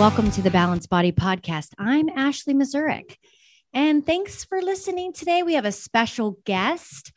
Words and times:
welcome 0.00 0.30
to 0.30 0.40
the 0.40 0.50
Balanced 0.50 0.88
Body 0.88 1.12
Podcast. 1.12 1.74
I'm 1.78 2.08
Ashley 2.08 2.54
Mazurek, 2.54 3.18
and 3.74 4.06
thanks 4.06 4.44
for 4.44 4.62
listening 4.62 5.12
today. 5.12 5.42
We 5.42 5.52
have 5.56 5.66
a 5.66 5.72
special 5.72 6.38
guest. 6.46 7.12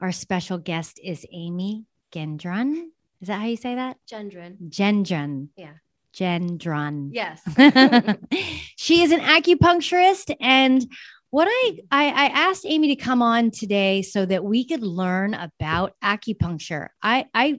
Our 0.00 0.12
special 0.12 0.56
guest 0.56 1.00
is 1.02 1.26
Amy 1.32 1.86
Gendron. 2.12 2.90
Is 3.20 3.26
that 3.26 3.40
how 3.40 3.46
you 3.46 3.56
say 3.56 3.74
that? 3.74 3.96
Gendron. 4.08 4.70
Gendron. 4.70 5.48
Yeah. 5.56 5.72
Gendron. 6.14 7.10
Yes. 7.10 7.42
she 8.76 9.02
is 9.02 9.10
an 9.10 9.18
acupuncturist 9.18 10.32
and 10.40 10.86
what 11.30 11.46
I, 11.46 11.78
I 11.90 12.06
i 12.06 12.26
asked 12.28 12.64
amy 12.66 12.88
to 12.88 12.96
come 12.96 13.20
on 13.20 13.50
today 13.50 14.00
so 14.00 14.24
that 14.24 14.44
we 14.44 14.64
could 14.64 14.82
learn 14.82 15.34
about 15.34 15.92
acupuncture 16.02 16.88
i 17.02 17.26
i 17.34 17.58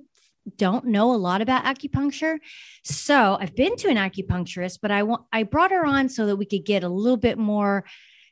don't 0.57 0.85
know 0.85 1.13
a 1.13 1.17
lot 1.17 1.41
about 1.41 1.63
acupuncture 1.66 2.38
so 2.84 3.38
i've 3.39 3.55
been 3.55 3.75
to 3.75 3.89
an 3.89 3.97
acupuncturist 3.97 4.80
but 4.81 4.91
i 4.91 5.03
want 5.03 5.23
i 5.31 5.43
brought 5.43 5.71
her 5.71 5.85
on 5.85 6.09
so 6.09 6.25
that 6.25 6.38
we 6.38 6.45
could 6.45 6.66
get 6.66 6.84
a 6.84 6.89
little 6.89 7.17
bit 7.17 7.38
more 7.38 7.85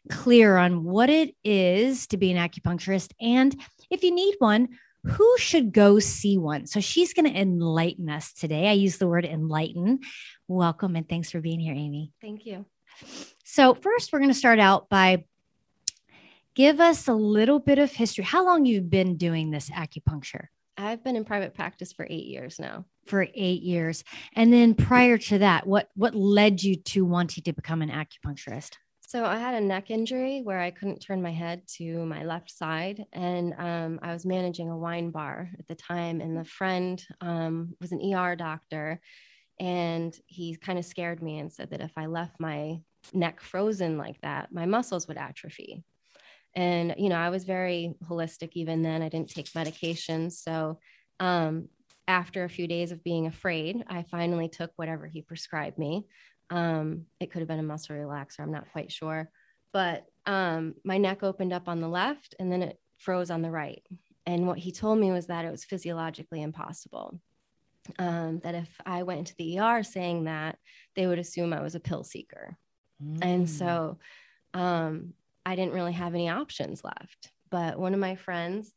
clear 0.10 0.58
on 0.58 0.84
what 0.84 1.10
it 1.10 1.36
is 1.44 2.08
to 2.08 2.18
be 2.18 2.32
an 2.32 2.38
acupuncturist 2.38 3.12
and 3.20 3.60
if 3.92 4.04
you 4.04 4.12
need 4.12 4.36
one 4.40 4.70
who 5.04 5.38
should 5.38 5.72
go 5.72 6.00
see 6.00 6.38
one 6.38 6.66
so 6.66 6.80
she's 6.80 7.14
going 7.14 7.32
to 7.32 7.40
enlighten 7.40 8.10
us 8.10 8.34
today 8.34 8.68
i 8.70 8.74
use 8.74 8.98
the 8.98 9.08
word 9.08 9.26
enlighten 9.26 10.00
welcome 10.48 10.96
and 10.96 11.08
thanks 11.08 11.30
for 11.30 11.40
being 11.40 11.60
here 11.60 11.74
amy 11.74 12.12
Thank 12.22 12.46
you. 12.46 12.66
so, 13.44 13.74
first, 13.74 14.12
we're 14.12 14.20
going 14.20 14.32
to 14.32 14.38
start 14.38 14.60
out 14.60 14.90
by 14.90 15.26
give 16.56 16.80
us 16.80 17.08
a 17.08 17.14
little 17.14 17.60
bit 17.60 17.78
of 17.78 17.92
history. 17.92 18.24
How 18.24 18.44
long 18.44 18.66
you've 18.66 18.90
been 18.90 19.16
doing 19.16 19.52
this 19.52 19.70
acupuncture? 19.70 20.48
I've 20.78 21.04
been 21.04 21.16
in 21.16 21.26
private 21.26 21.54
practice 21.54 21.92
for 21.92 22.06
eight 22.10 22.26
years 22.26 22.60
now. 22.60 22.86
For 23.06 23.28
eight 23.34 23.64
years, 23.64 24.04
and 24.34 24.52
then 24.52 24.74
prior 24.74 25.18
to 25.18 25.40
that, 25.40 25.66
what 25.66 25.90
what 25.96 26.14
led 26.14 26.62
you 26.62 26.76
to 26.76 27.06
wanting 27.06 27.44
to 27.46 27.54
become 27.54 27.82
an 27.82 27.90
acupuncturist? 27.90 28.74
So 29.08 29.24
I 29.24 29.38
had 29.38 29.54
a 29.54 29.66
neck 29.66 29.90
injury 29.90 30.42
where 30.44 30.60
I 30.60 30.70
couldn't 30.70 31.00
turn 31.00 31.22
my 31.22 31.32
head 31.32 31.62
to 31.78 32.06
my 32.06 32.26
left 32.26 32.52
side, 32.52 33.06
and 33.14 33.54
um, 33.58 34.00
I 34.04 34.12
was 34.12 34.26
managing 34.26 34.70
a 34.70 34.78
wine 34.78 35.12
bar 35.12 35.50
at 35.58 35.68
the 35.68 35.76
time. 35.76 36.20
And 36.20 36.38
the 36.38 36.44
friend 36.44 37.02
um, 37.22 37.74
was 37.80 37.94
an 37.94 38.02
ER 38.14 38.36
doctor, 38.36 39.00
and 39.62 40.14
he 40.26 40.58
kind 40.58 40.78
of 40.78 40.84
scared 40.84 41.24
me 41.24 41.40
and 41.40 41.50
said 41.52 41.70
that 41.70 41.80
if 41.80 41.94
I 41.96 42.08
left 42.08 42.42
my 42.42 42.82
neck 43.14 43.40
frozen 43.40 43.98
like 43.98 44.20
that, 44.22 44.52
my 44.52 44.66
muscles 44.66 45.08
would 45.08 45.18
atrophy. 45.18 45.86
And 46.56 46.96
you 46.98 47.10
know, 47.10 47.18
I 47.18 47.30
was 47.30 47.44
very 47.44 47.96
holistic 48.06 48.52
even 48.54 48.82
then. 48.82 49.02
I 49.02 49.10
didn't 49.10 49.30
take 49.30 49.54
medication 49.56 50.30
so 50.30 50.80
um, 51.20 51.70
after 52.08 52.44
a 52.44 52.50
few 52.50 52.68
days 52.68 52.92
of 52.92 53.04
being 53.04 53.28
afraid, 53.28 53.84
I 53.88 54.04
finally 54.04 54.48
took 54.48 54.72
whatever 54.76 55.08
he 55.08 55.22
prescribed 55.22 55.78
me. 55.78 56.06
Um, 56.50 57.06
it 57.20 57.32
could 57.32 57.40
have 57.40 57.48
been 57.48 57.60
a 57.60 57.64
muscle 57.64 57.96
relaxer, 57.96 58.40
I'm 58.40 58.52
not 58.52 58.72
quite 58.72 58.92
sure. 58.92 59.30
But 59.74 60.06
um, 60.26 60.76
my 60.86 60.98
neck 60.98 61.24
opened 61.24 61.52
up 61.54 61.68
on 61.68 61.82
the 61.82 61.90
left 61.90 62.36
and 62.40 62.52
then 62.52 62.64
it 62.64 62.80
froze 62.98 63.30
on 63.30 63.42
the 63.42 63.52
right. 63.52 63.84
And 64.26 64.48
what 64.48 64.58
he 64.58 64.72
told 64.72 65.00
me 65.00 65.12
was 65.12 65.28
that 65.28 65.46
it 65.46 65.52
was 65.52 65.66
physiologically 65.66 66.42
impossible. 66.42 67.20
Um, 68.00 68.40
that 68.44 68.56
if 68.56 68.70
I 68.86 69.04
went 69.04 69.20
into 69.20 69.36
the 69.38 69.60
ER 69.60 69.84
saying 69.84 70.26
that, 70.26 70.58
they 70.96 71.08
would 71.08 71.20
assume 71.20 71.54
I 71.54 71.62
was 71.62 71.76
a 71.76 71.80
pill 71.80 72.04
seeker. 72.04 72.58
And 73.22 73.46
Mm. 73.46 73.50
so 73.50 74.00
um, 74.54 75.14
I 75.48 75.56
didn't 75.56 75.74
really 75.74 75.94
have 75.94 76.14
any 76.14 76.28
options 76.28 76.84
left. 76.84 77.32
But 77.50 77.80
one 77.80 77.94
of 77.94 78.02
my 78.02 78.18
friends 78.18 78.74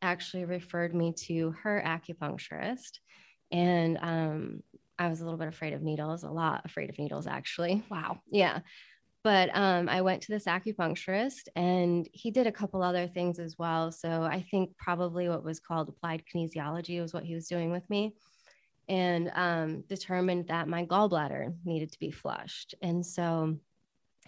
actually 0.00 0.46
referred 0.46 0.94
me 0.94 1.12
to 1.26 1.50
her 1.62 1.82
acupuncturist. 1.84 3.00
And 3.52 3.98
um, 4.00 4.62
I 4.98 5.08
was 5.08 5.20
a 5.20 5.24
little 5.24 5.38
bit 5.38 5.48
afraid 5.48 5.74
of 5.74 5.82
needles, 5.82 6.22
a 6.22 6.30
lot 6.30 6.62
afraid 6.64 6.88
of 6.88 6.98
needles, 6.98 7.26
actually. 7.26 7.84
wow. 7.90 8.20
Yeah. 8.30 8.60
But 9.22 9.50
um, 9.54 9.86
I 9.86 10.00
went 10.00 10.22
to 10.22 10.32
this 10.32 10.46
acupuncturist 10.46 11.48
and 11.56 12.08
he 12.14 12.30
did 12.30 12.46
a 12.46 12.52
couple 12.52 12.82
other 12.82 13.06
things 13.06 13.38
as 13.38 13.58
well. 13.58 13.92
So 13.92 14.22
I 14.22 14.46
think 14.50 14.78
probably 14.78 15.28
what 15.28 15.44
was 15.44 15.60
called 15.60 15.90
applied 15.90 16.22
kinesiology 16.34 17.02
was 17.02 17.12
what 17.12 17.24
he 17.24 17.34
was 17.34 17.48
doing 17.48 17.70
with 17.70 17.88
me 17.90 18.14
and 18.88 19.30
um, 19.34 19.82
determined 19.88 20.48
that 20.48 20.68
my 20.68 20.86
gallbladder 20.86 21.54
needed 21.66 21.92
to 21.92 21.98
be 21.98 22.10
flushed. 22.10 22.74
And 22.80 23.04
so 23.04 23.58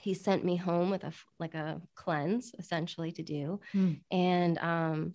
he 0.01 0.15
sent 0.15 0.45
me 0.45 0.57
home 0.57 0.91
with 0.91 1.05
a 1.05 1.13
like 1.39 1.55
a 1.55 1.81
cleanse 1.95 2.53
essentially 2.59 3.13
to 3.13 3.23
do 3.23 3.61
Hmm. 3.73 3.93
and 4.11 4.59
um, 4.59 5.15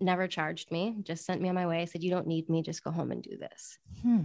never 0.00 0.26
charged 0.26 0.70
me, 0.70 0.96
just 1.02 1.24
sent 1.24 1.42
me 1.42 1.48
on 1.48 1.54
my 1.54 1.66
way, 1.66 1.84
said, 1.86 2.02
You 2.02 2.10
don't 2.10 2.26
need 2.26 2.48
me, 2.48 2.62
just 2.62 2.82
go 2.84 2.90
home 2.90 3.10
and 3.12 3.22
do 3.22 3.36
this. 3.36 3.78
Hmm. 4.02 4.22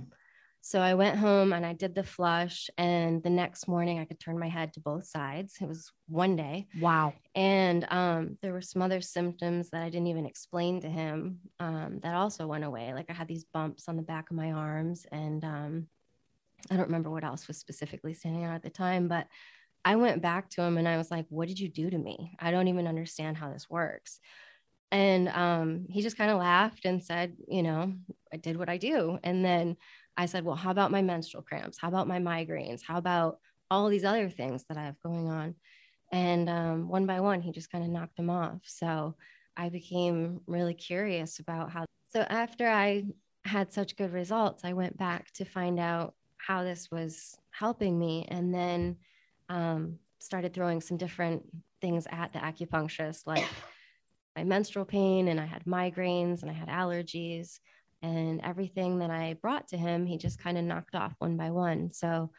So 0.61 0.79
I 0.79 0.95
went 0.95 1.19
home 1.19 1.53
and 1.53 1.63
I 1.63 1.73
did 1.73 1.93
the 1.93 2.03
flush. 2.03 2.71
And 2.77 3.21
the 3.21 3.29
next 3.29 3.67
morning, 3.67 3.99
I 3.99 4.05
could 4.05 4.19
turn 4.19 4.39
my 4.39 4.47
head 4.47 4.73
to 4.73 4.79
both 4.79 5.05
sides. 5.05 5.57
It 5.61 5.67
was 5.67 5.91
one 6.07 6.35
day. 6.35 6.65
Wow. 6.79 7.13
And 7.35 7.85
um, 7.91 8.37
there 8.41 8.51
were 8.51 8.63
some 8.63 8.81
other 8.81 8.99
symptoms 8.99 9.69
that 9.69 9.83
I 9.83 9.89
didn't 9.89 10.07
even 10.07 10.25
explain 10.25 10.81
to 10.81 10.89
him 10.89 11.39
um, 11.59 11.99
that 12.01 12.15
also 12.15 12.47
went 12.47 12.63
away. 12.63 12.95
Like 12.95 13.11
I 13.11 13.13
had 13.13 13.27
these 13.27 13.45
bumps 13.53 13.87
on 13.87 13.95
the 13.95 14.01
back 14.01 14.31
of 14.31 14.37
my 14.37 14.53
arms. 14.53 15.05
And 15.11 15.43
um, 15.43 15.87
I 16.71 16.77
don't 16.77 16.87
remember 16.87 17.11
what 17.11 17.23
else 17.23 17.47
was 17.47 17.59
specifically 17.59 18.15
standing 18.15 18.43
out 18.43 18.55
at 18.55 18.63
the 18.63 18.71
time. 18.71 19.07
But 19.07 19.27
I 19.85 19.95
went 19.97 20.23
back 20.23 20.49
to 20.51 20.63
him 20.63 20.77
and 20.79 20.87
I 20.87 20.97
was 20.97 21.11
like, 21.11 21.27
What 21.29 21.47
did 21.47 21.59
you 21.59 21.69
do 21.69 21.89
to 21.89 21.97
me? 21.97 22.35
I 22.39 22.51
don't 22.51 22.67
even 22.67 22.87
understand 22.87 23.37
how 23.37 23.53
this 23.53 23.69
works. 23.69 24.19
And 24.91 25.29
um, 25.29 25.85
he 25.89 26.01
just 26.01 26.17
kind 26.17 26.31
of 26.31 26.39
laughed 26.39 26.85
and 26.85 27.03
said, 27.03 27.37
You 27.47 27.63
know, 27.63 27.93
I 28.33 28.37
did 28.37 28.57
what 28.57 28.69
I 28.69 28.77
do. 28.77 29.19
And 29.23 29.45
then 29.45 29.77
I 30.17 30.25
said, 30.25 30.43
Well, 30.43 30.55
how 30.55 30.71
about 30.71 30.91
my 30.91 31.03
menstrual 31.03 31.43
cramps? 31.43 31.77
How 31.79 31.87
about 31.87 32.07
my 32.07 32.19
migraines? 32.19 32.81
How 32.85 32.97
about 32.97 33.39
all 33.69 33.87
these 33.87 34.03
other 34.03 34.29
things 34.29 34.65
that 34.67 34.77
I 34.77 34.85
have 34.85 34.99
going 35.01 35.27
on? 35.29 35.55
And 36.11 36.49
um, 36.49 36.89
one 36.89 37.05
by 37.05 37.19
one, 37.19 37.41
he 37.41 37.51
just 37.51 37.71
kind 37.71 37.83
of 37.83 37.89
knocked 37.91 38.17
them 38.17 38.29
off. 38.29 38.61
So 38.63 39.15
I 39.55 39.69
became 39.69 40.41
really 40.47 40.73
curious 40.73 41.39
about 41.39 41.71
how. 41.71 41.85
So 42.09 42.21
after 42.21 42.67
I 42.67 43.05
had 43.43 43.71
such 43.71 43.97
good 43.97 44.13
results, 44.13 44.63
I 44.63 44.73
went 44.73 44.97
back 44.97 45.31
to 45.33 45.45
find 45.45 45.79
out 45.79 46.15
how 46.37 46.63
this 46.63 46.89
was 46.91 47.37
helping 47.51 47.99
me. 47.99 48.25
And 48.29 48.53
then 48.53 48.97
um, 49.49 49.99
started 50.19 50.53
throwing 50.53 50.81
some 50.81 50.97
different 50.97 51.43
things 51.81 52.07
at 52.09 52.33
the 52.33 52.39
acupuncturist, 52.39 53.27
like 53.27 53.45
my 54.35 54.43
menstrual 54.43 54.85
pain, 54.85 55.27
and 55.27 55.39
I 55.39 55.45
had 55.45 55.65
migraines, 55.65 56.41
and 56.41 56.49
I 56.49 56.53
had 56.53 56.67
allergies, 56.67 57.59
and 58.01 58.41
everything 58.41 58.99
that 58.99 59.09
I 59.09 59.35
brought 59.41 59.69
to 59.69 59.77
him, 59.77 60.05
he 60.05 60.17
just 60.17 60.39
kind 60.39 60.57
of 60.57 60.63
knocked 60.63 60.95
off 60.95 61.13
one 61.19 61.37
by 61.37 61.51
one. 61.51 61.91
So, 61.91 62.31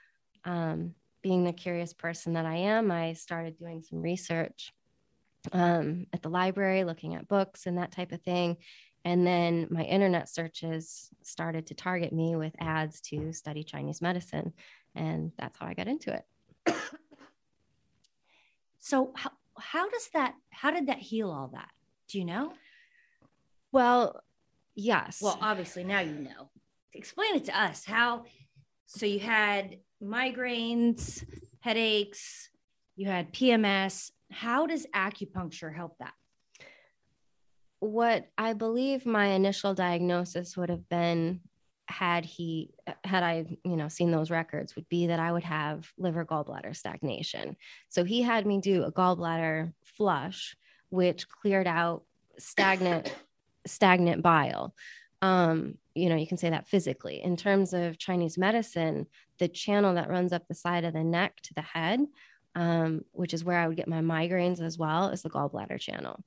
um, 0.44 0.94
being 1.22 1.44
the 1.44 1.52
curious 1.52 1.92
person 1.92 2.34
that 2.34 2.46
I 2.46 2.54
am, 2.56 2.92
I 2.92 3.14
started 3.14 3.58
doing 3.58 3.82
some 3.82 4.00
research 4.00 4.72
um, 5.52 6.06
at 6.12 6.22
the 6.22 6.28
library, 6.28 6.84
looking 6.84 7.16
at 7.16 7.26
books 7.26 7.66
and 7.66 7.78
that 7.78 7.90
type 7.90 8.12
of 8.12 8.22
thing. 8.22 8.58
And 9.04 9.26
then 9.26 9.66
my 9.70 9.82
internet 9.82 10.28
searches 10.28 11.10
started 11.22 11.66
to 11.68 11.74
target 11.74 12.12
me 12.12 12.36
with 12.36 12.54
ads 12.60 13.00
to 13.02 13.32
study 13.32 13.64
Chinese 13.64 14.02
medicine. 14.02 14.52
And 14.94 15.32
that's 15.38 15.58
how 15.58 15.66
I 15.66 15.74
got 15.74 15.88
into 15.88 16.12
it. 16.12 16.24
So 18.86 19.10
how 19.16 19.32
how 19.58 19.90
does 19.90 20.10
that 20.14 20.34
how 20.50 20.70
did 20.70 20.86
that 20.86 20.98
heal 20.98 21.28
all 21.28 21.50
that? 21.54 21.70
Do 22.08 22.18
you 22.18 22.24
know? 22.24 22.52
Well, 23.72 24.22
yes. 24.76 25.18
Well, 25.20 25.36
obviously 25.40 25.82
now 25.82 25.98
you 25.98 26.14
know. 26.14 26.50
Explain 26.92 27.34
it 27.34 27.46
to 27.46 27.60
us. 27.60 27.84
How 27.84 28.26
so 28.86 29.04
you 29.04 29.18
had 29.18 29.78
migraines, 30.00 31.24
headaches, 31.58 32.48
you 32.94 33.08
had 33.08 33.32
PMS. 33.32 34.12
How 34.30 34.68
does 34.68 34.86
acupuncture 34.94 35.74
help 35.74 35.98
that? 35.98 36.14
what 37.80 38.26
I 38.38 38.54
believe 38.54 39.04
my 39.04 39.26
initial 39.26 39.74
diagnosis 39.74 40.56
would 40.56 40.70
have 40.70 40.88
been 40.88 41.40
had 41.88 42.24
he 42.24 42.70
had 43.04 43.22
I 43.22 43.46
you 43.64 43.76
know 43.76 43.88
seen 43.88 44.10
those 44.10 44.30
records 44.30 44.74
would 44.74 44.88
be 44.88 45.06
that 45.08 45.20
I 45.20 45.32
would 45.32 45.44
have 45.44 45.90
liver 45.96 46.24
gallbladder 46.24 46.74
stagnation. 46.74 47.56
So 47.88 48.04
he 48.04 48.22
had 48.22 48.46
me 48.46 48.60
do 48.60 48.84
a 48.84 48.92
gallbladder 48.92 49.72
flush 49.82 50.56
which 50.90 51.28
cleared 51.28 51.66
out 51.66 52.02
stagnant 52.38 53.14
stagnant 53.66 54.22
bile. 54.22 54.74
Um, 55.22 55.78
you 55.94 56.08
know, 56.08 56.16
you 56.16 56.26
can 56.26 56.36
say 56.36 56.50
that 56.50 56.68
physically. 56.68 57.22
In 57.22 57.36
terms 57.36 57.72
of 57.72 57.98
Chinese 57.98 58.36
medicine, 58.36 59.06
the 59.38 59.48
channel 59.48 59.94
that 59.94 60.10
runs 60.10 60.32
up 60.32 60.46
the 60.46 60.54
side 60.54 60.84
of 60.84 60.92
the 60.92 61.02
neck 61.02 61.40
to 61.42 61.54
the 61.54 61.62
head, 61.62 62.00
um, 62.54 63.02
which 63.12 63.32
is 63.32 63.42
where 63.42 63.58
I 63.58 63.66
would 63.66 63.76
get 63.76 63.88
my 63.88 64.00
migraines 64.00 64.60
as 64.60 64.76
well, 64.76 65.08
is 65.08 65.22
the 65.22 65.30
gallbladder 65.30 65.80
channel 65.80 66.22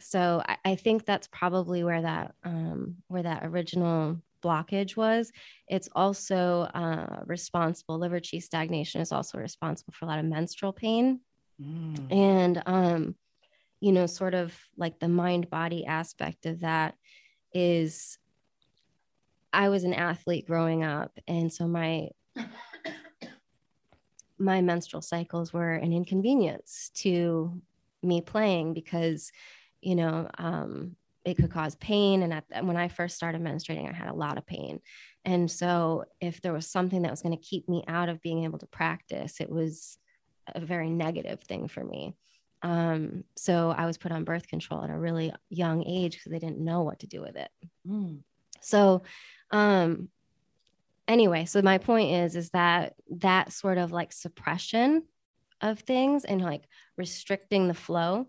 so 0.00 0.42
I, 0.46 0.56
I 0.64 0.74
think 0.76 1.04
that's 1.04 1.26
probably 1.28 1.84
where 1.84 2.02
that 2.02 2.34
um, 2.44 2.96
where 3.08 3.22
that 3.22 3.44
original 3.44 4.20
blockage 4.46 4.96
was. 4.96 5.32
It's 5.68 5.88
also 5.94 6.62
uh, 6.82 7.22
responsible. 7.26 7.98
Liver 7.98 8.20
chi 8.20 8.38
stagnation 8.38 9.00
is 9.00 9.12
also 9.12 9.38
responsible 9.38 9.92
for 9.92 10.04
a 10.04 10.08
lot 10.08 10.18
of 10.18 10.24
menstrual 10.24 10.72
pain, 10.72 11.20
and 12.10 12.62
um, 12.66 13.16
you 13.80 13.92
know, 13.92 14.06
sort 14.06 14.34
of 14.34 14.56
like 14.76 14.98
the 14.98 15.08
mind 15.08 15.50
body 15.50 15.84
aspect 15.86 16.46
of 16.46 16.60
that 16.60 16.94
is. 17.52 18.18
I 19.52 19.70
was 19.70 19.84
an 19.84 19.94
athlete 19.94 20.46
growing 20.46 20.84
up, 20.84 21.12
and 21.26 21.50
so 21.50 21.66
my 21.66 22.10
my 24.38 24.60
menstrual 24.60 25.02
cycles 25.02 25.52
were 25.52 25.72
an 25.72 25.92
inconvenience 25.92 26.90
to 26.94 27.60
me 28.02 28.20
playing 28.20 28.74
because, 28.74 29.32
you 29.80 29.94
know, 29.94 30.28
um, 30.38 30.96
it 31.26 31.36
could 31.36 31.50
cause 31.50 31.74
pain. 31.74 32.22
And 32.22 32.32
at, 32.32 32.64
when 32.64 32.76
I 32.76 32.88
first 32.88 33.16
started 33.16 33.42
menstruating, 33.42 33.90
I 33.90 33.92
had 33.92 34.08
a 34.08 34.14
lot 34.14 34.38
of 34.38 34.46
pain. 34.46 34.80
And 35.24 35.50
so, 35.50 36.04
if 36.20 36.40
there 36.40 36.52
was 36.52 36.68
something 36.68 37.02
that 37.02 37.10
was 37.10 37.20
going 37.20 37.36
to 37.36 37.42
keep 37.42 37.68
me 37.68 37.84
out 37.88 38.08
of 38.08 38.22
being 38.22 38.44
able 38.44 38.60
to 38.60 38.66
practice, 38.66 39.40
it 39.40 39.50
was 39.50 39.98
a 40.54 40.60
very 40.60 40.88
negative 40.88 41.42
thing 41.42 41.66
for 41.66 41.84
me. 41.84 42.14
Um, 42.62 43.24
so 43.36 43.74
I 43.76 43.86
was 43.86 43.98
put 43.98 44.12
on 44.12 44.24
birth 44.24 44.48
control 44.48 44.82
at 44.82 44.90
a 44.90 44.96
really 44.96 45.32
young 45.50 45.84
age 45.84 46.12
because 46.12 46.32
they 46.32 46.38
didn't 46.38 46.64
know 46.64 46.82
what 46.82 47.00
to 47.00 47.06
do 47.06 47.20
with 47.20 47.36
it. 47.36 47.50
Mm. 47.86 48.20
So, 48.60 49.02
um, 49.50 50.08
anyway, 51.06 51.44
so 51.44 51.60
my 51.60 51.78
point 51.78 52.12
is, 52.12 52.36
is 52.36 52.50
that 52.50 52.94
that 53.18 53.52
sort 53.52 53.78
of 53.78 53.92
like 53.92 54.12
suppression 54.12 55.02
of 55.60 55.80
things 55.80 56.24
and 56.24 56.40
like 56.40 56.64
restricting 56.96 57.68
the 57.68 57.74
flow. 57.74 58.26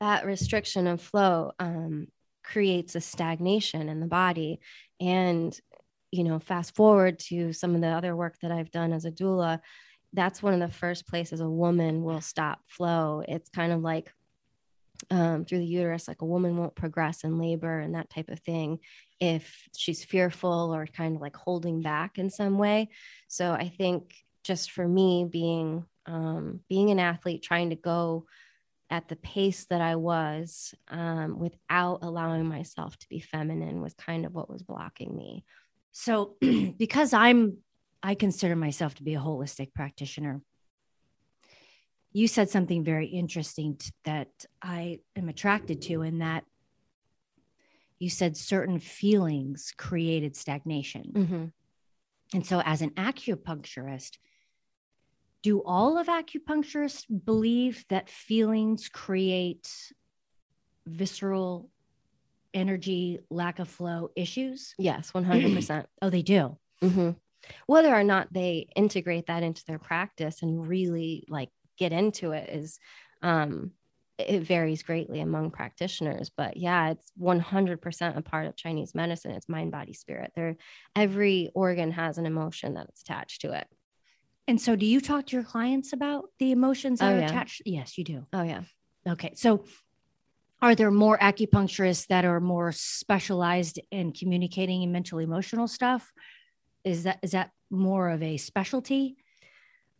That 0.00 0.26
restriction 0.26 0.86
of 0.86 1.00
flow 1.00 1.52
um, 1.58 2.08
creates 2.44 2.94
a 2.94 3.00
stagnation 3.00 3.88
in 3.88 4.00
the 4.00 4.06
body 4.06 4.60
and 5.00 5.58
you 6.10 6.24
know, 6.24 6.38
fast 6.38 6.74
forward 6.74 7.18
to 7.18 7.52
some 7.52 7.74
of 7.74 7.80
the 7.80 7.88
other 7.88 8.16
work 8.16 8.36
that 8.40 8.50
I've 8.50 8.70
done 8.70 8.92
as 8.92 9.04
a 9.04 9.10
doula, 9.10 9.60
that's 10.12 10.42
one 10.42 10.54
of 10.54 10.60
the 10.60 10.74
first 10.74 11.06
places 11.06 11.40
a 11.40 11.48
woman 11.48 12.02
will 12.02 12.20
stop 12.20 12.60
flow. 12.66 13.22
It's 13.26 13.50
kind 13.50 13.72
of 13.72 13.80
like 13.82 14.10
um, 15.10 15.44
through 15.44 15.58
the 15.58 15.66
uterus, 15.66 16.08
like 16.08 16.22
a 16.22 16.26
woman 16.26 16.56
won't 16.56 16.74
progress 16.74 17.24
in 17.24 17.38
labor 17.38 17.78
and 17.78 17.94
that 17.94 18.10
type 18.10 18.30
of 18.30 18.40
thing 18.40 18.78
if 19.20 19.68
she's 19.76 20.04
fearful 20.04 20.74
or 20.74 20.86
kind 20.86 21.16
of 21.16 21.22
like 21.22 21.36
holding 21.36 21.82
back 21.82 22.18
in 22.18 22.30
some 22.30 22.58
way. 22.58 22.88
So 23.28 23.52
I 23.52 23.68
think 23.68 24.14
just 24.44 24.70
for 24.70 24.88
me 24.88 25.26
being 25.30 25.84
um, 26.06 26.60
being 26.70 26.90
an 26.90 26.98
athlete, 26.98 27.42
trying 27.42 27.68
to 27.68 27.76
go 27.76 28.24
at 28.90 29.08
the 29.08 29.16
pace 29.16 29.66
that 29.66 29.80
I 29.80 29.96
was 29.96 30.74
um, 30.88 31.38
without 31.38 31.98
allowing 32.02 32.46
myself 32.46 32.96
to 32.98 33.08
be 33.08 33.20
feminine 33.20 33.82
was 33.82 33.94
kind 33.94 34.24
of 34.24 34.34
what 34.34 34.48
was 34.48 34.62
blocking 34.62 35.14
me. 35.14 35.44
So, 35.92 36.36
because 36.78 37.12
I'm, 37.12 37.58
I 38.02 38.14
consider 38.14 38.56
myself 38.56 38.94
to 38.96 39.02
be 39.02 39.14
a 39.14 39.20
holistic 39.20 39.74
practitioner. 39.74 40.40
You 42.12 42.28
said 42.28 42.48
something 42.48 42.84
very 42.84 43.06
interesting 43.06 43.76
t- 43.76 43.90
that 44.04 44.28
I 44.62 45.00
am 45.16 45.28
attracted 45.28 45.82
to, 45.82 46.02
in 46.02 46.20
that 46.20 46.44
you 47.98 48.08
said 48.08 48.36
certain 48.36 48.78
feelings 48.78 49.74
created 49.76 50.36
stagnation. 50.36 51.12
Mm-hmm. 51.14 51.44
And 52.34 52.46
so, 52.46 52.62
as 52.64 52.82
an 52.82 52.90
acupuncturist, 52.90 54.18
do 55.42 55.62
all 55.64 55.98
of 55.98 56.08
acupuncturists 56.08 57.04
believe 57.24 57.84
that 57.88 58.10
feelings 58.10 58.88
create 58.88 59.92
visceral 60.86 61.70
energy, 62.54 63.20
lack 63.30 63.58
of 63.58 63.68
flow 63.68 64.10
issues? 64.16 64.74
Yes, 64.78 65.12
100%. 65.12 65.86
oh, 66.02 66.10
they 66.10 66.22
do. 66.22 66.56
Mm-hmm. 66.82 67.10
Whether 67.66 67.94
or 67.94 68.04
not 68.04 68.32
they 68.32 68.68
integrate 68.74 69.26
that 69.26 69.42
into 69.42 69.64
their 69.64 69.78
practice 69.78 70.42
and 70.42 70.66
really 70.66 71.24
like 71.28 71.50
get 71.78 71.92
into 71.92 72.32
it 72.32 72.50
is, 72.50 72.78
um, 73.22 73.72
it 74.18 74.42
varies 74.42 74.82
greatly 74.82 75.20
among 75.20 75.52
practitioners, 75.52 76.30
but 76.36 76.56
yeah, 76.56 76.90
it's 76.90 77.12
100% 77.20 78.16
a 78.16 78.22
part 78.22 78.46
of 78.46 78.56
Chinese 78.56 78.92
medicine. 78.92 79.30
It's 79.30 79.48
mind, 79.48 79.70
body, 79.70 79.92
spirit. 79.92 80.32
There, 80.34 80.56
every 80.96 81.50
organ 81.54 81.92
has 81.92 82.18
an 82.18 82.26
emotion 82.26 82.74
that's 82.74 83.02
attached 83.02 83.42
to 83.42 83.52
it. 83.52 83.68
And 84.48 84.58
so, 84.58 84.74
do 84.74 84.86
you 84.86 85.00
talk 85.00 85.26
to 85.26 85.36
your 85.36 85.44
clients 85.44 85.92
about 85.92 86.24
the 86.38 86.52
emotions 86.52 87.00
that 87.00 87.12
oh, 87.12 87.16
are 87.16 87.20
yeah. 87.20 87.26
attached? 87.26 87.62
Yes, 87.66 87.98
you 87.98 88.04
do. 88.04 88.26
Oh, 88.32 88.42
yeah. 88.42 88.62
Okay. 89.06 89.32
So, 89.36 89.64
are 90.60 90.74
there 90.74 90.90
more 90.90 91.18
acupuncturists 91.18 92.06
that 92.08 92.24
are 92.24 92.40
more 92.40 92.72
specialized 92.72 93.78
in 93.92 94.12
communicating 94.12 94.82
and 94.82 94.92
mental 94.92 95.18
emotional 95.18 95.68
stuff 95.68 96.10
is 96.84 97.04
that 97.04 97.18
is 97.22 97.32
that 97.32 97.50
more 97.70 98.08
of 98.08 98.22
a 98.22 98.36
specialty 98.36 99.16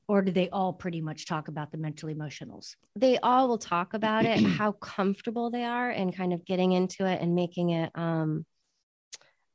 or 0.09 0.23
do 0.23 0.33
they 0.33 0.49
all 0.49 0.73
pretty 0.73 1.01
much 1.01 1.27
talk 1.27 1.49
about 1.49 1.71
the 1.71 1.79
mental 1.79 2.09
emotionals 2.09 2.77
they 2.97 3.19
all 3.19 3.49
will 3.49 3.59
talk 3.59 3.95
about 3.95 4.25
it 4.25 4.39
how 4.59 4.73
comfortable 4.73 5.51
they 5.51 5.65
are 5.65 5.91
and 5.91 6.17
kind 6.17 6.33
of 6.33 6.45
getting 6.45 6.73
into 6.73 7.07
it 7.07 7.21
and 7.21 7.35
making 7.35 7.71
it 7.71 7.91
um, 7.95 8.45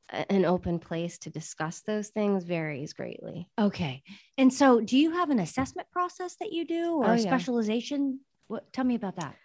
an 0.10 0.46
open 0.46 0.80
place 0.80 1.18
to 1.18 1.30
discuss 1.30 1.82
those 1.82 2.10
things 2.10 2.44
varies 2.44 2.94
greatly 2.94 3.50
okay 3.60 4.04
and 4.38 4.54
so 4.54 4.80
do 4.82 4.98
you 4.98 5.12
have 5.12 5.30
an 5.30 5.40
assessment 5.40 5.88
process 5.92 6.36
that 6.40 6.52
you 6.52 6.66
do 6.66 6.96
or 6.96 7.08
oh, 7.08 7.12
a 7.12 7.18
yeah. 7.18 7.22
specialization 7.24 8.20
what 8.48 8.72
tell 8.74 8.84
me 8.84 8.96
about 8.96 9.16
that 9.16 9.36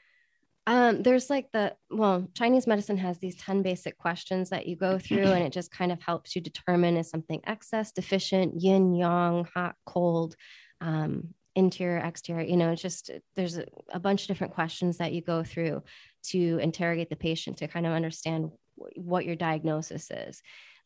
um, 0.69 1.03
there's 1.03 1.31
like 1.31 1.51
the 1.51 1.75
well, 1.91 2.29
Chinese 2.35 2.67
medicine 2.67 2.99
has 2.99 3.19
these 3.19 3.37
10 3.37 3.63
basic 3.63 3.97
questions 3.97 4.51
that 4.51 4.67
you 4.67 4.77
go 4.77 4.99
through, 4.99 5.25
and 5.25 5.43
it 5.43 5.51
just 5.51 5.71
kind 5.71 5.91
of 5.91 6.03
helps 6.03 6.37
you 6.37 6.43
determine 6.43 6.99
is 6.99 7.09
something 7.09 7.41
excess, 7.47 7.91
deficient, 7.91 8.61
yin, 8.61 8.95
yang, 8.95 9.49
hot, 9.55 9.77
cold, 9.87 10.37
um, 10.83 11.29
interior, 11.57 11.97
exterior. 11.97 12.47
You 12.47 12.59
know, 12.59 12.71
it's 12.71 12.83
just 12.83 13.11
there's 13.35 13.57
a, 13.57 13.65
a, 13.95 13.99
bunch 13.99 14.23
of 14.23 14.29
different 14.29 14.53
questions 14.53 14.99
that 14.99 15.15
you 15.15 15.23
go 15.23 15.43
through 15.43 15.83
to 16.25 16.59
interrogate 16.59 17.09
the 17.09 17.17
patient 17.17 17.57
to 17.59 17.69
kind 17.69 17.87
of 17.87 17.93
understand 17.93 18.51
what 18.97 19.25
your 19.25 19.37
diagnosis 19.37 20.11
is. 20.11 20.43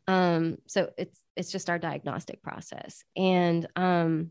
Um, 0.09 0.59
so 0.67 0.91
it's 0.99 1.21
it's 1.37 1.53
just 1.53 1.71
our 1.71 1.79
diagnostic 1.79 2.43
process, 2.43 3.05
and 3.17 3.67
um, 3.77 4.31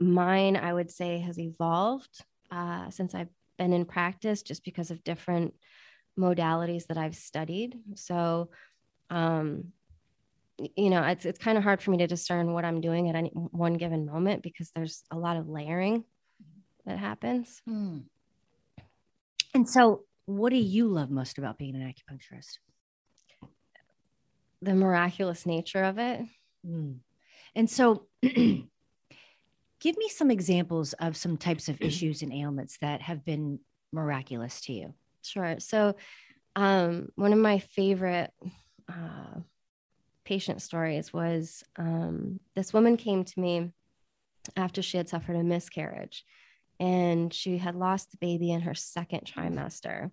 mine 0.00 0.56
I 0.56 0.72
would 0.72 0.90
say 0.90 1.18
has 1.18 1.38
evolved 1.38 2.24
uh, 2.50 2.90
since 2.90 3.14
I've 3.14 3.28
been 3.58 3.72
in 3.72 3.84
practice 3.84 4.42
just 4.42 4.64
because 4.64 4.90
of 4.90 5.04
different 5.04 5.54
modalities 6.18 6.86
that 6.86 6.96
I've 6.96 7.14
studied. 7.14 7.78
So, 7.94 8.50
um, 9.10 9.72
you 10.76 10.90
know, 10.90 11.02
it's 11.02 11.24
it's 11.24 11.38
kind 11.38 11.58
of 11.58 11.64
hard 11.64 11.82
for 11.82 11.90
me 11.90 11.98
to 11.98 12.06
discern 12.06 12.52
what 12.52 12.64
I'm 12.64 12.80
doing 12.80 13.08
at 13.08 13.14
any 13.14 13.30
one 13.30 13.74
given 13.74 14.06
moment 14.06 14.42
because 14.42 14.70
there's 14.74 15.04
a 15.10 15.18
lot 15.18 15.36
of 15.36 15.48
layering 15.48 16.04
that 16.86 16.98
happens. 16.98 17.60
Hmm. 17.66 17.98
And 19.54 19.68
so, 19.68 20.04
what 20.28 20.50
do 20.50 20.56
you 20.56 20.88
love 20.88 21.10
most 21.10 21.38
about 21.38 21.58
being 21.58 21.74
an 21.74 21.82
acupuncturist? 21.82 22.58
The 24.60 24.74
miraculous 24.74 25.46
nature 25.46 25.84
of 25.84 25.98
it. 25.98 26.20
Hmm. 26.64 26.92
And 27.54 27.70
so, 27.70 28.06
Give 29.80 29.96
me 29.96 30.08
some 30.08 30.30
examples 30.30 30.92
of 30.94 31.16
some 31.16 31.36
types 31.36 31.68
of 31.68 31.80
issues 31.80 32.22
and 32.22 32.32
ailments 32.32 32.78
that 32.80 33.00
have 33.02 33.24
been 33.24 33.60
miraculous 33.92 34.60
to 34.62 34.72
you. 34.72 34.94
Sure. 35.22 35.56
So, 35.60 35.94
um, 36.56 37.10
one 37.14 37.32
of 37.32 37.38
my 37.38 37.60
favorite 37.60 38.32
uh, 38.88 39.40
patient 40.24 40.62
stories 40.62 41.12
was 41.12 41.62
um, 41.76 42.40
this 42.56 42.72
woman 42.72 42.96
came 42.96 43.24
to 43.24 43.40
me 43.40 43.70
after 44.56 44.82
she 44.82 44.96
had 44.96 45.08
suffered 45.08 45.36
a 45.36 45.44
miscarriage 45.44 46.24
and 46.80 47.32
she 47.32 47.58
had 47.58 47.76
lost 47.76 48.10
the 48.10 48.16
baby 48.16 48.50
in 48.50 48.62
her 48.62 48.74
second 48.74 49.30
trimester. 49.32 50.10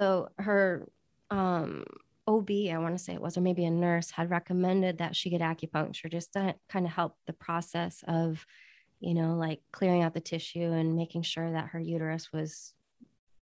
So 0.00 0.30
her 0.38 0.88
um, 1.30 1.84
OB, 2.26 2.50
I 2.72 2.78
want 2.78 2.96
to 2.96 3.02
say 3.02 3.12
it 3.12 3.20
was, 3.20 3.36
or 3.36 3.42
maybe 3.42 3.64
a 3.64 3.70
nurse 3.70 4.10
had 4.10 4.30
recommended 4.30 4.98
that 4.98 5.14
she 5.14 5.30
get 5.30 5.42
acupuncture 5.42 6.10
just 6.10 6.32
to 6.32 6.54
kind 6.68 6.86
of 6.86 6.92
help 6.92 7.16
the 7.26 7.32
process 7.34 8.02
of, 8.08 8.44
you 9.00 9.14
know, 9.14 9.34
like 9.34 9.60
clearing 9.72 10.02
out 10.02 10.14
the 10.14 10.20
tissue 10.20 10.72
and 10.72 10.96
making 10.96 11.22
sure 11.22 11.52
that 11.52 11.68
her 11.68 11.80
uterus 11.80 12.32
was 12.32 12.72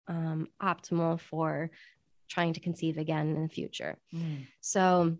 um, 0.08 0.48
optimal 0.62 1.20
for 1.20 1.70
trying 2.28 2.54
to 2.54 2.60
conceive 2.60 2.98
again 2.98 3.36
in 3.36 3.44
the 3.44 3.50
future. 3.50 3.98
Mm. 4.14 4.48
So 4.62 5.18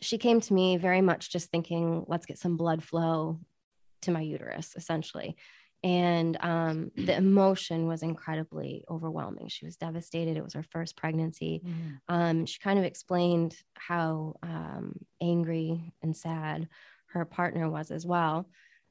she 0.00 0.18
came 0.18 0.40
to 0.40 0.52
me 0.52 0.76
very 0.76 1.00
much 1.00 1.30
just 1.30 1.50
thinking, 1.50 2.04
let's 2.08 2.26
get 2.26 2.38
some 2.38 2.56
blood 2.56 2.82
flow 2.82 3.38
to 4.02 4.10
my 4.10 4.20
uterus, 4.20 4.74
essentially 4.76 5.36
and 5.84 6.36
um, 6.40 6.90
the 6.96 7.16
emotion 7.16 7.86
was 7.86 8.02
incredibly 8.02 8.84
overwhelming. 8.90 9.48
She 9.48 9.64
was 9.64 9.76
devastated. 9.76 10.36
It 10.36 10.42
was 10.42 10.54
her 10.54 10.64
first 10.64 10.96
pregnancy. 10.96 11.62
Mm. 11.64 12.00
Um, 12.08 12.46
she 12.46 12.58
kind 12.58 12.78
of 12.78 12.84
explained 12.84 13.56
how 13.74 14.36
um, 14.42 14.98
angry 15.20 15.92
and 16.02 16.16
sad 16.16 16.68
her 17.06 17.24
partner 17.24 17.70
was 17.70 17.90
as 17.90 18.04
well. 18.04 18.48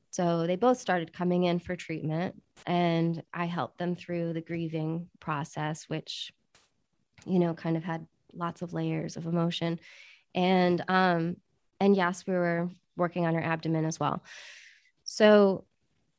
So 0.10 0.48
they 0.48 0.56
both 0.56 0.80
started 0.80 1.12
coming 1.12 1.44
in 1.44 1.60
for 1.60 1.76
treatment, 1.76 2.42
and 2.66 3.22
I 3.34 3.46
helped 3.46 3.78
them 3.78 3.96
through 3.96 4.34
the 4.34 4.42
grieving 4.42 5.10
process, 5.20 5.84
which, 5.90 6.32
you 7.26 7.40
know, 7.40 7.54
kind 7.54 7.76
of 7.76 7.84
had 7.84 8.08
lots 8.34 8.62
of 8.62 8.74
layers 8.74 9.18
of 9.18 9.26
emotion. 9.26 9.80
And 10.34 10.84
um, 10.88 11.36
and 11.80 11.96
yes, 11.96 12.26
we 12.26 12.34
were 12.34 12.70
working 12.96 13.26
on 13.26 13.36
her 13.36 13.44
abdomen 13.44 13.86
as 13.86 14.00
well. 14.00 14.24
So 15.04 15.66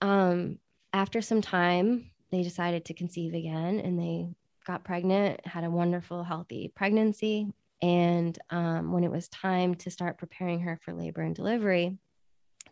um, 0.01 0.59
after 0.93 1.21
some 1.21 1.41
time, 1.41 2.11
they 2.31 2.43
decided 2.43 2.85
to 2.87 2.95
conceive 2.95 3.35
again 3.35 3.81
and 3.81 3.99
they 3.99 4.29
got 4.67 4.85
pregnant, 4.85 5.45
had 5.47 5.65
a 5.65 5.71
wonderful, 5.71 6.23
healthy 6.23 6.71
pregnancy. 6.75 7.53
And 7.81 8.39
um, 8.51 8.93
when 8.93 9.05
it 9.05 9.11
was 9.11 9.29
time 9.29 9.75
to 9.77 9.91
start 9.91 10.19
preparing 10.19 10.61
her 10.61 10.79
for 10.83 10.93
labor 10.93 11.23
and 11.23 11.35
delivery, 11.35 11.97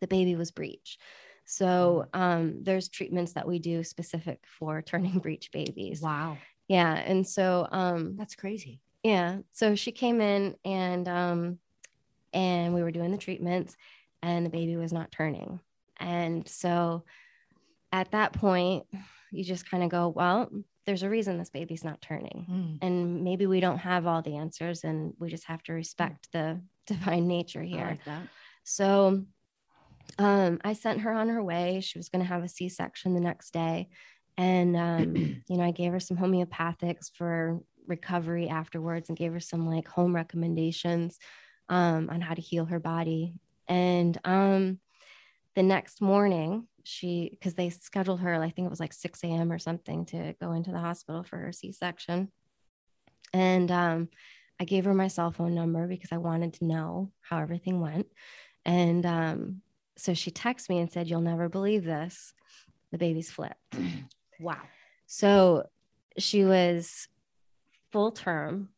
the 0.00 0.06
baby 0.06 0.36
was 0.36 0.50
breech. 0.50 0.98
So 1.44 2.06
mm. 2.12 2.20
um, 2.20 2.62
there's 2.62 2.88
treatments 2.88 3.32
that 3.32 3.46
we 3.46 3.58
do 3.58 3.82
specific 3.82 4.44
for 4.46 4.82
turning 4.82 5.18
breech 5.20 5.50
babies. 5.52 6.00
Wow. 6.02 6.38
Yeah. 6.68 6.94
And 6.94 7.26
so 7.26 7.68
um, 7.70 8.16
that's 8.16 8.34
crazy. 8.34 8.80
Yeah. 9.02 9.38
So 9.52 9.74
she 9.74 9.92
came 9.92 10.20
in 10.20 10.56
and 10.64 11.08
um, 11.08 11.58
and 12.32 12.74
we 12.74 12.82
were 12.82 12.90
doing 12.90 13.12
the 13.12 13.18
treatments 13.18 13.76
and 14.22 14.44
the 14.44 14.50
baby 14.50 14.76
was 14.76 14.92
not 14.92 15.12
turning. 15.12 15.60
And 15.98 16.46
so 16.48 17.04
at 17.92 18.10
that 18.12 18.32
point, 18.32 18.86
you 19.30 19.44
just 19.44 19.68
kind 19.68 19.82
of 19.82 19.90
go, 19.90 20.08
well, 20.08 20.50
there's 20.86 21.02
a 21.02 21.10
reason 21.10 21.36
this 21.36 21.50
baby's 21.50 21.84
not 21.84 22.00
turning. 22.00 22.46
Mm. 22.48 22.78
And 22.80 23.24
maybe 23.24 23.46
we 23.46 23.60
don't 23.60 23.78
have 23.78 24.06
all 24.06 24.22
the 24.22 24.36
answers 24.36 24.84
and 24.84 25.14
we 25.18 25.28
just 25.28 25.44
have 25.44 25.62
to 25.64 25.72
respect 25.72 26.28
the 26.32 26.60
divine 26.86 27.26
nature 27.26 27.62
here. 27.62 27.98
Like 28.06 28.16
so 28.62 29.24
um, 30.18 30.60
I 30.64 30.72
sent 30.72 31.00
her 31.00 31.12
on 31.12 31.28
her 31.28 31.42
way. 31.42 31.80
She 31.80 31.98
was 31.98 32.08
going 32.08 32.22
to 32.22 32.28
have 32.28 32.44
a 32.44 32.48
C 32.48 32.68
section 32.68 33.14
the 33.14 33.20
next 33.20 33.52
day. 33.52 33.88
And, 34.38 34.76
um, 34.76 35.16
you 35.48 35.56
know, 35.56 35.64
I 35.64 35.72
gave 35.72 35.92
her 35.92 36.00
some 36.00 36.16
homeopathics 36.16 37.10
for 37.12 37.60
recovery 37.86 38.48
afterwards 38.48 39.08
and 39.08 39.18
gave 39.18 39.32
her 39.32 39.40
some 39.40 39.68
like 39.68 39.88
home 39.88 40.14
recommendations 40.14 41.18
um, 41.68 42.08
on 42.10 42.20
how 42.20 42.34
to 42.34 42.40
heal 42.40 42.64
her 42.66 42.80
body. 42.80 43.34
And 43.68 44.18
um, 44.24 44.78
the 45.56 45.62
next 45.62 46.02
morning, 46.02 46.68
she, 46.84 47.30
because 47.32 47.54
they 47.54 47.70
scheduled 47.70 48.20
her, 48.20 48.34
I 48.34 48.50
think 48.50 48.66
it 48.66 48.70
was 48.70 48.78
like 48.78 48.92
6 48.92 49.24
a.m. 49.24 49.50
or 49.50 49.58
something 49.58 50.04
to 50.06 50.34
go 50.40 50.52
into 50.52 50.70
the 50.70 50.78
hospital 50.78 51.24
for 51.24 51.38
her 51.38 51.50
C 51.50 51.72
section. 51.72 52.30
And 53.32 53.72
um, 53.72 54.08
I 54.60 54.64
gave 54.64 54.84
her 54.84 54.94
my 54.94 55.08
cell 55.08 55.32
phone 55.32 55.54
number 55.54 55.88
because 55.88 56.12
I 56.12 56.18
wanted 56.18 56.52
to 56.54 56.66
know 56.66 57.10
how 57.20 57.38
everything 57.38 57.80
went. 57.80 58.06
And 58.66 59.04
um, 59.06 59.62
so 59.96 60.12
she 60.12 60.30
texted 60.30 60.68
me 60.68 60.78
and 60.78 60.92
said, 60.92 61.08
You'll 61.08 61.20
never 61.22 61.48
believe 61.48 61.84
this. 61.84 62.34
The 62.92 62.98
baby's 62.98 63.30
flipped. 63.30 63.76
wow. 64.40 64.60
So 65.06 65.68
she 66.18 66.44
was 66.44 67.08
full 67.92 68.12
term 68.12 68.68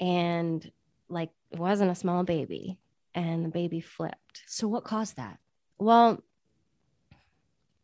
and 0.00 0.70
like 1.08 1.30
it 1.50 1.58
wasn't 1.58 1.90
a 1.90 1.94
small 1.94 2.24
baby 2.24 2.78
and 3.14 3.44
the 3.44 3.50
baby 3.50 3.80
flipped. 3.80 4.42
So 4.46 4.66
what 4.66 4.84
caused 4.84 5.16
that? 5.16 5.38
Well, 5.82 6.22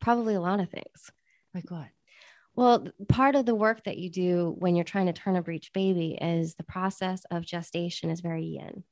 probably 0.01 0.35
a 0.35 0.41
lot 0.41 0.61
of 0.61 0.71
things. 0.71 1.11
Like 1.55 1.71
what? 1.71 1.89
Well, 2.55 2.89
part 3.09 3.35
of 3.35 3.45
the 3.45 3.55
work 3.55 3.85
that 3.85 3.99
you 3.99 4.09
do 4.11 4.55
when 4.59 4.77
you're 4.77 4.85
trying 4.85 5.07
to 5.07 5.13
turn 5.13 5.37
a 5.37 5.43
breech 5.43 5.73
baby 5.73 6.19
is 6.21 6.55
the 6.55 6.65
process 6.65 7.25
of 7.31 7.45
gestation 7.45 8.11
is 8.11 8.21
very 8.21 8.45
yin. 8.45 8.85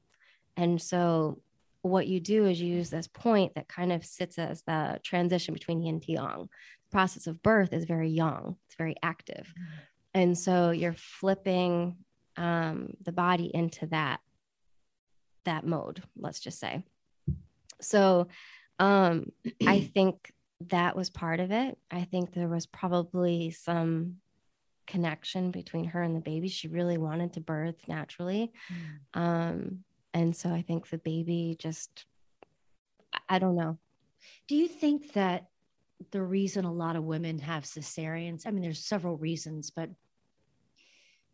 And 0.57 0.81
so 0.81 1.41
what 1.83 2.09
you 2.09 2.19
do 2.19 2.47
is 2.47 2.61
you 2.61 2.75
use 2.75 2.91
this 2.91 3.07
point 3.07 3.55
that 3.55 3.69
kind 3.69 3.93
of 3.93 4.05
sits 4.05 4.39
as 4.39 4.63
the 4.63 5.01
transition 5.05 5.55
between 5.55 5.83
yin 5.83 5.97
and 5.97 6.09
yang. 6.09 6.49
The 6.91 6.93
process 6.93 7.27
of 7.27 7.43
birth 7.43 7.73
is 7.73 7.85
very 7.85 8.11
yang, 8.11 8.57
it's 8.67 8.77
very 8.77 8.97
active. 9.03 9.53
Mm-hmm. 9.57 9.81
And 10.15 10.39
so 10.39 10.71
you're 10.71 10.95
flipping 10.95 11.97
um, 12.37 12.95
the 13.05 13.13
body 13.13 13.51
into 13.55 13.87
that 13.87 14.21
that 15.45 15.65
mode, 15.65 16.03
let's 16.17 16.41
just 16.41 16.59
say. 16.59 16.83
So 17.81 18.27
um, 18.79 19.33
I 19.67 19.81
think 19.81 20.33
that 20.69 20.97
was 20.97 21.11
part 21.11 21.41
of 21.41 21.51
it. 21.51 21.79
I 21.91 22.05
think 22.05 22.33
there 22.33 22.49
was 22.49 22.67
probably 22.67 23.51
some 23.51 24.17
connection 24.87 25.51
between 25.51 25.85
her 25.85 26.03
and 26.03 26.17
the 26.17 26.21
baby. 26.21 26.49
She 26.49 26.69
really 26.69 26.99
wanted 26.99 27.33
to 27.35 27.41
birth 27.41 27.89
naturally. 27.89 28.53
Mm. 29.15 29.21
Um, 29.21 29.79
and 30.15 30.35
so 30.35 30.51
I 30.51 30.63
think 30.63 30.89
the 30.89 30.99
baby 30.99 31.57
just, 31.59 32.07
I 33.29 33.39
don't 33.39 33.57
know. 33.57 33.79
Do 34.49 34.57
you 34.57 34.69
think 34.69 35.13
that 35.13 35.47
the 36.11 36.23
reason 36.23 36.65
a 36.65 36.73
lot 36.73 36.97
of 36.97 37.05
women 37.05 37.39
have 37.41 37.65
cesareans, 37.65 38.47
I 38.47 38.51
mean, 38.51 38.63
there's 38.63 38.85
several 38.85 39.17
reasons, 39.17 39.71
but 39.71 39.91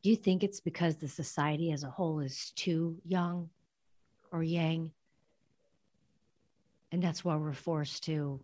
do 0.03 0.11
you 0.11 0.17
think 0.17 0.43
it's 0.43 0.61
because 0.61 0.97
the 0.97 1.09
society 1.09 1.71
as 1.71 1.85
a 1.85 1.91
whole 1.91 2.21
is 2.21 2.53
too 2.57 2.97
young 3.05 3.51
or 4.33 4.43
yang? 4.43 4.91
And 6.93 7.03
that's 7.03 7.25
why 7.25 7.37
we're 7.37 7.53
forced 7.53 8.05
to, 8.05 8.41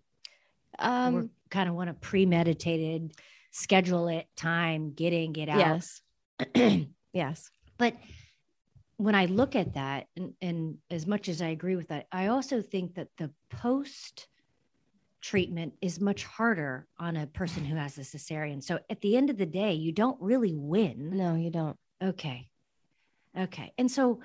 um, 0.78 1.14
we 1.14 1.28
kind 1.50 1.68
of 1.68 1.74
want 1.74 1.90
a 1.90 1.94
premeditated, 1.94 3.12
schedule 3.50 4.08
it, 4.08 4.26
time, 4.36 4.92
get 4.92 5.12
in, 5.12 5.32
get 5.32 5.48
out. 5.48 5.82
Yes. 6.54 6.86
yes. 7.12 7.50
But 7.76 7.94
when 8.96 9.14
I 9.14 9.26
look 9.26 9.54
at 9.54 9.74
that, 9.74 10.06
and, 10.16 10.34
and 10.42 10.78
as 10.90 11.06
much 11.06 11.28
as 11.28 11.40
I 11.40 11.48
agree 11.48 11.76
with 11.76 11.88
that, 11.88 12.06
I 12.10 12.28
also 12.28 12.60
think 12.62 12.94
that 12.94 13.08
the 13.18 13.30
post 13.50 14.26
treatment 15.20 15.74
is 15.80 16.00
much 16.00 16.24
harder 16.24 16.86
on 16.98 17.16
a 17.16 17.26
person 17.26 17.64
who 17.64 17.76
has 17.76 17.98
a 17.98 18.02
cesarean. 18.02 18.62
So 18.62 18.78
at 18.88 19.00
the 19.00 19.16
end 19.16 19.30
of 19.30 19.36
the 19.36 19.46
day, 19.46 19.72
you 19.72 19.92
don't 19.92 20.20
really 20.20 20.54
win. 20.54 21.10
No, 21.16 21.34
you 21.34 21.50
don't. 21.50 21.76
Okay. 22.02 22.48
Okay. 23.36 23.72
And 23.78 23.90
so 23.90 24.20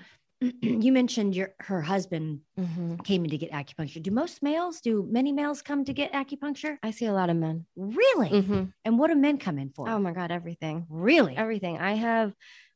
you 0.60 0.92
mentioned 0.92 1.34
your 1.34 1.54
her 1.60 1.80
husband 1.80 2.40
mm-hmm. 2.58 2.96
came 2.96 3.24
in 3.24 3.30
to 3.30 3.38
get 3.38 3.52
acupuncture. 3.52 4.02
Do 4.02 4.10
most 4.10 4.42
males, 4.42 4.80
do 4.80 5.06
many 5.10 5.32
males 5.32 5.62
come 5.62 5.84
to 5.84 5.92
get 5.92 6.12
acupuncture? 6.12 6.78
I 6.82 6.90
see 6.90 7.06
a 7.06 7.12
lot 7.12 7.30
of 7.30 7.36
men. 7.36 7.66
Really? 7.76 8.30
Mm-hmm. 8.30 8.64
And 8.84 8.98
what 8.98 9.08
do 9.08 9.14
men 9.14 9.38
come 9.38 9.58
in 9.58 9.70
for? 9.70 9.88
Oh 9.88 9.98
my 9.98 10.12
God, 10.12 10.30
everything. 10.30 10.86
Really? 10.88 11.36
Everything. 11.36 11.78
I 11.78 11.94
have 11.94 12.34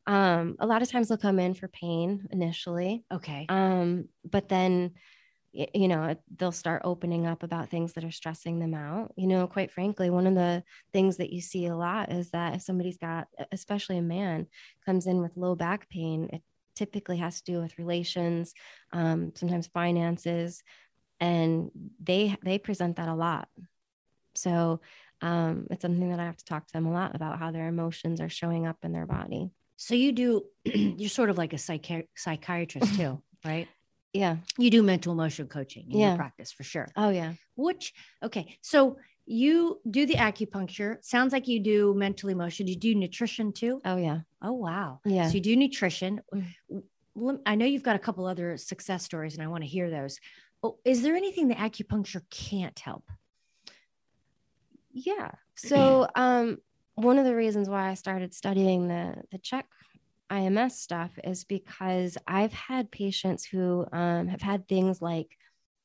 um, 0.08 0.56
a 0.58 0.66
lot 0.66 0.80
of 0.80 0.90
times 0.90 1.08
they'll 1.08 1.18
come 1.18 1.38
in 1.38 1.52
for 1.52 1.68
pain 1.68 2.26
initially. 2.30 3.04
Okay. 3.12 3.44
Um, 3.50 4.08
but 4.24 4.48
then, 4.48 4.92
you 5.52 5.86
know, 5.86 6.16
they'll 6.34 6.50
start 6.50 6.82
opening 6.84 7.26
up 7.26 7.42
about 7.42 7.68
things 7.68 7.92
that 7.92 8.04
are 8.04 8.10
stressing 8.10 8.58
them 8.58 8.72
out. 8.72 9.12
You 9.16 9.26
know, 9.26 9.46
quite 9.46 9.70
frankly, 9.70 10.08
one 10.08 10.26
of 10.26 10.34
the 10.34 10.64
things 10.94 11.18
that 11.18 11.30
you 11.30 11.42
see 11.42 11.66
a 11.66 11.76
lot 11.76 12.10
is 12.10 12.30
that 12.30 12.54
if 12.54 12.62
somebody's 12.62 12.96
got, 12.96 13.28
especially 13.52 13.98
a 13.98 14.02
man, 14.02 14.46
comes 14.86 15.06
in 15.06 15.20
with 15.20 15.36
low 15.36 15.54
back 15.54 15.90
pain, 15.90 16.30
it 16.32 16.42
typically 16.78 17.18
has 17.18 17.40
to 17.42 17.52
do 17.52 17.60
with 17.60 17.78
relations, 17.78 18.54
um, 18.92 19.32
sometimes 19.34 19.66
finances, 19.66 20.62
and 21.20 21.70
they 22.02 22.36
they 22.44 22.58
present 22.58 22.96
that 22.96 23.08
a 23.08 23.14
lot. 23.14 23.48
So 24.34 24.80
um, 25.20 25.66
it's 25.70 25.82
something 25.82 26.10
that 26.10 26.20
I 26.20 26.24
have 26.24 26.36
to 26.36 26.44
talk 26.44 26.66
to 26.66 26.72
them 26.72 26.86
a 26.86 26.92
lot 26.92 27.14
about 27.14 27.38
how 27.38 27.50
their 27.50 27.68
emotions 27.68 28.20
are 28.20 28.28
showing 28.28 28.66
up 28.66 28.78
in 28.82 28.92
their 28.92 29.06
body. 29.06 29.50
So 29.76 29.94
you 29.94 30.12
do, 30.12 30.44
you're 30.64 31.08
sort 31.08 31.30
of 31.30 31.38
like 31.38 31.52
a 31.52 31.56
psychi- 31.56 32.08
psychiatrist 32.16 32.94
too, 32.94 33.20
right? 33.44 33.68
Yeah. 34.12 34.36
You 34.56 34.70
do 34.70 34.82
mental 34.82 35.12
emotional 35.12 35.48
coaching 35.48 35.90
in 35.90 35.98
yeah. 35.98 36.08
your 36.08 36.16
practice 36.16 36.52
for 36.52 36.62
sure. 36.62 36.88
Oh, 36.96 37.10
yeah. 37.10 37.34
Which, 37.56 37.92
okay. 38.22 38.58
So 38.62 38.96
you 39.28 39.80
do 39.90 40.06
the 40.06 40.14
acupuncture. 40.14 40.96
Sounds 41.04 41.32
like 41.32 41.46
you 41.46 41.60
do 41.60 41.94
mental 41.94 42.30
emotion. 42.30 42.66
You 42.66 42.76
do 42.76 42.94
nutrition 42.94 43.52
too? 43.52 43.80
Oh, 43.84 43.96
yeah. 43.96 44.20
Oh, 44.42 44.54
wow. 44.54 45.00
Yeah. 45.04 45.28
So 45.28 45.34
you 45.34 45.40
do 45.42 45.54
nutrition. 45.54 46.22
Mm. 46.34 47.40
I 47.44 47.54
know 47.54 47.66
you've 47.66 47.82
got 47.82 47.96
a 47.96 47.98
couple 47.98 48.26
other 48.26 48.56
success 48.56 49.04
stories 49.04 49.34
and 49.34 49.42
I 49.42 49.48
want 49.48 49.64
to 49.64 49.68
hear 49.68 49.90
those. 49.90 50.18
Oh, 50.62 50.78
is 50.84 51.02
there 51.02 51.14
anything 51.14 51.48
the 51.48 51.56
acupuncture 51.56 52.22
can't 52.30 52.78
help? 52.78 53.04
Yeah. 54.92 55.32
So, 55.56 56.08
um, 56.14 56.58
one 56.94 57.18
of 57.18 57.24
the 57.24 57.34
reasons 57.34 57.68
why 57.68 57.90
I 57.90 57.94
started 57.94 58.34
studying 58.34 58.88
the 58.88 59.22
the 59.30 59.38
CHEK 59.38 59.66
IMS 60.30 60.72
stuff 60.72 61.18
is 61.22 61.44
because 61.44 62.16
I've 62.26 62.52
had 62.52 62.90
patients 62.90 63.44
who 63.44 63.86
um, 63.92 64.28
have 64.28 64.42
had 64.42 64.68
things 64.68 65.00
like 65.02 65.36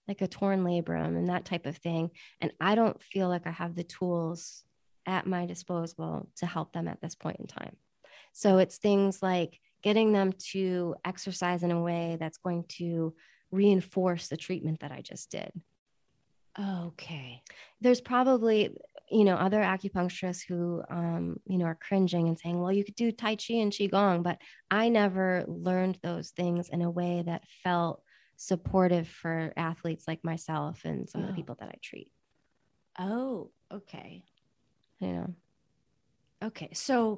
like 0.07 0.21
a 0.21 0.27
torn 0.27 0.63
labrum 0.63 1.17
and 1.17 1.29
that 1.29 1.45
type 1.45 1.65
of 1.65 1.77
thing, 1.77 2.11
and 2.41 2.51
I 2.59 2.75
don't 2.75 3.01
feel 3.01 3.29
like 3.29 3.47
I 3.47 3.51
have 3.51 3.75
the 3.75 3.83
tools 3.83 4.63
at 5.05 5.27
my 5.27 5.45
disposal 5.45 6.29
to 6.37 6.45
help 6.45 6.73
them 6.73 6.87
at 6.87 7.01
this 7.01 7.15
point 7.15 7.37
in 7.39 7.47
time. 7.47 7.75
So 8.33 8.57
it's 8.57 8.77
things 8.77 9.21
like 9.21 9.59
getting 9.81 10.13
them 10.13 10.31
to 10.51 10.95
exercise 11.05 11.63
in 11.63 11.71
a 11.71 11.81
way 11.81 12.17
that's 12.19 12.37
going 12.37 12.65
to 12.67 13.13
reinforce 13.51 14.27
the 14.27 14.37
treatment 14.37 14.79
that 14.79 14.91
I 14.91 15.01
just 15.01 15.29
did. 15.29 15.51
Okay. 16.59 17.41
There's 17.81 18.01
probably 18.01 18.75
you 19.11 19.25
know 19.25 19.35
other 19.35 19.59
acupuncturists 19.59 20.43
who 20.47 20.81
um, 20.89 21.39
you 21.45 21.57
know 21.57 21.65
are 21.65 21.77
cringing 21.79 22.27
and 22.27 22.39
saying 22.39 22.59
well 22.59 22.71
you 22.71 22.83
could 22.83 22.95
do 22.95 23.11
tai 23.11 23.35
chi 23.35 23.55
and 23.55 23.71
qigong 23.71 24.23
but 24.23 24.37
i 24.71 24.87
never 24.89 25.43
learned 25.47 25.99
those 26.01 26.29
things 26.31 26.69
in 26.69 26.81
a 26.81 26.89
way 26.89 27.21
that 27.25 27.43
felt 27.63 28.01
supportive 28.35 29.07
for 29.07 29.53
athletes 29.55 30.07
like 30.07 30.23
myself 30.23 30.81
and 30.85 31.09
some 31.09 31.21
oh. 31.21 31.23
of 31.25 31.29
the 31.29 31.35
people 31.35 31.55
that 31.59 31.69
i 31.69 31.75
treat 31.81 32.11
oh 32.99 33.51
okay 33.71 34.23
you 34.99 35.13
know 35.13 35.33
okay 36.43 36.69
so 36.73 37.17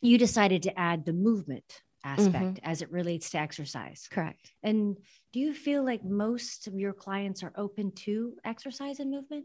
you 0.00 0.18
decided 0.18 0.62
to 0.62 0.78
add 0.78 1.04
the 1.04 1.12
movement 1.12 1.82
aspect 2.04 2.34
mm-hmm. 2.34 2.70
as 2.70 2.80
it 2.80 2.90
relates 2.92 3.30
to 3.30 3.38
exercise 3.38 4.08
correct 4.10 4.52
and 4.62 4.96
do 5.32 5.40
you 5.40 5.52
feel 5.52 5.84
like 5.84 6.04
most 6.04 6.68
of 6.68 6.74
your 6.74 6.92
clients 6.92 7.42
are 7.42 7.52
open 7.56 7.90
to 7.90 8.34
exercise 8.44 9.00
and 9.00 9.10
movement 9.10 9.44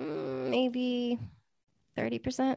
Mm, 0.00 0.50
maybe 0.50 1.18
30%. 1.96 2.56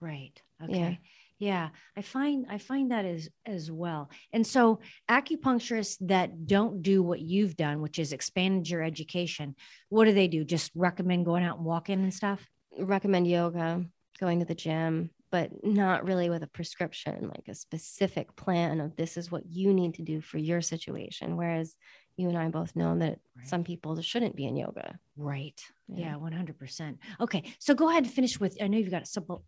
Right. 0.00 0.40
Okay. 0.62 0.78
Yeah. 0.78 0.94
Yeah. 1.40 1.70
I 1.96 2.02
find 2.02 2.46
I 2.50 2.58
find 2.58 2.92
that 2.92 3.06
as 3.06 3.30
as 3.46 3.72
well. 3.72 4.10
And 4.32 4.46
so 4.46 4.80
acupuncturists 5.08 5.96
that 6.02 6.46
don't 6.46 6.82
do 6.82 7.02
what 7.02 7.20
you've 7.20 7.56
done, 7.56 7.80
which 7.80 7.98
is 7.98 8.12
expanded 8.12 8.68
your 8.68 8.82
education, 8.82 9.56
what 9.88 10.04
do 10.04 10.12
they 10.12 10.28
do? 10.28 10.44
Just 10.44 10.70
recommend 10.76 11.24
going 11.24 11.42
out 11.42 11.56
and 11.56 11.64
walking 11.64 12.02
and 12.02 12.12
stuff? 12.12 12.46
Recommend 12.78 13.26
yoga, 13.26 13.84
going 14.20 14.40
to 14.40 14.44
the 14.44 14.54
gym, 14.54 15.10
but 15.32 15.50
not 15.64 16.04
really 16.04 16.28
with 16.28 16.42
a 16.42 16.46
prescription, 16.46 17.30
like 17.34 17.48
a 17.48 17.54
specific 17.54 18.36
plan 18.36 18.78
of 18.78 18.94
this 18.96 19.16
is 19.16 19.32
what 19.32 19.46
you 19.46 19.72
need 19.72 19.94
to 19.94 20.02
do 20.02 20.20
for 20.20 20.36
your 20.36 20.60
situation. 20.60 21.38
Whereas 21.38 21.74
you 22.16 22.28
and 22.28 22.38
I 22.38 22.48
both 22.48 22.76
know 22.76 22.98
that 22.98 23.18
right. 23.36 23.46
some 23.46 23.64
people 23.64 24.00
shouldn't 24.00 24.36
be 24.36 24.46
in 24.46 24.56
yoga. 24.56 24.98
Right. 25.16 25.60
Yeah. 25.88 26.16
yeah, 26.20 26.40
100%. 26.40 26.98
Okay. 27.20 27.54
So 27.58 27.74
go 27.74 27.88
ahead 27.90 28.04
and 28.04 28.12
finish 28.12 28.38
with, 28.38 28.56
I 28.60 28.68
know 28.68 28.78
you've 28.78 28.90
got 28.90 29.08
a 29.16 29.38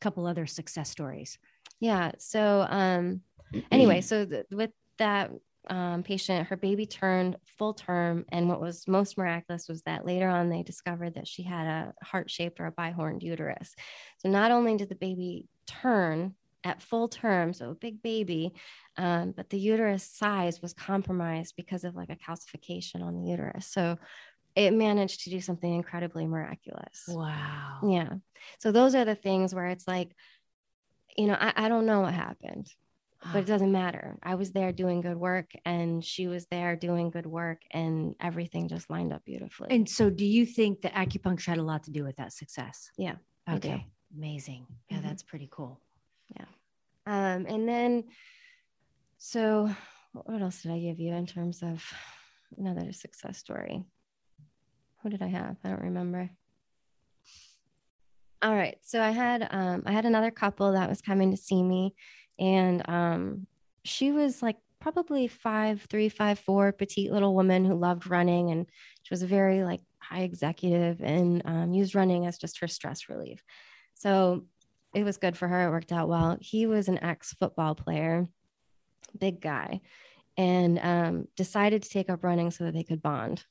couple 0.00 0.26
other 0.26 0.46
success 0.46 0.90
stories. 0.90 1.38
Yeah. 1.80 2.12
So, 2.18 2.66
um, 2.68 3.22
anyway, 3.72 4.00
so 4.00 4.24
the, 4.24 4.44
with 4.50 4.70
that 4.98 5.30
um, 5.68 6.02
patient, 6.02 6.48
her 6.48 6.56
baby 6.56 6.86
turned 6.86 7.36
full 7.58 7.74
term. 7.74 8.24
And 8.30 8.48
what 8.48 8.60
was 8.60 8.88
most 8.88 9.18
miraculous 9.18 9.68
was 9.68 9.82
that 9.82 10.06
later 10.06 10.28
on 10.28 10.48
they 10.48 10.62
discovered 10.62 11.14
that 11.14 11.28
she 11.28 11.42
had 11.42 11.66
a 11.66 11.94
heart 12.02 12.30
shaped 12.30 12.60
or 12.60 12.66
a 12.66 12.72
bihorned 12.72 13.22
uterus. 13.22 13.74
So 14.18 14.28
not 14.28 14.50
only 14.50 14.76
did 14.76 14.88
the 14.88 14.94
baby 14.94 15.46
turn 15.66 16.34
at 16.64 16.82
full 16.82 17.08
term, 17.08 17.52
so 17.52 17.70
a 17.70 17.74
big 17.74 18.02
baby, 18.02 18.52
um, 18.96 19.32
but 19.36 19.50
the 19.50 19.58
uterus 19.58 20.04
size 20.04 20.60
was 20.60 20.72
compromised 20.72 21.54
because 21.56 21.84
of 21.84 21.94
like 21.94 22.10
a 22.10 22.16
calcification 22.16 23.02
on 23.02 23.14
the 23.14 23.30
uterus. 23.30 23.66
So 23.66 23.98
it 24.56 24.72
managed 24.72 25.24
to 25.24 25.30
do 25.30 25.40
something 25.40 25.72
incredibly 25.72 26.26
miraculous. 26.26 27.04
Wow. 27.08 27.78
Yeah. 27.88 28.14
So 28.58 28.72
those 28.72 28.94
are 28.94 29.04
the 29.04 29.14
things 29.14 29.54
where 29.54 29.66
it's 29.66 29.86
like, 29.86 30.14
you 31.16 31.26
know, 31.26 31.36
I, 31.38 31.52
I 31.56 31.68
don't 31.68 31.86
know 31.86 32.00
what 32.00 32.14
happened, 32.14 32.68
but 33.32 33.40
it 33.40 33.46
doesn't 33.46 33.72
matter. 33.72 34.16
I 34.22 34.34
was 34.34 34.52
there 34.52 34.72
doing 34.72 35.02
good 35.02 35.16
work 35.16 35.52
and 35.64 36.04
she 36.04 36.26
was 36.26 36.46
there 36.46 36.76
doing 36.76 37.10
good 37.10 37.26
work 37.26 37.62
and 37.70 38.14
everything 38.20 38.68
just 38.68 38.90
lined 38.90 39.12
up 39.12 39.24
beautifully. 39.24 39.68
And 39.70 39.88
so 39.88 40.10
do 40.10 40.24
you 40.24 40.46
think 40.46 40.82
that 40.82 40.94
acupuncture 40.94 41.46
had 41.46 41.58
a 41.58 41.62
lot 41.62 41.84
to 41.84 41.90
do 41.90 42.04
with 42.04 42.16
that 42.16 42.32
success? 42.32 42.90
Yeah. 42.96 43.16
Okay. 43.48 43.86
Amazing. 44.16 44.66
Yeah, 44.88 44.98
mm-hmm. 44.98 45.08
that's 45.08 45.22
pretty 45.22 45.48
cool. 45.50 45.80
Um, 47.10 47.44
and 47.48 47.68
then, 47.68 48.04
so 49.18 49.68
what 50.12 50.40
else 50.40 50.62
did 50.62 50.70
I 50.70 50.78
give 50.78 51.00
you 51.00 51.12
in 51.12 51.26
terms 51.26 51.60
of 51.60 51.84
another 52.56 52.92
success 52.92 53.36
story? 53.36 53.82
Who 55.02 55.10
did 55.10 55.20
I 55.20 55.26
have? 55.26 55.56
I 55.64 55.70
don't 55.70 55.82
remember. 55.82 56.30
All 58.42 58.54
right. 58.54 58.78
So 58.82 59.02
I 59.02 59.10
had 59.10 59.48
um, 59.50 59.82
I 59.86 59.92
had 59.92 60.04
another 60.06 60.30
couple 60.30 60.70
that 60.72 60.88
was 60.88 61.02
coming 61.02 61.32
to 61.32 61.36
see 61.36 61.64
me, 61.64 61.96
and 62.38 62.88
um, 62.88 63.46
she 63.82 64.12
was 64.12 64.40
like 64.40 64.58
probably 64.78 65.26
five 65.26 65.84
three, 65.90 66.08
five 66.08 66.38
four, 66.38 66.70
petite 66.70 67.10
little 67.10 67.34
woman 67.34 67.64
who 67.64 67.74
loved 67.74 68.06
running, 68.06 68.52
and 68.52 68.66
she 69.02 69.12
was 69.12 69.22
a 69.22 69.26
very 69.26 69.64
like 69.64 69.80
high 69.98 70.20
executive 70.20 71.00
and 71.02 71.42
um, 71.44 71.72
used 71.72 71.96
running 71.96 72.26
as 72.26 72.38
just 72.38 72.60
her 72.60 72.68
stress 72.68 73.08
relief. 73.08 73.42
So 73.94 74.44
it 74.94 75.04
was 75.04 75.16
good 75.16 75.36
for 75.36 75.48
her. 75.48 75.66
It 75.66 75.70
worked 75.70 75.92
out 75.92 76.08
well. 76.08 76.36
He 76.40 76.66
was 76.66 76.88
an 76.88 77.02
ex 77.02 77.32
football 77.34 77.74
player, 77.74 78.28
big 79.18 79.40
guy, 79.40 79.80
and 80.36 80.78
um, 80.82 81.28
decided 81.36 81.82
to 81.82 81.90
take 81.90 82.10
up 82.10 82.24
running 82.24 82.50
so 82.50 82.64
that 82.64 82.74
they 82.74 82.82
could 82.82 83.02
bond. 83.02 83.44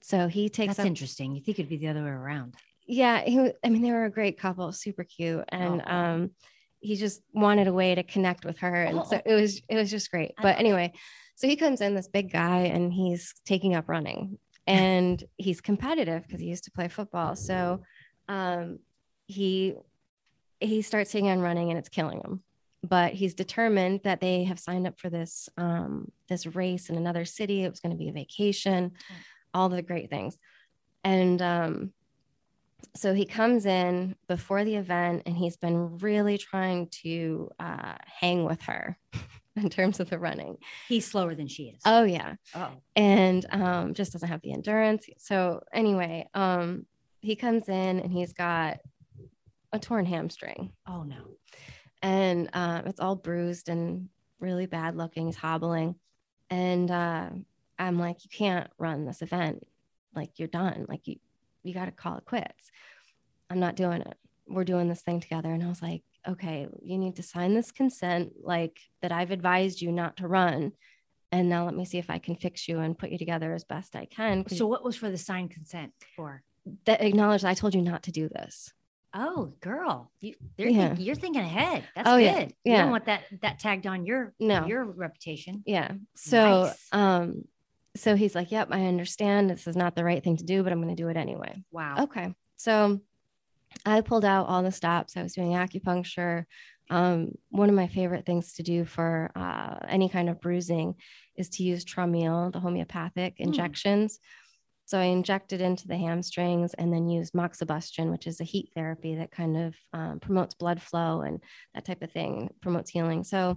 So 0.00 0.28
he 0.28 0.48
takes. 0.48 0.76
That's 0.76 0.80
up, 0.80 0.86
interesting. 0.86 1.34
You 1.34 1.42
think 1.42 1.58
it'd 1.58 1.68
be 1.68 1.76
the 1.76 1.88
other 1.88 2.04
way 2.04 2.10
around? 2.10 2.54
Yeah, 2.86 3.22
he. 3.22 3.52
I 3.64 3.68
mean, 3.68 3.82
they 3.82 3.92
were 3.92 4.04
a 4.04 4.10
great 4.10 4.38
couple, 4.38 4.70
super 4.72 5.04
cute, 5.04 5.44
and 5.48 5.82
oh. 5.86 5.92
um, 5.92 6.30
he 6.80 6.96
just 6.96 7.22
wanted 7.32 7.66
a 7.66 7.72
way 7.72 7.94
to 7.94 8.02
connect 8.02 8.44
with 8.44 8.58
her, 8.58 8.82
and 8.84 9.00
oh. 9.00 9.04
so 9.04 9.22
it 9.24 9.34
was 9.34 9.62
it 9.68 9.76
was 9.76 9.90
just 9.90 10.10
great. 10.10 10.32
But 10.40 10.58
anyway, 10.58 10.92
so 11.34 11.48
he 11.48 11.56
comes 11.56 11.80
in, 11.80 11.94
this 11.94 12.08
big 12.08 12.30
guy, 12.30 12.64
and 12.64 12.92
he's 12.92 13.34
taking 13.46 13.74
up 13.74 13.88
running, 13.88 14.38
and 14.66 15.22
he's 15.36 15.60
competitive 15.60 16.22
because 16.22 16.40
he 16.40 16.46
used 16.46 16.64
to 16.64 16.70
play 16.70 16.88
football. 16.88 17.34
So 17.34 17.82
um, 18.28 18.80
he 19.26 19.74
he 20.60 20.82
starts 20.82 21.12
taking 21.12 21.30
on 21.30 21.40
running 21.40 21.70
and 21.70 21.78
it's 21.78 21.88
killing 21.88 22.20
him. 22.20 22.42
But 22.82 23.14
he's 23.14 23.34
determined 23.34 24.00
that 24.04 24.20
they 24.20 24.44
have 24.44 24.58
signed 24.58 24.86
up 24.86 25.00
for 25.00 25.08
this 25.08 25.48
um, 25.56 26.12
this 26.28 26.46
race 26.46 26.90
in 26.90 26.96
another 26.96 27.24
city. 27.24 27.64
It 27.64 27.70
was 27.70 27.80
going 27.80 27.92
to 27.92 27.98
be 27.98 28.10
a 28.10 28.12
vacation 28.12 28.92
all 29.54 29.68
the 29.68 29.80
great 29.80 30.10
things. 30.10 30.36
And 31.04 31.40
um, 31.40 31.92
so 32.94 33.14
he 33.14 33.24
comes 33.24 33.64
in 33.64 34.16
before 34.28 34.64
the 34.64 34.74
event 34.74 35.22
and 35.26 35.36
he's 35.36 35.56
been 35.56 35.98
really 35.98 36.36
trying 36.36 36.88
to 37.02 37.50
uh, 37.58 37.94
hang 38.04 38.44
with 38.44 38.60
her 38.62 38.98
in 39.56 39.70
terms 39.70 40.00
of 40.00 40.10
the 40.10 40.18
running. 40.18 40.56
He's 40.88 41.06
slower 41.06 41.34
than 41.34 41.46
she 41.46 41.64
is. 41.64 41.80
Oh 41.86 42.02
yeah. 42.02 42.34
Oh. 42.54 42.72
And 42.96 43.46
um, 43.50 43.94
just 43.94 44.12
doesn't 44.12 44.28
have 44.28 44.42
the 44.42 44.52
endurance. 44.52 45.06
So 45.18 45.62
anyway 45.72 46.28
um, 46.34 46.86
he 47.20 47.36
comes 47.36 47.68
in 47.68 48.00
and 48.00 48.12
he's 48.12 48.32
got 48.32 48.78
a 49.74 49.78
torn 49.78 50.06
hamstring. 50.06 50.70
Oh 50.86 51.02
no. 51.02 51.36
And 52.00 52.48
uh, 52.52 52.82
it's 52.86 53.00
all 53.00 53.16
bruised 53.16 53.68
and 53.68 54.08
really 54.38 54.66
bad 54.66 54.96
looking. 54.96 55.26
He's 55.26 55.36
hobbling. 55.36 55.96
And 56.48 56.90
uh, 56.90 57.30
I'm 57.78 57.98
like, 57.98 58.24
you 58.24 58.30
can't 58.30 58.70
run 58.78 59.04
this 59.04 59.20
event. 59.20 59.66
Like 60.14 60.38
you're 60.38 60.48
done. 60.48 60.86
Like 60.88 61.06
you, 61.08 61.16
you 61.64 61.74
got 61.74 61.86
to 61.86 61.90
call 61.90 62.16
it 62.16 62.24
quits. 62.24 62.70
I'm 63.50 63.58
not 63.58 63.74
doing 63.74 64.00
it. 64.02 64.16
We're 64.46 64.64
doing 64.64 64.88
this 64.88 65.02
thing 65.02 65.20
together. 65.20 65.52
And 65.52 65.62
I 65.62 65.68
was 65.68 65.82
like, 65.82 66.02
okay, 66.26 66.68
you 66.82 66.96
need 66.96 67.16
to 67.16 67.22
sign 67.22 67.54
this 67.54 67.72
consent, 67.72 68.32
like 68.42 68.78
that 69.02 69.12
I've 69.12 69.30
advised 69.30 69.82
you 69.82 69.90
not 69.90 70.16
to 70.18 70.28
run. 70.28 70.72
And 71.32 71.48
now 71.48 71.64
let 71.64 71.74
me 71.74 71.84
see 71.84 71.98
if 71.98 72.10
I 72.10 72.18
can 72.18 72.36
fix 72.36 72.68
you 72.68 72.78
and 72.78 72.96
put 72.96 73.10
you 73.10 73.18
together 73.18 73.52
as 73.52 73.64
best 73.64 73.96
I 73.96 74.04
can. 74.04 74.48
So, 74.48 74.66
what 74.66 74.84
was 74.84 74.96
for 74.96 75.10
the 75.10 75.18
signed 75.18 75.50
consent 75.50 75.92
for? 76.14 76.42
That 76.84 77.02
acknowledged 77.02 77.44
I 77.44 77.54
told 77.54 77.74
you 77.74 77.82
not 77.82 78.04
to 78.04 78.12
do 78.12 78.28
this. 78.28 78.72
Oh, 79.16 79.52
girl, 79.60 80.10
you, 80.20 80.34
yeah. 80.58 80.88
think, 80.88 81.00
you're 81.00 81.14
thinking 81.14 81.42
ahead. 81.42 81.84
That's 81.94 82.08
oh, 82.08 82.18
good. 82.18 82.24
Yeah. 82.24 82.48
yeah. 82.64 82.72
You 82.72 82.76
don't 82.78 82.90
want 82.90 83.06
that 83.06 83.22
that 83.42 83.60
tagged 83.60 83.86
on 83.86 84.04
your 84.04 84.34
no. 84.40 84.66
your 84.66 84.84
reputation. 84.84 85.62
Yeah. 85.64 85.92
So, 86.16 86.64
nice. 86.64 86.88
um, 86.90 87.44
so 87.94 88.16
he's 88.16 88.34
like, 88.34 88.50
"Yep, 88.50 88.68
I 88.72 88.86
understand. 88.86 89.50
This 89.50 89.68
is 89.68 89.76
not 89.76 89.94
the 89.94 90.02
right 90.02 90.22
thing 90.22 90.36
to 90.38 90.44
do, 90.44 90.64
but 90.64 90.72
I'm 90.72 90.82
going 90.82 90.94
to 90.94 91.00
do 91.00 91.08
it 91.08 91.16
anyway." 91.16 91.62
Wow. 91.70 91.96
Okay. 92.00 92.34
So, 92.56 93.00
I 93.86 94.00
pulled 94.00 94.24
out 94.24 94.48
all 94.48 94.64
the 94.64 94.72
stops. 94.72 95.16
I 95.16 95.22
was 95.22 95.34
doing 95.34 95.52
acupuncture. 95.52 96.46
Um, 96.90 97.32
one 97.50 97.68
of 97.68 97.74
my 97.74 97.86
favorite 97.86 98.26
things 98.26 98.54
to 98.54 98.62
do 98.62 98.84
for 98.84 99.30
uh, 99.36 99.76
any 99.88 100.08
kind 100.08 100.28
of 100.28 100.40
bruising 100.40 100.96
is 101.36 101.48
to 101.50 101.62
use 101.62 101.84
Traumeel, 101.84 102.52
the 102.52 102.60
homeopathic 102.60 103.38
mm. 103.38 103.46
So 104.86 104.98
I 104.98 105.04
injected 105.04 105.60
into 105.60 105.88
the 105.88 105.96
hamstrings 105.96 106.74
and 106.74 106.92
then 106.92 107.08
used 107.08 107.32
moxibustion, 107.32 108.10
which 108.10 108.26
is 108.26 108.40
a 108.40 108.44
heat 108.44 108.70
therapy 108.74 109.14
that 109.16 109.30
kind 109.30 109.56
of 109.56 109.74
um, 109.92 110.20
promotes 110.20 110.54
blood 110.54 110.82
flow 110.82 111.22
and 111.22 111.40
that 111.74 111.84
type 111.84 112.02
of 112.02 112.12
thing, 112.12 112.50
promotes 112.60 112.90
healing. 112.90 113.24
So 113.24 113.56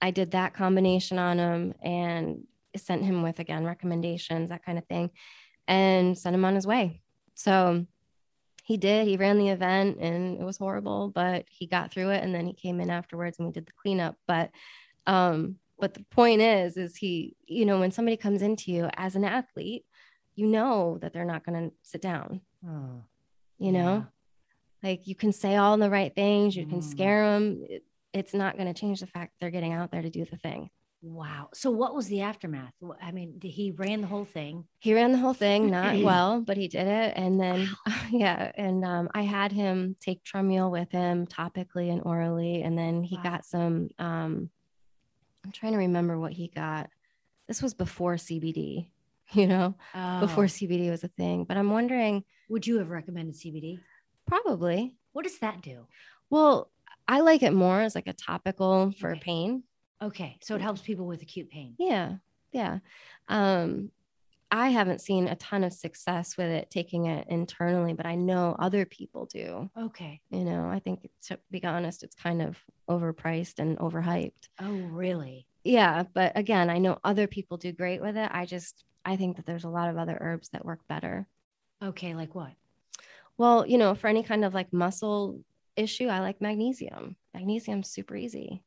I 0.00 0.10
did 0.10 0.30
that 0.32 0.54
combination 0.54 1.18
on 1.18 1.38
him 1.38 1.74
and 1.82 2.44
sent 2.76 3.04
him 3.04 3.22
with 3.22 3.40
again 3.40 3.64
recommendations, 3.64 4.50
that 4.50 4.64
kind 4.64 4.78
of 4.78 4.86
thing, 4.86 5.10
and 5.66 6.16
sent 6.16 6.34
him 6.34 6.44
on 6.44 6.54
his 6.54 6.66
way. 6.66 7.02
So 7.34 7.84
he 8.62 8.76
did. 8.76 9.06
He 9.06 9.16
ran 9.16 9.38
the 9.38 9.50
event 9.50 9.98
and 10.00 10.40
it 10.40 10.44
was 10.44 10.56
horrible, 10.56 11.10
but 11.14 11.44
he 11.48 11.66
got 11.66 11.92
through 11.92 12.10
it. 12.10 12.22
And 12.22 12.34
then 12.34 12.46
he 12.46 12.52
came 12.52 12.80
in 12.80 12.90
afterwards 12.90 13.38
and 13.38 13.46
we 13.46 13.52
did 13.52 13.66
the 13.66 13.72
cleanup. 13.80 14.16
But 14.26 14.50
um, 15.06 15.56
but 15.78 15.94
the 15.94 16.04
point 16.10 16.40
is, 16.40 16.76
is 16.76 16.96
he, 16.96 17.36
you 17.46 17.66
know, 17.66 17.78
when 17.78 17.92
somebody 17.92 18.16
comes 18.16 18.42
into 18.42 18.72
you 18.72 18.88
as 18.96 19.14
an 19.14 19.24
athlete, 19.24 19.84
you 20.36 20.46
know 20.46 20.98
that 21.00 21.12
they're 21.12 21.24
not 21.24 21.44
going 21.44 21.70
to 21.70 21.74
sit 21.82 22.00
down. 22.00 22.40
Oh, 22.66 23.02
you 23.58 23.72
know, 23.72 24.06
yeah. 24.82 24.88
like 24.88 25.06
you 25.06 25.14
can 25.14 25.32
say 25.32 25.56
all 25.56 25.76
the 25.76 25.90
right 25.90 26.14
things, 26.14 26.54
you 26.54 26.66
mm. 26.66 26.70
can 26.70 26.82
scare 26.82 27.32
them. 27.32 27.64
It, 27.68 27.84
it's 28.12 28.34
not 28.34 28.56
going 28.56 28.72
to 28.72 28.78
change 28.78 29.00
the 29.00 29.06
fact 29.06 29.34
they're 29.40 29.50
getting 29.50 29.72
out 29.72 29.90
there 29.90 30.02
to 30.02 30.10
do 30.10 30.24
the 30.24 30.36
thing. 30.36 30.70
Wow. 31.02 31.50
So 31.54 31.70
what 31.70 31.94
was 31.94 32.08
the 32.08 32.22
aftermath? 32.22 32.72
I 33.02 33.12
mean, 33.12 33.38
he 33.42 33.70
ran 33.70 34.00
the 34.00 34.06
whole 34.06 34.24
thing. 34.24 34.64
He 34.78 34.94
ran 34.94 35.12
the 35.12 35.18
whole 35.18 35.34
thing, 35.34 35.70
not 35.70 35.98
well, 36.02 36.40
but 36.40 36.56
he 36.56 36.68
did 36.68 36.86
it. 36.86 37.14
And 37.16 37.40
then, 37.40 37.68
yeah. 38.10 38.50
And 38.56 38.84
um, 38.84 39.08
I 39.14 39.22
had 39.22 39.52
him 39.52 39.96
take 40.00 40.24
Traumeel 40.24 40.70
with 40.70 40.90
him 40.90 41.26
topically 41.26 41.92
and 41.92 42.02
orally. 42.04 42.62
And 42.62 42.76
then 42.76 43.02
he 43.02 43.16
wow. 43.16 43.22
got 43.22 43.44
some, 43.44 43.90
um, 43.98 44.50
I'm 45.44 45.52
trying 45.52 45.72
to 45.72 45.78
remember 45.78 46.18
what 46.18 46.32
he 46.32 46.48
got. 46.48 46.90
This 47.46 47.62
was 47.62 47.74
before 47.74 48.16
CBD. 48.16 48.88
you 49.32 49.46
know, 49.46 49.74
oh. 49.94 50.20
before 50.20 50.44
CBD 50.44 50.90
was 50.90 51.04
a 51.04 51.08
thing. 51.08 51.44
But 51.44 51.56
I'm 51.56 51.70
wondering, 51.70 52.24
would 52.48 52.66
you 52.66 52.78
have 52.78 52.90
recommended 52.90 53.34
CBD? 53.34 53.80
Probably. 54.26 54.96
What 55.12 55.24
does 55.24 55.38
that 55.38 55.62
do? 55.62 55.86
Well, 56.30 56.70
I 57.08 57.20
like 57.20 57.42
it 57.42 57.52
more 57.52 57.80
as 57.80 57.94
like 57.94 58.08
a 58.08 58.12
topical 58.12 58.92
for 58.98 59.12
okay. 59.12 59.20
pain. 59.20 59.62
Okay. 60.02 60.38
So 60.42 60.54
it 60.54 60.60
helps 60.60 60.80
people 60.80 61.06
with 61.06 61.22
acute 61.22 61.50
pain. 61.50 61.74
Yeah. 61.78 62.16
Yeah. 62.52 62.78
Um, 63.28 63.90
I 64.50 64.68
haven't 64.68 65.00
seen 65.00 65.26
a 65.26 65.34
ton 65.36 65.64
of 65.64 65.72
success 65.72 66.36
with 66.36 66.46
it 66.46 66.70
taking 66.70 67.06
it 67.06 67.26
internally, 67.28 67.94
but 67.94 68.06
I 68.06 68.14
know 68.14 68.54
other 68.58 68.84
people 68.84 69.26
do. 69.26 69.68
Okay. 69.76 70.20
You 70.30 70.44
know, 70.44 70.68
I 70.68 70.78
think 70.78 71.08
to 71.26 71.38
be 71.50 71.62
honest, 71.64 72.02
it's 72.02 72.14
kind 72.14 72.40
of 72.40 72.56
overpriced 72.88 73.58
and 73.58 73.76
overhyped. 73.78 74.48
Oh, 74.60 74.70
really? 74.70 75.46
Yeah, 75.64 76.04
but 76.14 76.32
again, 76.36 76.70
I 76.70 76.78
know 76.78 76.98
other 77.02 77.26
people 77.26 77.56
do 77.56 77.72
great 77.72 78.00
with 78.00 78.16
it. 78.16 78.30
I 78.32 78.46
just 78.46 78.84
I 79.06 79.16
think 79.16 79.36
that 79.36 79.46
there's 79.46 79.64
a 79.64 79.68
lot 79.70 79.88
of 79.88 79.96
other 79.96 80.18
herbs 80.20 80.48
that 80.50 80.64
work 80.64 80.80
better. 80.88 81.26
Okay, 81.82 82.14
like 82.14 82.34
what? 82.34 82.52
Well, 83.38 83.66
you 83.66 83.78
know, 83.78 83.94
for 83.94 84.08
any 84.08 84.22
kind 84.22 84.44
of 84.44 84.52
like 84.52 84.72
muscle 84.72 85.40
issue, 85.76 86.08
I 86.08 86.20
like 86.20 86.40
magnesium. 86.40 87.16
Magnesium's 87.32 87.88
super 87.88 88.16
easy. 88.16 88.62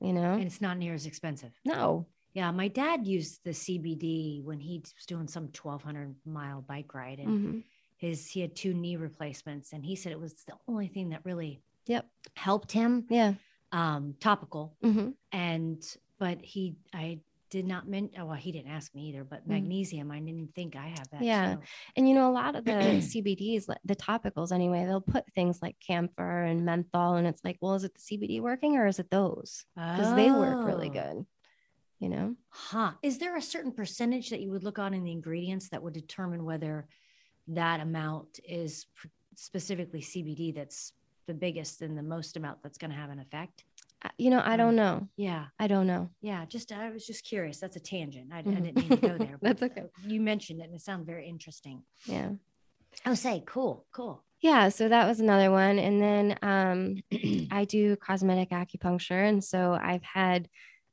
You 0.00 0.12
know? 0.12 0.34
And 0.34 0.44
it's 0.44 0.60
not 0.60 0.78
near 0.78 0.94
as 0.94 1.06
expensive. 1.06 1.52
No. 1.64 2.06
Yeah, 2.32 2.50
my 2.50 2.68
dad 2.68 3.06
used 3.06 3.40
the 3.44 3.50
CBD 3.50 4.42
when 4.44 4.60
he 4.60 4.80
was 4.80 5.06
doing 5.06 5.28
some 5.28 5.48
1200 5.52 6.14
mile 6.26 6.60
bike 6.62 6.92
ride 6.94 7.18
and 7.20 7.28
Mhm. 7.30 7.64
his 7.96 8.28
he 8.28 8.40
had 8.40 8.54
two 8.54 8.74
knee 8.74 8.96
replacements 8.96 9.72
and 9.72 9.84
he 9.84 9.96
said 9.96 10.12
it 10.12 10.20
was 10.20 10.44
the 10.44 10.54
only 10.68 10.88
thing 10.88 11.10
that 11.10 11.24
really 11.24 11.62
Yep. 11.86 12.08
helped 12.36 12.72
him 12.72 13.06
Yeah. 13.10 13.34
um 13.72 14.14
topical 14.20 14.76
hmm 14.80 15.10
and 15.32 15.96
but 16.18 16.40
he 16.44 16.76
I 16.92 17.20
did 17.50 17.66
not 17.66 17.88
mean 17.88 18.10
oh 18.18 18.26
well 18.26 18.36
he 18.36 18.52
didn't 18.52 18.70
ask 18.70 18.94
me 18.94 19.08
either 19.08 19.24
but 19.24 19.46
Mm. 19.46 19.48
magnesium 19.48 20.10
I 20.10 20.20
didn't 20.20 20.54
think 20.54 20.76
I 20.76 20.88
have 20.88 21.08
that 21.10 21.24
Yeah. 21.24 21.54
too. 21.56 21.62
And 21.96 22.08
you 22.08 22.14
know, 22.14 22.30
a 22.30 22.32
lot 22.32 22.54
of 22.56 22.64
the 22.64 22.70
CBDs, 23.00 23.68
like 23.68 23.78
the 23.84 23.96
topicals 23.96 24.52
anyway, 24.52 24.84
they'll 24.84 25.00
put 25.00 25.24
things 25.34 25.60
like 25.62 25.76
camphor 25.80 26.42
and 26.42 26.64
menthol, 26.64 27.14
and 27.16 27.26
it's 27.26 27.42
like, 27.44 27.58
well, 27.60 27.74
is 27.74 27.84
it 27.84 27.94
the 27.94 28.00
CBD 28.00 28.40
working 28.40 28.76
or 28.76 28.86
is 28.86 28.98
it 28.98 29.10
those? 29.10 29.64
Because 29.76 30.14
they 30.14 30.30
work 30.32 30.64
really 30.64 30.88
Oh. 30.88 30.92
good. 30.92 31.26
You 31.98 32.08
know? 32.08 32.36
Huh. 32.50 32.92
Is 33.02 33.18
there 33.18 33.36
a 33.36 33.42
certain 33.42 33.72
percentage 33.72 34.30
that 34.30 34.40
you 34.40 34.50
would 34.50 34.64
look 34.64 34.78
on 34.78 34.94
in 34.94 35.04
the 35.04 35.12
ingredients 35.12 35.68
that 35.70 35.82
would 35.82 35.94
determine 35.94 36.44
whether 36.44 36.86
that 37.48 37.80
amount 37.80 38.40
is 38.44 38.86
specifically 39.34 40.00
CBD 40.00 40.54
that's 40.54 40.92
the 41.26 41.34
biggest 41.34 41.82
and 41.82 41.96
the 41.96 42.02
most 42.02 42.36
amount 42.36 42.62
that's 42.62 42.78
going 42.78 42.90
to 42.90 42.96
have 42.96 43.10
an 43.10 43.18
effect? 43.20 43.64
I- 44.02 44.10
You 44.18 44.30
know, 44.30 44.42
I 44.44 44.56
don't 44.56 44.76
know. 44.76 45.08
Yeah. 45.16 45.46
I 45.58 45.66
don't 45.66 45.86
know. 45.86 46.10
Yeah. 46.20 46.44
Just, 46.46 46.72
I 46.72 46.90
was 46.90 47.06
just 47.06 47.24
curious. 47.24 47.58
That's 47.58 47.76
a 47.76 47.80
tangent. 47.80 48.32
I, 48.32 48.38
I 48.38 48.42
Mhm. 48.42 48.62
didn't 48.62 48.76
mean 48.76 48.88
to 48.90 48.96
go 49.08 49.18
there. 49.18 49.38
That's 49.42 49.62
okay. 49.62 49.84
You 50.06 50.20
mentioned 50.20 50.60
it 50.60 50.64
and 50.64 50.74
it 50.74 50.80
sounded 50.82 51.06
very 51.06 51.28
interesting. 51.28 51.82
Yeah. 52.06 52.30
Oh, 53.06 53.14
say, 53.14 53.42
cool, 53.46 53.86
cool. 53.92 54.24
Yeah. 54.40 54.68
So 54.68 54.88
that 54.88 55.06
was 55.08 55.18
another 55.20 55.50
one. 55.50 55.78
And 55.78 56.00
then 56.00 56.38
um, 56.42 57.02
I 57.50 57.64
do 57.64 57.96
cosmetic 57.96 58.50
acupuncture. 58.50 59.28
And 59.28 59.42
so 59.42 59.78
I've 59.80 60.02
had 60.04 60.48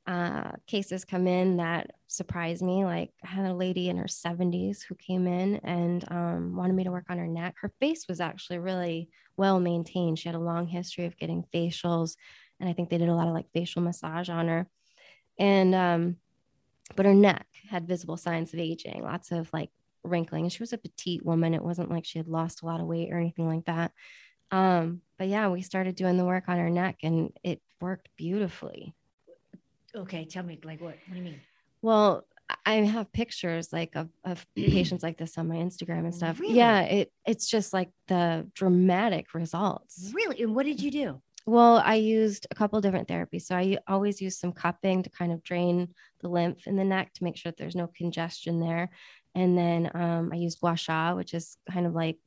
uh, 0.07 0.51
cases 0.67 1.03
come 1.05 1.25
in 1.27 1.57
that 1.57 1.91
surprised 2.07 2.61
me. 2.63 2.85
Like 2.85 3.11
I 3.23 3.27
had 3.27 3.45
a 3.45 3.53
lady 3.53 3.89
in 3.89 3.97
her 3.97 4.05
70s 4.05 4.83
who 4.87 4.95
came 4.95 5.25
in 5.27 5.55
and 5.57 6.03
um, 6.11 6.55
wanted 6.55 6.73
me 6.73 6.83
to 6.83 6.91
work 6.91 7.05
on 7.09 7.17
her 7.17 7.27
neck. 7.27 7.55
Her 7.61 7.71
face 7.79 8.07
was 8.07 8.19
actually 8.19 8.59
really 8.59 9.09
well 9.37 9.59
maintained. 9.59 10.17
She 10.19 10.29
had 10.29 10.35
a 10.35 10.39
long 10.39 10.67
history 10.67 11.05
of 11.05 11.17
getting 11.17 11.43
facials. 11.53 12.15
And 12.59 12.69
I 12.69 12.73
think 12.73 12.89
they 12.89 12.97
did 12.97 13.09
a 13.09 13.15
lot 13.15 13.27
of 13.27 13.33
like 13.33 13.51
facial 13.53 13.81
massage 13.81 14.29
on 14.29 14.47
her. 14.47 14.67
And, 15.37 15.75
um, 15.75 16.17
but 16.95 17.05
her 17.05 17.13
neck 17.13 17.47
had 17.69 17.87
visible 17.87 18.17
signs 18.17 18.53
of 18.53 18.59
aging, 18.59 19.03
lots 19.03 19.31
of 19.31 19.49
like 19.51 19.71
wrinkling. 20.03 20.43
And 20.43 20.51
she 20.51 20.63
was 20.63 20.73
a 20.73 20.77
petite 20.77 21.25
woman. 21.25 21.53
It 21.53 21.63
wasn't 21.63 21.91
like 21.91 22.05
she 22.05 22.19
had 22.19 22.27
lost 22.27 22.61
a 22.61 22.65
lot 22.65 22.79
of 22.79 22.87
weight 22.87 23.11
or 23.11 23.17
anything 23.17 23.47
like 23.47 23.65
that. 23.65 23.91
Um, 24.51 25.01
but 25.17 25.27
yeah, 25.27 25.49
we 25.49 25.61
started 25.61 25.95
doing 25.95 26.17
the 26.17 26.25
work 26.25 26.45
on 26.47 26.57
her 26.57 26.69
neck 26.69 26.99
and 27.03 27.33
it 27.43 27.61
worked 27.81 28.09
beautifully. 28.15 28.93
Okay. 29.95 30.25
Tell 30.25 30.43
me, 30.43 30.59
like, 30.63 30.81
what? 30.81 30.97
What 31.07 31.13
do 31.13 31.17
you 31.17 31.23
mean? 31.23 31.41
Well, 31.81 32.25
I 32.65 32.75
have 32.75 33.11
pictures 33.11 33.73
like 33.73 33.95
of, 33.95 34.09
of 34.23 34.45
patients 34.55 35.03
like 35.03 35.17
this 35.17 35.37
on 35.37 35.47
my 35.47 35.55
Instagram 35.55 35.99
and 35.99 36.15
stuff. 36.15 36.39
Really? 36.39 36.55
Yeah, 36.55 36.81
it 36.81 37.11
it's 37.25 37.47
just 37.47 37.73
like 37.73 37.89
the 38.07 38.47
dramatic 38.53 39.33
results. 39.33 40.11
Really? 40.13 40.41
And 40.41 40.55
what 40.55 40.65
did 40.65 40.81
you 40.81 40.91
do? 40.91 41.21
Well, 41.47 41.77
I 41.77 41.95
used 41.95 42.47
a 42.49 42.55
couple 42.55 42.81
different 42.81 43.07
therapies. 43.07 43.43
So 43.43 43.55
I 43.55 43.77
always 43.87 44.19
use 44.21 44.37
some 44.37 44.51
cupping 44.51 45.03
to 45.03 45.09
kind 45.11 45.31
of 45.31 45.43
drain 45.43 45.93
the 46.21 46.27
lymph 46.29 46.65
in 46.65 46.75
the 46.75 46.83
neck 46.83 47.13
to 47.13 47.23
make 47.23 47.37
sure 47.37 47.51
that 47.51 47.57
there's 47.57 47.75
no 47.75 47.87
congestion 47.95 48.59
there. 48.59 48.89
And 49.35 49.57
then 49.57 49.91
um, 49.93 50.31
I 50.33 50.37
use 50.37 50.55
gua 50.55 50.75
sha, 50.75 51.13
which 51.13 51.33
is 51.33 51.57
kind 51.71 51.85
of 51.85 51.93
like 51.93 52.17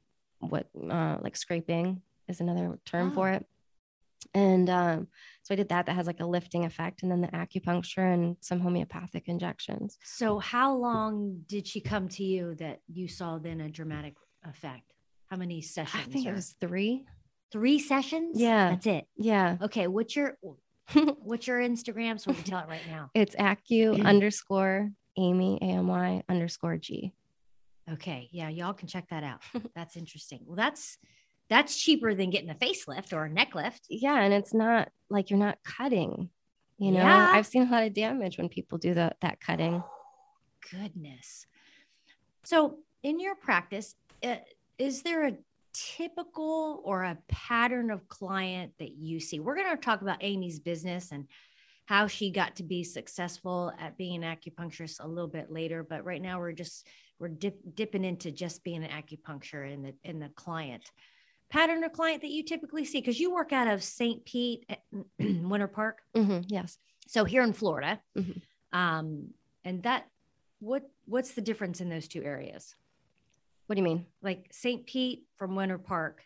what 0.40 0.68
uh, 0.78 1.18
like 1.20 1.37
scraping 1.37 2.02
is 2.28 2.40
another 2.40 2.78
term 2.85 3.11
for 3.12 3.28
Oh. 3.31 3.35
it. 3.35 3.46
And 4.35 4.68
um, 4.68 5.09
so 5.42 5.54
I 5.54 5.57
did 5.57 5.70
that. 5.70 5.87
That 5.87 5.94
has 5.96 6.07
like 6.07 6.20
a 6.20 6.26
lifting 6.26 6.64
effect, 6.64 7.02
and 7.02 7.11
then 7.11 7.20
the 7.22 7.28
acupuncture 7.28 8.12
and 8.12 8.37
some 8.40 8.61
homeopathic 8.61 9.26
injections. 9.28 9.96
So, 10.04 10.38
how 10.38 10.74
long 10.74 11.44
did 11.46 11.66
she 11.66 11.81
come 11.81 12.09
to 12.11 12.24
you 12.24 12.54
that 12.57 12.81
you 12.88 13.09
saw 13.09 13.38
then 13.38 13.61
a 13.61 13.70
dramatic 13.70 14.14
effect? 14.44 14.92
How 15.31 15.37
many 15.37 15.62
sessions? 15.62 16.04
I 16.07 16.11
think 16.11 16.26
it 16.26 16.35
was 16.35 16.57
three. 16.61 17.07
Three 17.52 17.78
sessions. 17.78 18.38
Yeah. 18.40 18.70
that's 18.70 18.87
it. 18.87 19.06
Yeah. 19.16 19.56
Okay, 19.62 19.87
what's 19.87 20.14
your 20.16 20.37
what's 21.20 21.46
your 21.46 21.61
Instagram 21.61 22.18
so 22.20 22.30
we 22.30 22.37
can 22.37 22.44
tell 22.44 22.61
it 22.61 22.68
right 22.68 22.87
now? 22.88 23.11
It's 23.14 23.34
acu 23.37 24.04
underscore 24.06 24.90
Amy 25.16 25.58
A 25.61 25.64
M 25.66 25.87
Y 25.88 26.22
underscore 26.28 26.76
G. 26.76 27.12
Okay, 27.90 28.28
yeah, 28.32 28.48
y'all 28.50 28.74
can 28.74 28.87
check 28.88 29.08
that 29.11 29.24
out. 29.24 29.40
That's 29.74 29.96
interesting. 29.96 30.40
Well, 30.46 30.56
that's 30.56 30.98
that's 31.48 31.76
cheaper 31.78 32.14
than 32.14 32.28
getting 32.28 32.50
a 32.50 32.54
facelift 32.54 33.14
or 33.14 33.24
a 33.24 33.30
neck 33.30 33.54
lift. 33.54 33.87
Yeah, 33.88 34.20
and 34.20 34.34
it's 34.34 34.52
not 34.52 34.90
like 35.08 35.30
you're 35.30 35.38
not 35.38 35.56
cutting. 35.64 36.28
You 36.76 36.92
know, 36.92 37.00
Yeah. 37.00 37.30
I've 37.32 37.46
seen 37.46 37.66
a 37.66 37.70
lot 37.70 37.84
of 37.84 37.94
damage 37.94 38.37
when 38.37 38.50
people 38.50 38.76
do 38.76 38.92
the, 38.92 39.12
that 39.22 39.40
cutting. 39.40 39.82
Goodness. 40.70 41.46
So, 42.44 42.76
in 43.02 43.18
your 43.18 43.34
practice, 43.34 43.94
uh, 44.22 44.37
is 44.78 45.02
there 45.02 45.26
a 45.26 45.32
typical 45.96 46.80
or 46.84 47.04
a 47.04 47.18
pattern 47.28 47.90
of 47.90 48.08
client 48.08 48.72
that 48.78 48.92
you 48.96 49.20
see? 49.20 49.40
We're 49.40 49.56
going 49.56 49.70
to 49.70 49.76
talk 49.76 50.02
about 50.02 50.18
Amy's 50.22 50.58
business 50.60 51.12
and 51.12 51.26
how 51.86 52.06
she 52.06 52.30
got 52.30 52.56
to 52.56 52.62
be 52.62 52.84
successful 52.84 53.72
at 53.78 53.96
being 53.96 54.22
an 54.22 54.36
acupuncturist 54.36 55.02
a 55.02 55.08
little 55.08 55.28
bit 55.28 55.50
later, 55.50 55.82
but 55.82 56.04
right 56.04 56.20
now 56.20 56.38
we're 56.38 56.52
just 56.52 56.86
we're 57.18 57.28
dip, 57.28 57.58
dipping 57.74 58.04
into 58.04 58.30
just 58.30 58.62
being 58.62 58.84
an 58.84 58.90
acupuncture 58.90 59.70
in 59.72 59.82
the 59.82 59.94
in 60.04 60.18
the 60.18 60.28
client 60.30 60.90
pattern 61.50 61.82
of 61.82 61.92
client 61.92 62.20
that 62.20 62.30
you 62.30 62.44
typically 62.44 62.84
see 62.84 63.00
because 63.00 63.18
you 63.18 63.32
work 63.32 63.54
out 63.54 63.66
of 63.68 63.82
St. 63.82 64.22
Pete, 64.26 64.68
Winter 65.18 65.66
Park, 65.66 66.02
Mhm, 66.14 66.44
Yes. 66.46 66.76
so 67.06 67.24
here 67.24 67.42
in 67.42 67.54
Florida, 67.54 68.00
Mhm. 68.16 68.42
um, 68.72 69.30
and 69.64 69.82
that 69.84 70.08
what 70.60 70.82
what's 71.06 71.32
the 71.32 71.40
difference 71.40 71.80
in 71.80 71.88
those 71.88 72.06
two 72.06 72.22
areas? 72.22 72.74
What 73.68 73.74
do 73.74 73.81
you 73.81 73.85
mean? 73.85 74.07
Like 74.22 74.46
St. 74.50 74.87
Pete 74.87 75.24
from 75.37 75.54
Winter 75.54 75.76
Park. 75.76 76.22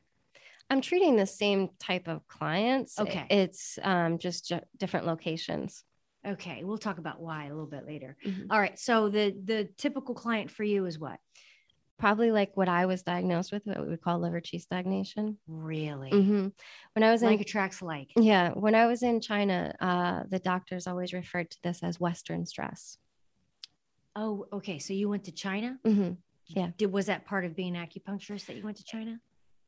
I'm 0.70 0.80
treating 0.80 1.16
the 1.16 1.26
same 1.26 1.70
type 1.80 2.06
of 2.06 2.26
clients. 2.28 3.00
Okay. 3.00 3.26
It's 3.28 3.80
um, 3.82 4.18
just 4.18 4.46
ju- 4.46 4.60
different 4.78 5.06
locations. 5.06 5.82
Okay, 6.24 6.62
we'll 6.62 6.78
talk 6.78 6.98
about 6.98 7.20
why 7.20 7.46
a 7.46 7.48
little 7.48 7.66
bit 7.66 7.84
later. 7.84 8.16
Mhm. 8.24 8.46
All 8.48 8.60
right, 8.60 8.78
so 8.78 9.08
the 9.08 9.34
the 9.44 9.68
typical 9.76 10.14
client 10.14 10.52
for 10.52 10.62
you 10.62 10.86
is 10.86 11.00
what? 11.00 11.18
Probably 11.98 12.30
like 12.30 12.56
what 12.56 12.68
I 12.68 12.86
was 12.86 13.02
diagnosed 13.02 13.50
with, 13.50 13.66
what 13.66 13.80
we 13.80 13.88
would 13.88 14.00
call 14.02 14.20
liver 14.20 14.40
chi 14.40 14.58
stagnation. 14.58 15.38
Really, 15.48 16.10
hmm 16.10 16.48
When 16.92 17.02
I 17.02 17.10
was 17.10 17.22
in 17.24 17.28
like 17.30 17.40
attracts 17.40 17.82
like. 17.82 18.12
Yeah, 18.16 18.50
when 18.50 18.76
I 18.76 18.86
was 18.86 19.02
in 19.02 19.20
China, 19.20 19.74
uh, 19.80 20.22
the 20.28 20.38
doctors 20.38 20.86
always 20.86 21.12
referred 21.12 21.50
to 21.50 21.58
this 21.64 21.82
as 21.82 21.98
Western 21.98 22.46
stress. 22.46 22.98
Oh, 24.14 24.46
okay. 24.52 24.78
So 24.78 24.92
you 24.92 25.08
went 25.08 25.24
to 25.24 25.32
China. 25.32 25.78
hmm 25.84 26.12
Yeah. 26.54 26.70
Did 26.76 26.92
was 26.92 27.06
that 27.06 27.24
part 27.24 27.44
of 27.44 27.54
being 27.56 27.74
acupuncturist 27.74 28.46
that 28.46 28.56
you 28.56 28.62
went 28.62 28.76
to 28.78 28.84
China? 28.84 29.20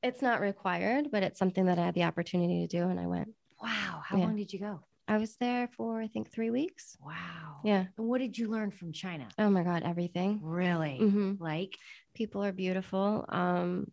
It's 0.03 0.20
not 0.23 0.40
required, 0.40 1.11
but 1.11 1.23
it's 1.23 1.38
something 1.38 1.64
that 1.66 1.79
I 1.79 1.85
had 1.87 1.94
the 1.94 2.05
opportunity 2.05 2.66
to 2.66 2.77
do, 2.79 2.88
and 2.88 3.01
I 3.01 3.07
went. 3.07 3.29
Wow. 3.62 4.03
How 4.05 4.18
Yeah. 4.18 4.25
long 4.25 4.37
did 4.37 4.53
you 4.53 4.59
go? 4.59 4.81
I 5.09 5.18
was 5.18 5.37
there 5.37 5.68
for 5.77 6.01
I 6.01 6.09
think 6.09 6.31
three 6.31 6.51
weeks. 6.51 6.97
Wow. 7.05 7.61
Yeah. 7.64 7.87
And 7.99 8.07
what 8.07 8.18
did 8.18 8.37
you 8.38 8.49
learn 8.49 8.70
from 8.70 8.92
China? 8.92 9.29
Oh 9.38 9.51
my 9.51 9.62
God, 9.62 9.83
everything. 9.83 10.40
Really? 10.42 10.99
hmm 10.99 11.35
Like, 11.38 11.77
People 12.14 12.44
are 12.44 12.53
beautiful. 12.53 13.25
Um, 13.29 13.90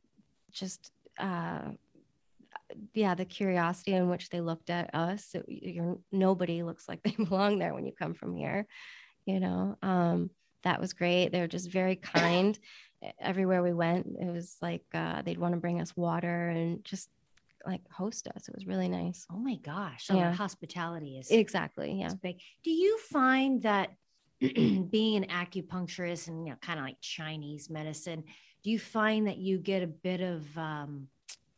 just 0.52 0.92
uh, 1.18 1.72
yeah, 2.94 3.16
the 3.16 3.26
curiosity 3.26 3.94
in 3.94 4.10
which 4.10 4.30
they 4.30 4.42
looked 4.42 4.70
at 4.70 4.94
us. 4.96 5.34
It, 5.34 5.46
you're 5.48 5.98
nobody 6.12 6.64
looks 6.64 6.88
like 6.88 7.02
they 7.04 7.12
belong 7.24 7.60
there 7.60 7.74
when 7.74 7.86
you 7.86 7.94
come 7.94 8.14
from 8.14 8.36
here. 8.36 8.68
You 9.26 9.40
know, 9.40 9.78
um, 9.82 10.30
that 10.64 10.80
was 10.80 10.94
great. 10.94 11.30
They 11.30 11.40
were 11.40 11.48
just 11.48 11.70
very 11.72 11.96
kind. 11.96 12.58
Everywhere 13.20 13.64
we 13.64 13.74
went, 13.74 14.06
it 14.20 14.32
was 14.32 14.58
like 14.62 14.84
uh, 14.94 15.22
they'd 15.24 15.40
want 15.40 15.54
to 15.56 15.60
bring 15.60 15.82
us 15.82 15.96
water 15.96 16.50
and 16.50 16.84
just 16.86 17.10
like 17.66 17.82
host 17.92 18.28
us. 18.36 18.48
It 18.48 18.56
was 18.56 18.66
really 18.68 18.90
nice. 18.90 19.26
oh 19.32 19.38
my 19.38 19.56
gosh. 19.56 20.06
So 20.08 20.16
Yeah. 20.16 20.34
hospitality 20.34 21.18
is 21.18 21.30
Exactly. 21.32 21.94
Yeah. 22.00 22.14
Big. 22.22 22.40
Do 22.64 22.72
you 22.72 22.98
find 23.00 23.62
that 23.64 23.92
being 24.40 25.24
an 25.24 25.26
acupuncturist 25.30 26.28
and 26.28 26.46
you 26.46 26.52
know, 26.52 26.58
kind 26.62 26.80
of 26.80 26.86
like 26.86 26.98
Chinese 27.02 27.70
medicine, 27.70 28.24
do 28.64 28.70
you 28.70 28.80
find 28.80 29.28
that 29.28 29.38
you 29.38 29.58
get 29.58 29.84
a 29.84 29.88
bit 29.88 30.22
of 30.22 30.46
um, 30.58 31.08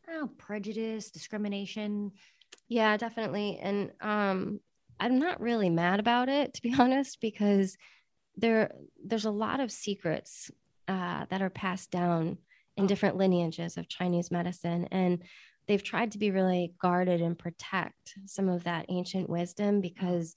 know, 0.08 0.28
prejudice, 0.38 1.10
discrimination? 1.10 2.12
Yeah, 2.68 2.96
definitely. 2.96 3.58
And 3.62 3.90
um, 4.00 4.60
I'm 5.00 5.18
not 5.18 5.40
really 5.40 5.70
mad 5.70 6.00
about 6.00 6.28
it, 6.28 6.54
to 6.54 6.62
be 6.62 6.74
honest, 6.78 7.20
because 7.20 7.76
there 8.36 8.74
there's 9.04 9.24
a 9.24 9.30
lot 9.30 9.60
of 9.60 9.70
secrets 9.70 10.50
uh, 10.88 11.24
that 11.30 11.42
are 11.42 11.50
passed 11.50 11.90
down 11.90 12.38
in 12.76 12.84
Oh. 12.84 12.86
different 12.88 13.16
lineages 13.16 13.76
of 13.76 13.88
Chinese 13.88 14.30
medicine, 14.30 14.88
and 14.90 15.22
they've 15.66 15.82
tried 15.82 16.12
to 16.12 16.18
be 16.18 16.30
really 16.30 16.74
guarded 16.80 17.20
and 17.22 17.38
protect 17.38 18.14
some 18.26 18.48
of 18.48 18.64
that 18.64 18.86
ancient 18.88 19.30
wisdom 19.30 19.80
because 19.80 20.34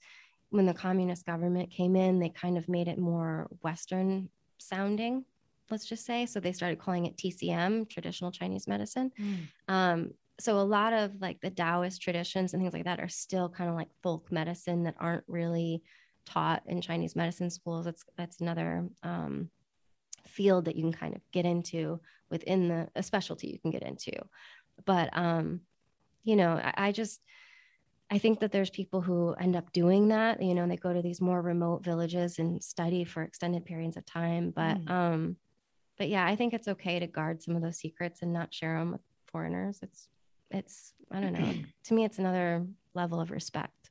when 0.50 0.64
the 0.64 0.72
communist 0.74 1.26
government 1.26 1.70
came 1.70 1.94
in, 1.96 2.18
they 2.20 2.30
kind 2.30 2.56
of 2.56 2.68
made 2.68 2.88
it 2.88 2.98
more 2.98 3.48
Western 3.62 4.28
sounding. 4.58 5.24
Let's 5.70 5.84
just 5.84 6.06
say 6.06 6.24
so 6.24 6.40
they 6.40 6.52
started 6.52 6.78
calling 6.78 7.04
it 7.04 7.18
TCM, 7.18 7.88
traditional 7.90 8.30
Chinese 8.32 8.66
medicine. 8.66 9.12
Um, 9.66 10.12
so 10.40 10.58
a 10.58 10.62
lot 10.62 10.92
of 10.94 11.20
like 11.20 11.40
the 11.42 11.50
Taoist 11.50 12.00
traditions 12.00 12.54
and 12.54 12.62
things 12.62 12.72
like 12.72 12.84
that 12.84 13.00
are 13.00 13.08
still 13.08 13.48
kind 13.50 13.68
of 13.68 13.76
like 13.76 13.88
folk 14.02 14.32
medicine 14.32 14.84
that 14.84 14.94
aren't 14.98 15.24
really 15.26 15.82
taught 16.28 16.62
in 16.66 16.80
Chinese 16.80 17.16
medicine 17.16 17.50
schools. 17.50 17.84
That's 17.84 18.04
that's 18.16 18.40
another 18.40 18.88
um, 19.02 19.50
field 20.26 20.66
that 20.66 20.76
you 20.76 20.82
can 20.82 20.92
kind 20.92 21.14
of 21.16 21.22
get 21.32 21.44
into 21.44 22.00
within 22.30 22.68
the 22.68 22.88
a 22.94 23.02
specialty 23.02 23.48
you 23.48 23.58
can 23.58 23.70
get 23.70 23.82
into. 23.82 24.12
But 24.84 25.08
um, 25.16 25.62
you 26.24 26.36
know, 26.36 26.52
I, 26.52 26.88
I 26.88 26.92
just 26.92 27.20
I 28.10 28.18
think 28.18 28.40
that 28.40 28.52
there's 28.52 28.70
people 28.70 29.00
who 29.00 29.34
end 29.34 29.54
up 29.56 29.72
doing 29.72 30.08
that. 30.08 30.42
You 30.42 30.54
know, 30.54 30.66
they 30.66 30.76
go 30.76 30.92
to 30.92 31.02
these 31.02 31.20
more 31.20 31.42
remote 31.42 31.84
villages 31.84 32.38
and 32.38 32.62
study 32.62 33.04
for 33.04 33.22
extended 33.22 33.64
periods 33.64 33.96
of 33.96 34.04
time. 34.06 34.50
But 34.50 34.78
Mm. 34.84 34.90
um, 34.90 35.36
but 35.98 36.08
yeah, 36.08 36.24
I 36.24 36.36
think 36.36 36.54
it's 36.54 36.68
okay 36.68 37.00
to 37.00 37.06
guard 37.08 37.42
some 37.42 37.56
of 37.56 37.62
those 37.62 37.78
secrets 37.78 38.22
and 38.22 38.32
not 38.32 38.54
share 38.54 38.78
them 38.78 38.92
with 38.92 39.00
foreigners. 39.26 39.80
It's 39.82 40.08
it's 40.50 40.94
I 41.10 41.20
don't 41.20 41.32
know. 41.32 41.54
to 41.84 41.94
me, 41.94 42.04
it's 42.04 42.18
another 42.18 42.66
level 42.94 43.20
of 43.20 43.30
respect. 43.30 43.90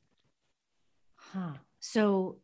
Huh. 1.16 1.52
So 1.80 2.38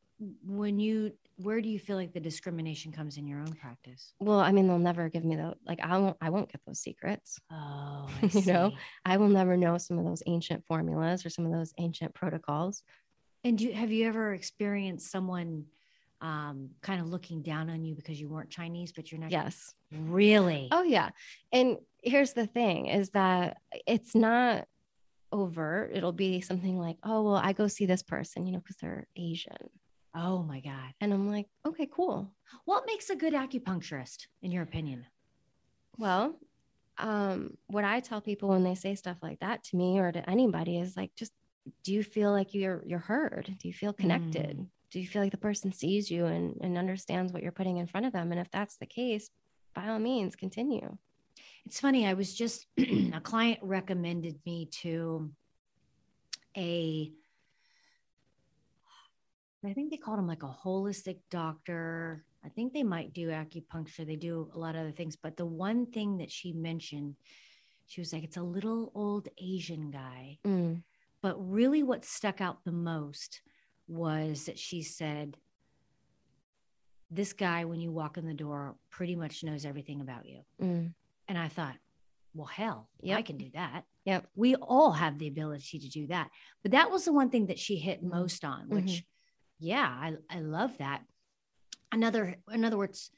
when 0.47 0.79
you 0.79 1.13
where 1.37 1.61
do 1.61 1.69
you 1.69 1.79
feel 1.79 1.97
like 1.97 2.13
the 2.13 2.21
discrimination 2.21 2.93
comes 2.93 3.17
in 3.17 3.27
your 3.27 3.41
own 3.41 3.53
practice? 3.55 4.13
Well, 4.21 4.39
I 4.39 4.53
mean, 4.53 4.69
they'll 4.69 4.79
never 4.79 5.09
give 5.09 5.25
me 5.25 5.37
the 5.37 5.55
like. 5.67 5.81
I 5.83 5.99
won't. 5.99 6.17
I 6.21 6.31
won't 6.31 6.51
get 6.51 6.61
those 6.67 6.81
secrets. 6.81 7.39
Oh, 7.51 8.09
You 8.31 8.45
know? 8.47 8.73
I 9.05 9.17
will 9.17 9.29
never 9.29 9.57
know 9.57 9.77
some 9.79 9.99
of 9.99 10.05
those 10.05 10.23
ancient 10.27 10.65
formulas 10.67 11.27
or 11.27 11.31
some 11.31 11.45
of 11.45 11.53
those 11.53 11.73
ancient 11.79 12.15
protocols. 12.15 12.83
And 13.43 13.59
do 13.59 13.65
you, 13.65 13.75
have 13.75 13.91
you 13.91 14.07
ever 14.07 14.33
experienced 14.33 15.11
someone 15.11 15.67
um, 16.21 16.71
kind 16.81 17.01
of 17.01 17.09
looking 17.09 17.43
down 17.43 17.69
on 17.69 17.85
you 17.85 17.95
because 17.95 18.19
you 18.21 18.29
weren't 18.29 18.51
Chinese, 18.51 18.93
but 18.93 19.11
you're 19.11 19.21
not? 19.21 19.33
Yes. 19.33 19.75
Really? 19.93 20.69
Oh 20.71 20.83
yeah. 20.83 21.11
And 21.53 21.79
here's 22.03 22.33
the 22.33 22.47
thing: 22.47 22.87
is 22.87 23.11
that 23.11 23.57
it's 23.87 24.15
not 24.15 24.69
overt. 25.35 25.91
It'll 25.95 26.13
be 26.13 26.41
something 26.41 26.79
like, 26.79 26.97
"Oh 27.03 27.23
well, 27.23 27.37
I 27.37 27.53
go 27.53 27.67
see 27.69 27.87
this 27.87 28.03
person," 28.03 28.47
you 28.47 28.53
know, 28.53 28.61
because 28.61 28.77
they're 28.81 29.07
Asian, 29.17 29.69
Oh 30.15 30.43
my 30.43 30.61
God. 30.61 30.93
and 31.01 31.13
I'm 31.13 31.29
like, 31.31 31.47
"Okay, 31.67 31.89
cool." 31.93 32.33
What 32.65 32.85
makes 32.87 33.11
a 33.11 33.17
good 33.17 33.35
acupuncturist, 33.35 34.27
in 34.43 34.53
your 34.53 34.63
opinion? 34.63 35.07
Well, 35.99 36.39
um, 36.99 37.57
what 37.67 37.85
I 37.85 38.01
tell 38.01 38.21
people 38.21 38.49
when 38.51 38.65
they 38.65 38.75
say 38.75 38.95
stuff 38.95 39.19
like 39.23 39.41
that 39.41 39.65
to 39.65 39.77
me 39.77 39.99
or 39.99 40.13
to 40.13 40.29
anybody 40.31 40.79
is 40.79 40.97
like, 40.97 41.11
just 41.17 41.33
do 41.83 41.93
you 41.93 42.03
feel 42.03 42.31
like 42.31 42.55
you're 42.55 42.83
you're 42.87 42.99
heard? 42.99 43.47
Do 43.59 43.69
you 43.69 43.75
feel 43.75 43.93
connected? 43.93 44.59
Mm. 44.59 44.67
Do 44.91 45.01
you 45.01 45.07
feel 45.09 45.23
like 45.23 45.33
the 45.33 45.39
person 45.39 45.73
sees 45.73 46.11
you 46.11 46.27
and, 46.27 46.57
and 46.61 46.79
understands 46.79 47.33
what 47.33 47.43
you're 47.43 47.51
putting 47.53 47.79
in 47.79 47.87
front 47.89 48.07
of 48.07 48.13
them? 48.13 48.31
And 48.31 48.41
if 48.41 48.51
that's 48.53 48.77
the 48.77 48.87
case, 48.87 49.29
by 49.75 49.89
all 49.89 49.99
means, 49.99 50.37
continue. 50.37 50.97
It's 51.67 51.81
funny. 51.81 52.07
I 52.07 52.15
was 52.15 52.35
just 52.35 52.67
a 52.79 53.21
client 53.23 53.61
recommended 53.63 54.39
me 54.45 54.67
to 54.83 55.31
a. 56.57 57.11
I 59.67 59.73
think 59.73 59.91
they 59.91 59.97
called 59.97 60.19
him 60.19 60.27
like 60.27 60.43
a 60.43 60.57
holistic 60.65 61.21
doctor. 61.31 62.25
I 62.45 62.51
think 62.51 62.75
they 62.75 62.83
might 62.83 63.15
do 63.15 63.29
acupuncture. 63.29 64.07
They 64.07 64.17
do 64.17 64.51
a 64.53 64.59
lot 64.59 64.75
of 64.75 64.83
other 64.83 64.93
things, 64.93 65.17
but 65.17 65.39
the 65.39 65.47
one 65.47 65.87
thing 65.87 66.19
that 66.19 66.31
she 66.31 66.53
mentioned, 66.53 67.17
she 67.87 68.03
was 68.03 68.13
like, 68.13 68.25
"It's 68.25 68.37
a 68.37 68.43
little 68.43 68.93
old 68.95 69.29
Asian 69.39 69.91
guy." 69.91 70.39
Mm, 70.45 70.83
But 71.23 71.37
really, 71.39 71.83
what 71.83 72.05
stuck 72.05 72.43
out 72.43 72.65
the 72.65 72.73
most 72.73 73.41
was 73.89 74.45
that 74.45 74.59
she 74.59 74.83
said, 74.83 75.39
This 77.11 77.33
guy, 77.33 77.65
when 77.65 77.81
you 77.81 77.91
walk 77.93 78.19
in 78.19 78.27
the 78.27 78.35
door, 78.35 78.77
pretty 78.91 79.15
much 79.17 79.43
knows 79.45 79.65
everything 79.65 80.01
about 80.03 80.27
you. 80.27 80.41
mm, 80.61 80.93
And 81.29 81.39
I 81.39 81.49
thought, 81.49 81.77
Well, 82.37 82.47
hell, 82.47 82.89
I 83.09 83.23
can 83.23 83.37
do 83.37 83.49
that. 83.55 83.85
Yep. 84.07 84.27
We 84.35 84.57
all 84.57 84.91
have 84.91 85.21
the 85.21 85.29
ability 85.29 85.79
to 85.79 85.89
do 85.89 86.09
that. 86.09 86.31
But 86.63 86.73
that 86.73 86.91
was 86.91 87.05
the 87.05 87.13
one 87.13 87.31
thing 87.31 87.47
that 87.47 87.61
she 87.61 87.77
hit 87.77 88.03
Mhm. 88.03 88.11
most 88.11 88.45
on, 88.45 88.69
which, 88.71 88.85
Mhm. 88.87 89.05
yeah, 89.61 89.87
I, 89.89 90.17
I 90.29 90.41
love 90.41 90.77
that. 90.79 91.05
Another, 91.93 92.35
in 92.51 92.65
other 92.65 92.77
words, 92.77 93.13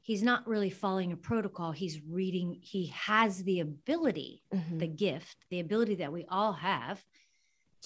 he's 0.00 0.24
not 0.24 0.48
really 0.48 0.68
following 0.68 1.12
a 1.12 1.16
protocol. 1.16 1.70
He's 1.70 2.00
reading, 2.02 2.58
he 2.60 2.86
has 2.88 3.44
the 3.44 3.60
ability 3.60 4.42
mhm. 4.52 4.80
the 4.80 4.88
gift, 4.88 5.46
the 5.48 5.60
ability 5.60 5.94
that 5.94 6.12
we 6.12 6.24
all 6.24 6.54
have 6.54 7.04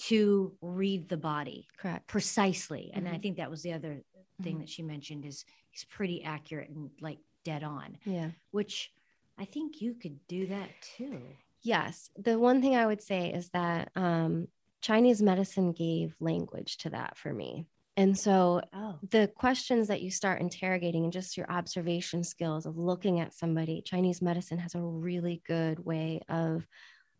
to 0.07 0.57
read 0.61 1.09
the 1.09 1.17
body 1.17 1.67
Correct. 1.77 2.07
precisely. 2.07 2.89
And 2.91 3.07
I 3.07 3.17
Mhm. 3.17 3.21
think 3.21 3.37
that 3.37 3.51
was 3.51 3.61
the 3.61 3.73
other 3.73 4.03
thing 4.41 4.57
that 4.59 4.69
she 4.69 4.81
mentioned 4.81 5.25
is 5.25 5.45
he's 5.69 5.83
pretty 5.83 6.23
accurate 6.23 6.71
and 6.71 6.89
like 7.01 7.19
dead 7.43 7.63
on, 7.63 7.99
Yeah. 8.03 8.31
which 8.49 8.91
I 9.39 9.45
think 9.45 9.81
you 9.81 9.93
could 9.93 10.19
do 10.27 10.47
that 10.47 10.69
too. 10.97 11.21
Yes. 11.61 12.09
The 12.17 12.37
one 12.37 12.61
thing 12.61 12.75
I 12.75 12.85
would 12.85 13.01
say 13.01 13.31
is 13.31 13.49
that 13.49 13.91
um, 13.95 14.47
Chinese 14.81 15.21
medicine 15.21 15.71
gave 15.71 16.15
language 16.19 16.77
to 16.79 16.89
that 16.91 17.17
for 17.17 17.33
me. 17.33 17.65
And 17.97 18.17
so 18.17 18.61
Oh, 18.73 18.95
the 19.09 19.27
questions 19.27 19.89
that 19.89 20.01
you 20.01 20.09
start 20.09 20.41
interrogating 20.41 21.03
and 21.03 21.11
just 21.11 21.35
your 21.35 21.51
observation 21.51 22.23
skills 22.23 22.65
of 22.65 22.77
looking 22.77 23.19
at 23.19 23.33
somebody, 23.33 23.81
Chinese 23.81 24.21
medicine 24.21 24.57
has 24.57 24.73
a 24.75 24.81
really 24.81 25.41
good 25.45 25.79
way 25.79 26.21
of 26.29 26.65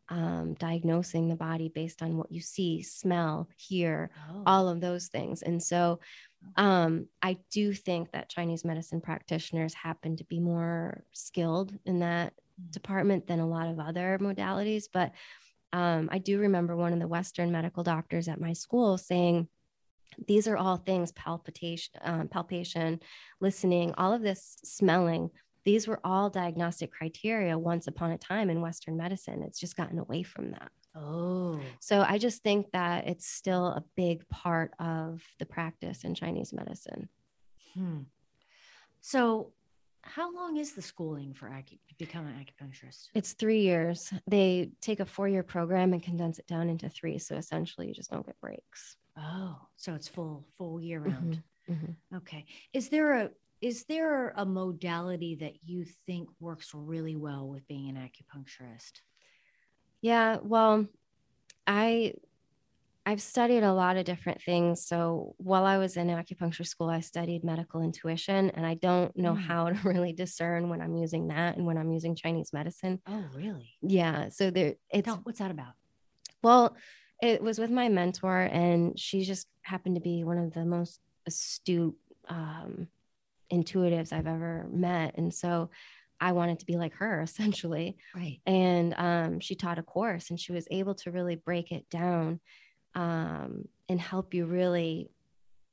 um, 0.10 0.56
diagnosing 0.56 1.28
the 1.28 1.36
body 1.36 1.70
based 1.70 2.02
on 2.02 2.18
what 2.18 2.32
you 2.32 2.42
see, 2.42 2.82
smell, 2.82 3.50
hear, 3.58 4.10
oh. 4.32 4.44
all 4.46 4.70
of 4.70 4.82
those 4.82 5.08
things. 5.08 5.42
And 5.42 5.62
so 5.62 6.00
um, 6.56 7.08
I 7.22 7.38
do 7.52 7.74
think 7.74 8.12
that 8.12 8.30
Chinese 8.30 8.66
medicine 8.66 9.02
practitioners 9.02 9.74
happen 9.74 10.18
to 10.18 10.24
be 10.24 10.40
more 10.40 11.04
skilled 11.14 11.78
in 11.86 12.00
that 12.00 12.34
Mm. 12.60 12.72
department 12.72 13.28
than 13.28 13.40
a 13.40 13.48
lot 13.48 13.68
of 13.68 13.80
other 13.80 14.18
modalities. 14.22 14.86
But 14.92 15.12
um, 15.72 16.10
I 16.12 16.18
do 16.18 16.40
remember 16.40 16.76
one 16.76 16.94
of 16.94 17.00
the 17.00 17.08
Western 17.08 17.52
medical 17.52 17.84
doctors 17.84 18.28
at 18.28 18.42
my 18.42 18.54
school 18.54 18.98
saying, 18.98 19.48
these 20.28 20.48
are 20.48 20.58
all 20.58 20.78
things 20.78 21.12
palpitation, 21.12 21.94
um, 22.02 22.28
palpation, 22.28 23.00
listening, 23.40 23.94
all 23.98 24.12
of 24.12 24.22
this 24.22 24.58
smelling. 24.64 25.30
These 25.66 25.88
were 25.88 26.00
all 26.04 26.30
diagnostic 26.30 26.92
criteria 26.92 27.58
once 27.58 27.86
upon 27.86 28.12
a 28.12 28.18
time 28.18 28.50
in 28.50 28.62
Western 28.62 28.98
medicine. 28.98 29.44
It's 29.44 29.60
just 29.60 29.78
gotten 29.78 30.00
away 30.00 30.24
from 30.24 30.52
that. 30.52 30.72
Oh, 30.96 31.60
So 31.80 32.02
I 32.02 32.18
just 32.18 32.44
think 32.44 32.72
that 32.72 33.08
it's 33.08 33.28
still 33.28 33.68
a 33.68 33.84
big 33.96 34.28
part 34.30 34.74
of 34.80 35.22
the 35.40 35.46
practice 35.46 36.04
in 36.04 36.16
Chinese 36.16 36.54
medicine. 36.54 37.10
hmm. 37.74 38.00
So, 39.02 39.54
how 40.02 40.34
long 40.34 40.58
is 40.58 40.74
the 40.74 40.82
schooling 40.82 41.34
for 41.34 41.50
acu- 41.50 41.80
become 41.98 42.26
an 42.28 42.34
acupuncturist? 42.44 43.10
It's 43.14 43.34
three 43.34 43.62
years. 43.62 44.12
They 44.28 44.72
take 44.82 45.00
a 45.00 45.06
four 45.06 45.28
year 45.28 45.44
program 45.44 45.94
and 45.94 46.02
condense 46.02 46.40
it 46.40 46.48
down 46.48 46.70
into 46.70 46.90
three. 46.90 47.18
So 47.20 47.36
essentially, 47.36 47.88
you 47.88 47.94
just 47.94 48.10
don't 48.10 48.26
get 48.26 48.40
breaks. 48.40 48.96
Oh, 49.18 49.58
so 49.76 49.94
it's 49.96 50.08
full 50.08 50.46
full 50.58 50.80
year 50.82 51.00
round. 51.02 51.44
Mhm. 51.70 51.96
Okay. 52.16 52.46
Is 52.74 52.90
there 52.90 53.14
a 53.14 53.30
is 53.62 53.84
there 53.86 54.30
a 54.38 54.46
modality 54.46 55.36
that 55.36 55.64
you 55.66 55.86
think 56.06 56.30
works 56.40 56.74
really 56.74 57.16
well 57.18 57.48
with 57.50 57.68
being 57.68 57.90
an 57.90 57.98
acupuncturist? 57.98 59.02
Yeah. 60.02 60.38
Well, 60.42 60.88
I 61.68 62.14
I've 63.06 63.22
studied 63.22 63.64
a 63.64 63.74
lot 63.74 63.98
of 63.98 64.06
different 64.06 64.42
things. 64.44 64.86
So 64.86 65.34
while 65.38 65.66
I 65.66 65.78
was 65.80 65.98
in 65.98 66.08
acupuncture 66.08 66.66
school, 66.68 66.90
I 66.90 67.00
studied 67.00 67.44
medical 67.44 67.82
intuition, 67.82 68.52
and 68.52 68.66
I 68.66 68.76
don't 68.76 69.16
know 69.18 69.34
Mm. 69.34 69.42
how 69.42 69.70
to 69.74 69.88
really 69.88 70.14
discern 70.14 70.70
when 70.70 70.82
I'm 70.82 70.96
using 70.96 71.30
that 71.30 71.58
and 71.58 71.66
when 71.66 71.78
I'm 71.78 71.92
using 71.92 72.16
Chinese 72.16 72.54
medicine. 72.54 73.02
Oh, 73.08 73.26
really? 73.34 73.70
Yeah. 73.82 74.30
So 74.30 74.52
there, 74.52 74.76
it's 74.92 75.10
what's 75.24 75.40
that 75.40 75.50
about? 75.52 75.74
Well, 76.44 76.76
it 77.22 77.42
was 77.42 77.58
with 77.60 77.72
my 77.72 77.90
mentor, 77.90 78.42
and 78.42 78.98
she 79.00 79.24
just 79.24 79.48
happened 79.64 79.96
to 79.96 80.02
be 80.02 80.24
one 80.24 80.38
of 80.38 80.54
the 80.54 80.66
most 80.66 81.00
astute 81.28 81.96
um, 82.28 82.88
intuitives 83.52 84.14
I've 84.14 84.28
ever 84.28 84.68
met. 84.72 85.16
And 85.18 85.34
so 85.34 85.70
I 86.22 86.32
wanted 86.34 86.60
to 86.60 86.66
be 86.66 86.78
like 86.78 86.94
her 86.96 87.22
essentially. 87.24 87.98
Right. 88.16 88.40
And 88.46 88.94
um, 88.98 89.40
she 89.40 89.56
taught 89.56 89.80
a 89.80 89.84
course, 89.84 90.30
and 90.30 90.40
she 90.40 90.52
was 90.52 90.68
able 90.72 90.96
to 90.96 91.12
really 91.12 91.36
break 91.36 91.72
it 91.72 91.90
down 91.90 92.40
um, 92.96 93.66
and 93.88 94.00
help 94.00 94.34
you 94.34 94.46
really 94.46 95.10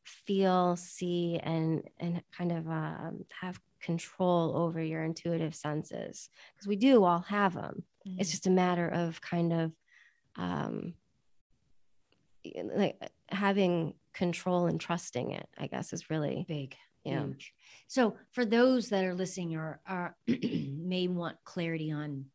feel, 0.05 0.77
see, 0.77 1.41
and 1.43 1.83
and 1.99 2.23
kind 2.37 2.53
of 2.53 2.69
um, 2.69 3.25
have 3.41 3.61
control 3.81 4.57
over 4.57 4.83
your 4.83 5.05
intuitive 5.05 5.55
senses 5.55 6.31
because 6.55 6.67
we 6.67 6.75
do 6.75 7.05
all 7.05 7.21
have 7.21 7.55
them 7.55 7.85
it's 8.19 8.31
just 8.31 8.47
a 8.47 8.51
matter 8.51 8.89
of 8.89 9.21
kind 9.21 9.53
of 9.53 9.73
um 10.37 10.95
like 12.75 12.97
having 13.29 13.95
control 14.13 14.67
and 14.67 14.81
trusting 14.81 15.33
it, 15.33 15.49
I 15.59 15.67
guess, 15.67 15.93
is 15.93 16.11
really 16.11 16.45
big. 16.49 16.77
Yeah. 17.07 17.25
Huge. 17.27 17.53
So 17.87 18.17
for 18.33 18.45
those 18.45 18.89
that 18.89 19.05
are 19.05 19.15
listening 19.15 19.57
or 19.57 19.81
are 19.87 20.17
may 20.27 21.09
want 21.09 21.37
clarity 21.45 21.93
on 21.93 22.27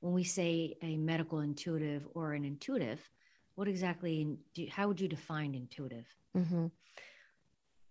when 0.00 0.12
we 0.14 0.22
say 0.24 0.76
a 0.80 0.96
medical 0.96 1.40
intuitive 1.40 2.06
or 2.14 2.32
an 2.34 2.44
intuitive, 2.44 3.00
what 3.56 3.66
exactly 3.66 4.38
do 4.54 4.66
how 4.70 4.86
would 4.88 5.00
you 5.00 5.08
define 5.08 5.54
intuitive? 5.54 6.06
hmm 6.34 6.66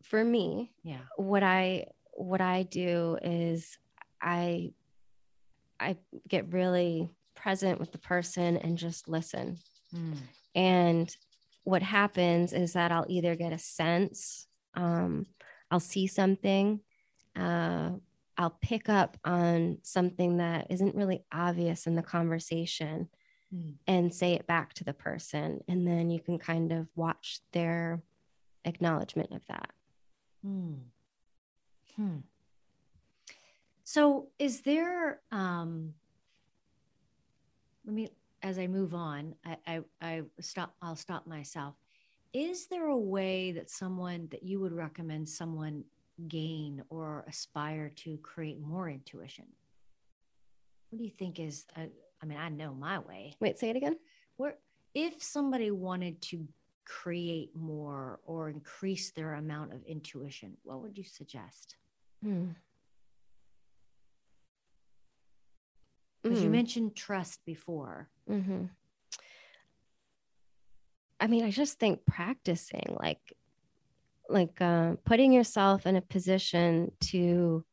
For 0.03 0.23
me, 0.23 0.71
Yeah. 0.83 1.01
what 1.17 1.43
I 1.43 1.87
what 2.13 2.39
I 2.41 2.63
do 2.63 3.17
is 3.21 3.77
I 4.21 4.71
I 5.79 5.97
get 6.27 6.51
really 6.53 7.09
present 7.35 7.79
with 7.79 7.91
the 7.91 7.99
person 7.99 8.57
and 8.57 8.77
just 8.77 9.07
listen. 9.07 9.57
Mm. 9.93 10.17
And 10.55 11.15
what 11.63 11.83
happens 11.83 12.53
is 12.53 12.73
that 12.73 12.91
I'll 12.91 13.05
either 13.09 13.35
get 13.35 13.53
a 13.53 13.59
sense, 13.59 14.47
um, 14.73 15.27
I'll 15.71 15.79
see 15.79 16.07
something, 16.07 16.81
uh, 17.35 17.91
I'll 18.37 18.57
pick 18.61 18.87
up 18.89 19.17
on 19.25 19.79
something 19.83 20.37
that 20.37 20.67
isn't 20.69 20.95
really 20.95 21.23
obvious 21.31 21.87
in 21.87 21.95
the 21.95 22.03
conversation 22.03 23.09
Mm. 23.53 23.75
and 23.87 24.13
say 24.13 24.33
it 24.33 24.45
back 24.45 24.73
to 24.73 24.83
the 24.83 24.93
person. 24.93 25.63
And 25.69 25.87
then 25.87 26.09
you 26.09 26.19
can 26.19 26.37
kind 26.37 26.73
of 26.73 26.89
watch 26.95 27.39
their 27.53 28.03
acknowledgement 28.65 29.31
of 29.31 29.41
that. 29.47 29.71
Hmm. 30.43 30.73
Hmm. 31.95 32.17
So 33.85 34.27
is 34.37 34.61
there 34.63 35.21
um 35.31 35.93
let 37.85 37.95
me 37.95 38.09
as 38.43 38.59
I 38.59 38.67
move 38.67 38.93
on, 38.93 39.35
I, 39.45 39.57
I 39.65 39.81
I 40.01 40.23
stop 40.41 40.75
I'll 40.81 40.97
stop 40.97 41.25
myself. 41.25 41.75
Is 42.33 42.67
there 42.67 42.87
a 42.87 42.97
way 42.97 43.51
that 43.53 43.69
someone 43.69 44.27
that 44.31 44.43
you 44.43 44.59
would 44.59 44.73
recommend 44.73 45.27
someone 45.29 45.83
gain 46.27 46.83
or 46.89 47.25
aspire 47.27 47.89
to 47.97 48.17
create 48.17 48.59
more 48.59 48.89
intuition? 48.89 49.45
What 50.89 50.99
do 50.99 51.03
you 51.05 51.11
think 51.11 51.39
is 51.39 51.65
uh, 51.75 51.85
I 52.21 52.25
mean, 52.25 52.37
I 52.37 52.49
know 52.49 52.73
my 52.73 52.99
way. 52.99 53.35
Wait, 53.39 53.57
say 53.59 53.69
it 53.69 53.75
again. 53.75 53.97
Where 54.37 54.55
if 54.93 55.21
somebody 55.21 55.69
wanted 55.71 56.21
to 56.23 56.47
create 56.85 57.55
more 57.55 58.19
or 58.25 58.49
increase 58.49 59.11
their 59.11 59.33
amount 59.35 59.73
of 59.73 59.83
intuition, 59.83 60.57
what 60.63 60.81
would 60.81 60.97
you 60.97 61.03
suggest? 61.03 61.75
Hmm. 62.23 62.49
Because 66.23 66.41
you 66.41 66.49
Mm. 66.49 66.53
mentioned 66.53 66.95
trust 66.95 67.45
before. 67.45 68.09
hmm 68.27 68.65
I 71.19 71.27
mean, 71.27 71.43
I 71.43 71.51
just 71.51 71.79
think 71.79 72.05
practicing, 72.05 72.95
like, 72.99 73.33
like 74.29 74.61
uh, 74.61 74.95
putting 75.05 75.31
yourself 75.31 75.85
in 75.85 75.95
a 75.95 76.01
position 76.01 76.91
to 76.99 77.63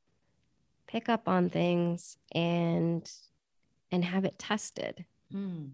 pick 0.87 1.09
up 1.09 1.28
on 1.28 1.50
things 1.50 2.16
and 2.35 3.11
and 3.90 4.04
have 4.04 4.24
it 4.24 4.38
tested. 4.38 5.04
Mm. 5.33 5.70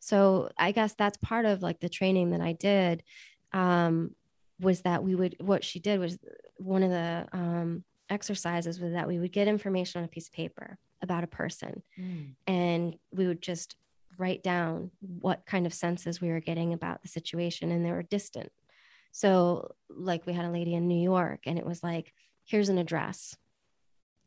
So 0.00 0.50
I 0.58 0.72
guess 0.72 0.94
that's 0.94 1.16
part 1.18 1.46
of 1.46 1.62
like 1.62 1.80
the 1.80 1.88
training 1.88 2.30
that 2.30 2.40
I 2.40 2.52
did. 2.52 3.02
Um, 3.52 4.14
was 4.60 4.82
that 4.82 5.02
we 5.04 5.14
would 5.14 5.36
what 5.40 5.62
she 5.64 5.78
did 5.78 6.00
was 6.00 6.18
one 6.58 6.82
of 6.82 6.90
the 6.90 7.26
um, 7.32 7.84
exercises 8.08 8.80
was 8.80 8.92
that 8.92 9.08
we 9.08 9.18
would 9.18 9.32
get 9.32 9.48
information 9.48 9.98
on 10.00 10.04
a 10.04 10.08
piece 10.08 10.28
of 10.28 10.32
paper 10.32 10.78
about 11.02 11.24
a 11.24 11.26
person 11.26 11.82
Mm. 11.98 12.34
and 12.46 12.96
we 13.12 13.26
would 13.26 13.42
just 13.42 13.76
write 14.18 14.42
down 14.42 14.90
what 15.00 15.44
kind 15.46 15.66
of 15.66 15.74
senses 15.74 16.20
we 16.20 16.28
were 16.28 16.40
getting 16.40 16.72
about 16.72 17.02
the 17.02 17.08
situation 17.08 17.70
and 17.70 17.84
they 17.84 17.92
were 17.92 18.02
distant. 18.02 18.50
So 19.12 19.72
like 19.88 20.26
we 20.26 20.32
had 20.32 20.44
a 20.44 20.50
lady 20.50 20.74
in 20.74 20.88
new 20.88 21.02
york 21.02 21.40
and 21.46 21.58
it 21.58 21.66
was 21.66 21.82
like 21.82 22.12
here's 22.44 22.68
an 22.68 22.78
address. 22.78 23.36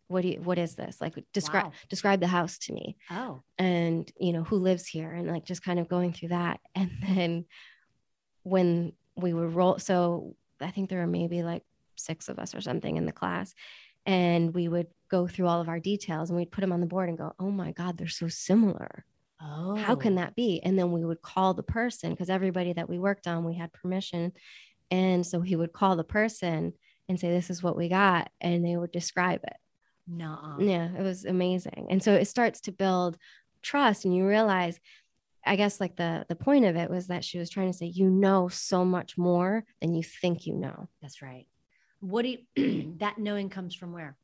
What 0.07 0.21
do 0.21 0.29
you 0.29 0.41
what 0.41 0.57
is 0.57 0.75
this? 0.75 0.99
Like 0.99 1.15
describe 1.33 1.65
Wow. 1.65 1.71
describe 1.89 2.19
the 2.19 2.27
house 2.27 2.57
to 2.59 2.73
me. 2.73 2.97
Oh, 3.11 3.41
and 3.57 4.11
you 4.19 4.33
know 4.33 4.43
who 4.43 4.55
lives 4.57 4.87
here? 4.87 5.11
And 5.11 5.27
like 5.27 5.45
just 5.45 5.63
kind 5.63 5.79
of 5.79 5.87
going 5.87 6.13
through 6.13 6.29
that. 6.29 6.59
And 6.75 6.89
then 7.01 7.45
when 8.43 8.93
we 9.15 9.33
would 9.33 9.53
roll 9.53 9.77
so 9.79 10.35
i 10.61 10.71
think 10.71 10.89
there 10.89 10.99
were 10.99 11.07
maybe 11.07 11.43
like 11.43 11.63
six 11.97 12.29
of 12.29 12.39
us 12.39 12.55
or 12.55 12.61
something 12.61 12.95
in 12.97 13.05
the 13.05 13.11
class 13.11 13.53
and 14.05 14.53
we 14.53 14.67
would 14.67 14.87
go 15.11 15.27
through 15.27 15.47
all 15.47 15.59
of 15.59 15.67
our 15.67 15.79
details 15.79 16.29
and 16.29 16.37
we'd 16.37 16.51
put 16.51 16.61
them 16.61 16.71
on 16.71 16.79
the 16.79 16.87
board 16.87 17.09
and 17.09 17.17
go 17.17 17.33
oh 17.39 17.51
my 17.51 17.71
god 17.73 17.97
they're 17.97 18.07
so 18.07 18.27
similar 18.29 19.03
oh, 19.41 19.75
how 19.75 19.95
can 19.95 20.13
oh. 20.13 20.21
that 20.21 20.35
be 20.35 20.61
and 20.63 20.77
then 20.77 20.91
we 20.91 21.05
would 21.05 21.21
call 21.21 21.53
the 21.53 21.63
person 21.63 22.11
because 22.11 22.29
everybody 22.29 22.73
that 22.73 22.89
we 22.89 22.99
worked 22.99 23.27
on 23.27 23.45
we 23.45 23.55
had 23.55 23.71
permission 23.73 24.31
and 24.91 25.25
so 25.25 25.41
he 25.41 25.55
would 25.55 25.73
call 25.73 25.95
the 25.95 26.03
person 26.03 26.73
and 27.07 27.19
say 27.19 27.29
this 27.29 27.49
is 27.49 27.63
what 27.63 27.77
we 27.77 27.89
got 27.89 28.29
and 28.41 28.65
they 28.65 28.75
would 28.75 28.91
describe 28.91 29.41
it 29.43 29.57
Nuh-uh. 30.09 30.57
yeah, 30.59 30.89
it 30.97 31.03
was 31.03 31.25
amazing. 31.25 31.87
And 31.89 32.01
so 32.01 32.13
it 32.13 32.25
starts 32.25 32.61
to 32.61 32.71
build 32.71 33.17
trust 33.61 34.05
and 34.05 34.15
you 34.15 34.25
realize 34.25 34.79
I 35.45 35.55
guess 35.55 35.79
like 35.79 35.95
the 35.95 36.25
the 36.27 36.35
point 36.35 36.65
of 36.65 36.75
it 36.75 36.89
was 36.89 37.07
that 37.07 37.23
she 37.23 37.39
was 37.39 37.49
trying 37.49 37.71
to 37.71 37.77
say 37.77 37.85
you 37.85 38.09
know 38.09 38.49
so 38.49 38.83
much 38.83 39.17
more 39.17 39.63
than 39.81 39.93
you 39.93 40.03
think 40.03 40.45
you 40.45 40.55
know. 40.55 40.89
That's 41.01 41.21
right. 41.21 41.47
What 42.01 42.23
do 42.23 42.35
you, 42.55 42.95
that 42.99 43.17
knowing 43.17 43.49
comes 43.49 43.75
from 43.75 43.93
where? 43.93 44.17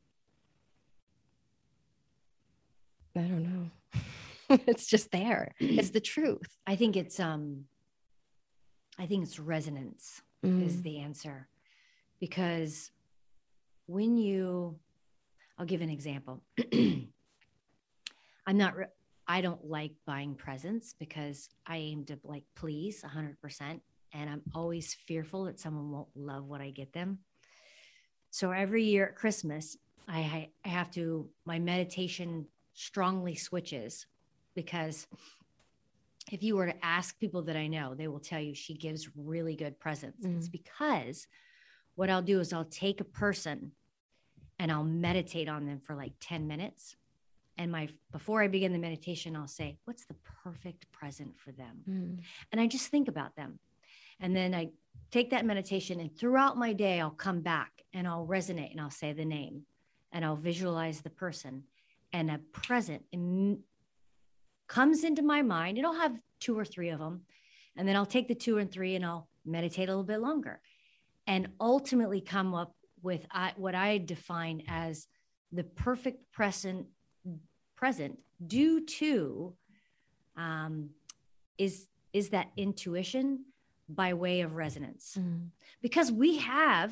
I 3.16 3.22
don't 3.22 3.44
know. 3.44 4.02
it's 4.68 4.88
just 4.88 5.12
there. 5.12 5.54
It's 5.60 5.90
the 5.92 6.00
truth. 6.00 6.58
I 6.68 6.76
think 6.76 6.96
it's 6.96 7.20
um 7.20 7.66
I 8.98 9.06
think 9.06 9.24
it's 9.24 9.40
resonance 9.40 10.22
Mm. 10.44 10.64
is 10.64 10.84
the 10.84 11.00
answer. 11.00 11.48
Because 12.20 12.92
when 13.88 14.18
you 14.18 14.78
I'll 15.58 15.66
give 15.66 15.82
an 15.82 15.90
example. 15.90 16.44
I'm 16.74 17.10
not 18.58 18.76
re- 18.76 18.86
I 19.28 19.42
don't 19.42 19.66
like 19.66 19.94
buying 20.06 20.36
presents 20.36 20.94
because 20.94 21.50
I 21.66 21.78
aim 21.78 22.06
to 22.06 22.20
like 22.24 22.44
please 22.56 23.04
100% 23.04 23.82
and 24.14 24.30
I'm 24.30 24.44
always 24.54 24.94
fearful 24.94 25.46
that 25.46 25.60
someone 25.60 25.92
won't 25.92 26.10
love 26.16 26.46
what 26.46 26.62
I 26.62 26.70
get 26.70 26.94
them. 26.94 27.20
So 28.30 28.52
every 28.52 28.84
year 28.84 29.08
at 29.08 29.16
Christmas, 29.16 29.78
I, 30.08 30.20
I 30.20 30.50
I 30.66 30.68
have 30.68 30.92
to 30.92 31.30
my 31.46 31.58
meditation 31.58 32.46
strongly 32.74 33.36
switches 33.36 34.06
because 34.56 35.08
if 36.32 36.42
you 36.42 36.56
were 36.56 36.68
to 36.68 36.86
ask 36.86 37.20
people 37.20 37.44
that 37.44 37.56
I 37.56 37.68
know, 37.68 37.94
they 37.94 38.08
will 38.08 38.20
tell 38.20 38.40
you 38.40 38.56
she 38.56 38.74
gives 38.74 39.10
really 39.16 39.56
good 39.56 39.80
presents. 39.80 40.26
It's 40.26 40.50
because 40.50 41.28
what 41.96 42.10
I'll 42.10 42.22
do 42.22 42.40
is 42.40 42.52
I'll 42.52 42.66
take 42.66 43.00
a 43.00 43.06
person 43.06 43.72
and 44.58 44.72
I'll 44.72 44.84
meditate 44.84 45.50
on 45.50 45.66
them 45.66 45.80
for 45.80 45.96
like 45.96 46.14
10 46.20 46.48
minutes. 46.48 46.96
And 47.58 47.72
my 47.72 47.90
before 48.12 48.42
I 48.42 48.48
begin 48.48 48.74
the 48.74 48.80
meditation, 48.80 49.36
I'll 49.36 49.48
say, 49.48 49.78
What's 49.86 50.06
the 50.06 50.16
perfect 50.44 50.92
present 50.92 51.40
for 51.40 51.52
them? 51.54 51.84
Mm. 51.90 52.20
And 52.52 52.60
I 52.60 52.68
just 52.68 52.88
think 52.88 53.08
about 53.08 53.36
them. 53.36 53.60
And 54.20 54.36
then 54.36 54.54
I 54.54 54.72
take 55.12 55.30
that 55.30 55.46
meditation, 55.46 56.00
and 56.00 56.18
throughout 56.18 56.58
my 56.58 56.74
day, 56.74 57.00
I'll 57.00 57.12
come 57.12 57.42
back 57.42 57.72
and 57.94 58.08
I'll 58.08 58.28
resonate 58.28 58.72
and 58.72 58.82
I'll 58.82 58.92
say 58.92 59.14
the 59.14 59.26
name 59.26 59.64
and 60.12 60.26
I'll 60.26 60.36
visualize 60.36 61.02
the 61.02 61.10
person. 61.10 61.64
And 62.12 62.32
a 62.32 62.40
present 62.54 63.04
im- 63.12 63.64
comes 64.68 65.04
into 65.04 65.22
my 65.22 65.42
mind. 65.42 65.78
It'll 65.78 65.94
have 65.94 66.16
two 66.40 66.58
or 66.58 66.66
three 66.66 66.90
of 66.90 67.00
them. 67.00 67.22
And 67.76 67.88
then 67.88 67.96
I'll 67.96 68.06
take 68.06 68.28
the 68.28 68.36
two 68.36 68.58
and 68.58 68.72
three 68.72 68.96
and 68.96 69.06
I'll 69.06 69.28
meditate 69.46 69.90
a 69.90 69.92
little 69.92 70.04
bit 70.04 70.20
longer 70.22 70.62
and 71.28 71.50
ultimately 71.60 72.22
come 72.22 72.54
up 72.54 72.76
with 73.02 73.26
I, 73.32 73.54
what 73.58 73.76
I 73.76 73.98
define 74.00 74.64
as 74.68 75.08
the 75.52 75.64
perfect 75.64 76.32
present 76.32 76.88
present 77.76 78.18
due 78.46 78.86
to 78.86 79.54
um, 80.38 80.90
is 81.58 81.88
is 82.14 82.30
that 82.30 82.48
intuition 82.58 83.46
by 83.90 84.14
way 84.14 84.42
of 84.42 84.56
resonance 84.56 85.16
Mm. 85.20 85.50
because 85.82 86.12
we 86.12 86.38
have 86.38 86.92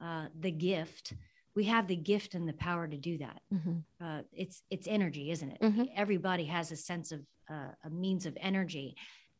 uh, 0.00 0.26
the 0.38 0.50
gift 0.50 1.12
we 1.58 1.64
have 1.64 1.88
the 1.88 1.96
gift 1.96 2.34
and 2.36 2.48
the 2.48 2.52
power 2.68 2.86
to 2.86 2.96
do 2.96 3.18
that 3.18 3.40
Mhm. 3.52 3.82
uh, 4.00 4.22
it's 4.32 4.62
it's 4.70 4.86
energy 4.86 5.24
isn't 5.34 5.50
it 5.54 5.60
Mhm. 5.60 5.90
everybody 6.02 6.44
has 6.44 6.70
a 6.70 6.76
sense 6.76 7.10
of 7.16 7.20
uh, 7.54 7.72
a 7.82 7.90
means 7.90 8.26
of 8.26 8.34
energy 8.40 8.88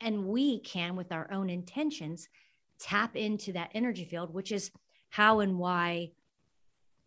and 0.01 0.27
we 0.27 0.59
can 0.73 0.97
with 0.97 1.13
our 1.13 1.31
own 1.37 1.49
intentions 1.49 2.29
tap 2.81 3.15
into 3.15 3.53
that 3.53 3.71
energy 3.73 4.05
field 4.05 4.29
which 4.35 4.51
is 4.59 4.73
how 5.11 5.39
and 5.45 5.53
why 5.65 6.11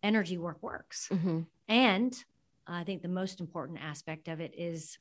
energy 0.02 0.38
work 0.38 0.62
works 0.62 1.08
Mhm. 1.10 1.46
and 1.68 2.24
i 2.66 2.82
think 2.84 3.02
the 3.02 3.08
most 3.22 3.38
important 3.40 3.78
aspect 3.92 4.28
of 4.28 4.40
it 4.40 4.52
is 4.56 4.98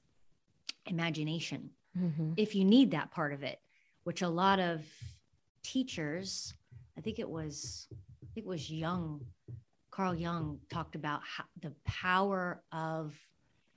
imagination 0.87 1.71
Mhm. 1.97 2.33
if 2.37 2.53
you 2.55 2.65
need 2.65 2.91
that 2.91 3.11
part 3.11 3.31
of 3.33 3.43
it, 3.43 3.59
which 4.03 4.21
a 4.21 4.29
lot 4.43 4.59
of 4.59 4.77
teachers, 5.63 6.53
I 6.97 7.01
think 7.01 7.19
it 7.19 7.29
was, 7.29 7.87
I 7.91 8.25
think 8.33 8.45
it 8.45 8.49
was 8.55 8.71
Jung, 8.71 9.25
Carl 10.01 10.15
Jung 10.15 10.59
talked 10.71 10.95
about 10.95 11.21
how, 11.23 11.43
the 11.61 11.69
power 11.85 12.63
of 12.71 13.13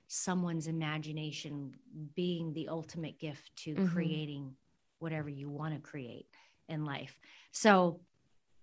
someone's 0.07 0.65
imagination 0.65 1.71
being 2.15 2.51
the 2.53 2.67
ultimate 2.67 3.19
gift 3.19 3.55
to 3.57 3.75
Mhm. 3.75 3.91
creating 3.91 4.57
whatever 4.97 5.29
you 5.29 5.49
want 5.51 5.75
to 5.75 5.79
create. 5.79 6.27
in 6.67 6.83
life. 6.83 7.19
So, 7.51 8.01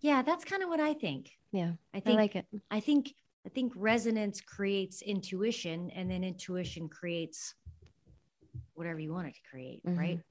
yeah, 0.01 0.23
that's 0.23 0.45
kind 0.45 0.61
of 0.65 0.69
what 0.69 0.81
I 0.81 0.93
think. 0.93 1.39
Yeah. 1.53 1.75
I 1.95 2.01
think 2.01 2.19
I 2.19 2.23
like 2.23 2.35
it. 2.35 2.47
I 2.69 2.81
think 2.81 3.15
I 3.47 3.49
think 3.49 3.73
resonance 3.77 4.41
creates 4.41 5.03
intuition 5.03 5.89
and 5.91 6.11
then 6.11 6.25
intuition 6.25 6.89
creates 6.89 7.55
whatever 8.75 8.99
you 8.99 9.13
want 9.13 9.29
it 9.29 9.35
to 9.37 9.43
create, 9.49 9.85
Mhm. 9.85 9.97
right? 9.97 10.19
Mhm. 10.19 10.25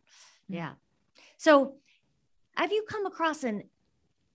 Yeah. 0.50 0.76
So, 1.38 1.80
have 2.58 2.74
you 2.74 2.84
come 2.90 3.06
across 3.06 3.46
an 3.46 3.70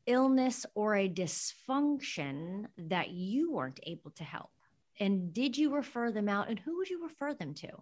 illness 0.07 0.66
or 0.74 0.96
a 0.96 1.09
dysfunction 1.09 2.66
that 2.76 3.11
you 3.11 3.52
weren't 3.52 3.80
able 3.84 4.11
to 4.12 4.24
help? 4.24 4.50
And 4.98 5.32
did 5.32 5.59
you 5.59 5.74
refer 5.74 6.11
them 6.11 6.28
out 6.28 6.48
and 6.48 6.59
who 6.59 6.78
would 6.78 6.88
you 6.88 7.02
refer 7.02 7.34
them 7.34 7.54
to? 7.54 7.68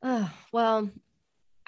Oh, 0.00 0.32
well, 0.52 0.88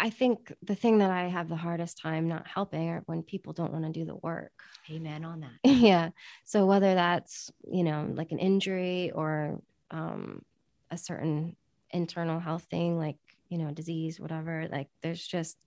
I 0.00 0.08
think 0.08 0.52
the 0.62 0.74
thing 0.74 0.98
that 0.98 1.10
I 1.10 1.24
have 1.24 1.48
the 1.48 1.56
hardest 1.56 1.98
time 1.98 2.26
not 2.26 2.46
helping 2.46 2.88
are 2.88 3.02
when 3.06 3.22
people 3.22 3.52
don't 3.52 3.72
want 3.72 3.84
to 3.84 3.90
do 3.90 4.06
the 4.06 4.14
work. 4.14 4.52
Amen 4.90 5.24
on 5.24 5.40
that. 5.40 5.58
yeah. 5.64 6.10
So 6.44 6.64
whether 6.64 6.94
that's, 6.94 7.52
you 7.70 7.82
know, 7.82 8.08
like 8.14 8.32
an 8.32 8.38
injury 8.38 9.10
or 9.10 9.60
um, 9.90 10.42
a 10.90 10.96
certain 10.96 11.54
internal 11.90 12.40
health 12.40 12.66
thing, 12.70 12.96
like, 12.96 13.18
you 13.50 13.58
know, 13.58 13.72
disease, 13.72 14.18
whatever, 14.18 14.68
like 14.70 14.88
there's 15.02 15.26
just, 15.26 15.58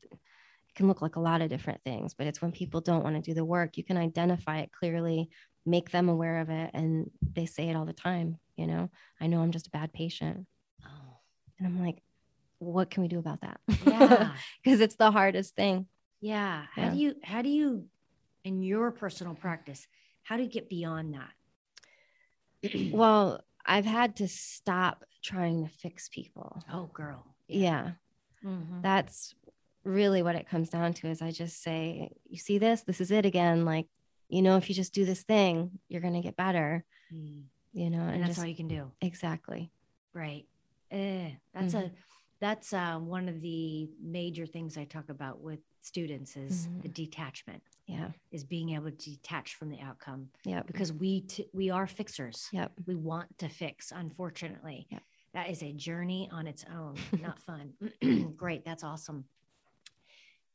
it 0.74 0.78
can 0.78 0.88
look 0.88 1.02
like 1.02 1.16
a 1.18 1.20
lot 1.22 1.42
of 1.42 1.50
different 1.50 1.84
things, 1.84 2.14
but 2.14 2.26
it's 2.28 2.42
when 2.42 2.52
people 2.52 2.82
don't 2.82 3.04
want 3.04 3.16
to 3.16 3.22
do 3.22 3.34
the 3.36 3.46
work, 3.46 3.78
you 3.78 3.84
can 3.84 3.98
identify 3.98 4.60
it 4.60 4.72
clearly, 4.72 5.30
make 5.66 5.92
them 5.92 6.10
aware 6.10 6.40
of 6.40 6.50
it. 6.50 6.72
And 6.74 7.12
they 7.36 7.46
say 7.46 7.70
it 7.70 7.76
all 7.76 7.86
the 7.86 7.94
time, 7.94 8.38
you 8.58 8.66
know, 8.68 8.90
I 9.22 9.28
know 9.28 9.42
I'm 9.42 9.52
just 9.52 9.68
a 9.68 9.72
bad 9.72 9.94
patient. 9.94 10.48
Oh, 10.86 11.18
And 11.60 11.68
I'm 11.68 11.80
like, 11.86 12.02
what 12.60 12.90
can 12.90 13.04
we 13.04 13.10
do 13.10 13.20
about 13.20 13.42
that? 13.42 13.60
yeah. 13.86 14.32
Because 14.64 14.80
it's 14.80 14.96
the 14.96 15.12
hardest 15.12 15.56
thing. 15.56 15.88
Yeah. 16.22 16.66
How 16.74 16.84
Yeah. 16.84 16.92
do 16.92 16.98
you, 16.98 17.16
how 17.24 17.42
do 17.42 17.50
you, 17.50 17.86
in 18.44 18.64
your 18.64 18.92
personal 18.92 19.36
practice, 19.36 19.88
how 20.24 20.38
do 20.38 20.44
you 20.44 20.50
get 20.50 20.70
beyond 20.70 21.14
that? 21.14 21.32
Well, 22.94 23.42
I've 23.66 23.86
had 23.86 24.16
to 24.18 24.28
stop 24.28 25.06
trying 25.24 25.66
to 25.66 25.70
fix 25.72 26.10
people. 26.10 26.64
oh, 26.72 26.88
girl. 26.94 27.24
Yeah. 27.48 27.92
Mhm. 28.44 28.82
That's 28.82 29.36
really 29.84 30.22
what 30.24 30.36
it 30.36 30.48
comes 30.48 30.70
down 30.70 30.94
to 30.94 31.08
is 31.08 31.22
I 31.22 31.32
just 31.32 31.62
say, 31.62 32.10
you 32.30 32.38
see 32.38 32.58
this? 32.58 32.82
This 32.84 33.02
is 33.02 33.12
it 33.12 33.26
again. 33.26 33.66
Like, 33.66 33.88
you 34.30 34.42
know, 34.42 34.58
if 34.58 34.70
you 34.70 34.76
just 34.76 34.94
do 34.94 35.06
this 35.06 35.24
thing, 35.24 35.80
you're 35.90 36.02
going 36.02 36.14
to 36.14 36.22
get 36.22 36.36
better, 36.38 36.86
Mm. 37.14 37.44
you 37.74 37.90
know, 37.90 38.00
And 38.02 38.12
and, 38.16 38.22
that's 38.24 38.30
just 38.32 38.40
all 38.40 38.46
you 38.46 38.56
can 38.56 38.68
do. 38.68 38.92
exactly. 39.02 39.72
Right. 40.14 40.46
Eh, 40.92 41.32
that's 41.54 41.74
a 41.74 41.84
Mhm. 41.84 41.92
that's 42.40 42.74
uh, 42.74 43.00
one 43.00 43.30
of 43.30 43.40
the 43.42 43.90
major 44.02 44.46
things 44.46 44.78
I 44.78 44.84
talk 44.86 45.08
about 45.10 45.40
with 45.42 45.60
students 45.82 46.36
is 46.36 46.68
the 46.82 46.90
Mhm. 46.90 46.94
detachment, 46.94 47.64
Yeah. 47.88 48.12
is 48.32 48.44
being 48.44 48.72
able 48.72 48.92
to 48.92 49.10
detach 49.12 49.56
from 49.56 49.70
the 49.70 49.80
outcome 49.80 50.30
Yeah, 50.44 50.62
because 50.64 50.92
we 50.92 51.22
t- 51.22 51.48
we 51.54 51.70
are 51.70 51.88
fixers. 51.88 52.50
Yep. 52.52 52.74
We 52.86 52.96
want 52.96 53.38
to 53.40 53.48
fix. 53.50 53.92
Unfortunately, 53.92 54.88
Yep. 54.90 55.04
that 55.34 55.50
is 55.50 55.64
a 55.64 55.72
journey 55.74 56.30
on 56.32 56.48
its 56.48 56.64
own. 56.66 56.96
Not 57.32 57.42
fun. 57.42 57.74
Great. 58.38 58.66
That's 58.66 58.84
awesome. 58.84 59.26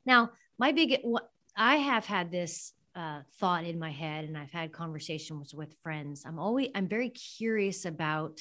Now, 0.09 0.31
my 0.59 0.73
big 0.73 1.01
what 1.03 1.31
I 1.55 1.77
have 1.77 2.07
had 2.07 2.31
this 2.31 2.73
uh, 2.97 3.21
thought 3.39 3.65
in 3.65 3.79
my 3.79 3.91
head, 3.91 4.25
and 4.25 4.39
I've 4.39 4.51
had 4.51 4.73
conversations 4.73 5.55
with 5.55 5.77
friends. 5.83 6.25
I'm 6.27 6.39
always 6.39 6.71
I'm 6.75 6.89
very 6.89 7.11
curious 7.11 7.85
about 7.85 8.41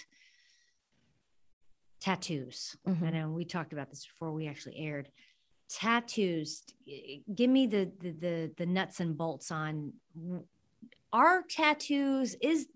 tattoos. 2.00 2.78
Mhm. 2.88 3.04
I 3.04 3.10
know 3.10 3.30
we 3.32 3.44
talked 3.44 3.74
about 3.74 3.90
this 3.90 4.06
before 4.06 4.32
we 4.32 4.48
actually 4.48 4.78
aired. 4.78 5.10
Tattoos. 5.70 6.64
Give 7.36 7.50
me 7.50 7.68
the 7.68 7.92
the 8.00 8.12
the, 8.12 8.52
the 8.58 8.66
nuts 8.66 9.02
and 9.02 9.18
bolts 9.18 9.52
on. 9.52 9.92
Are 11.12 11.44
tattoos 11.50 12.36
is 12.42 12.68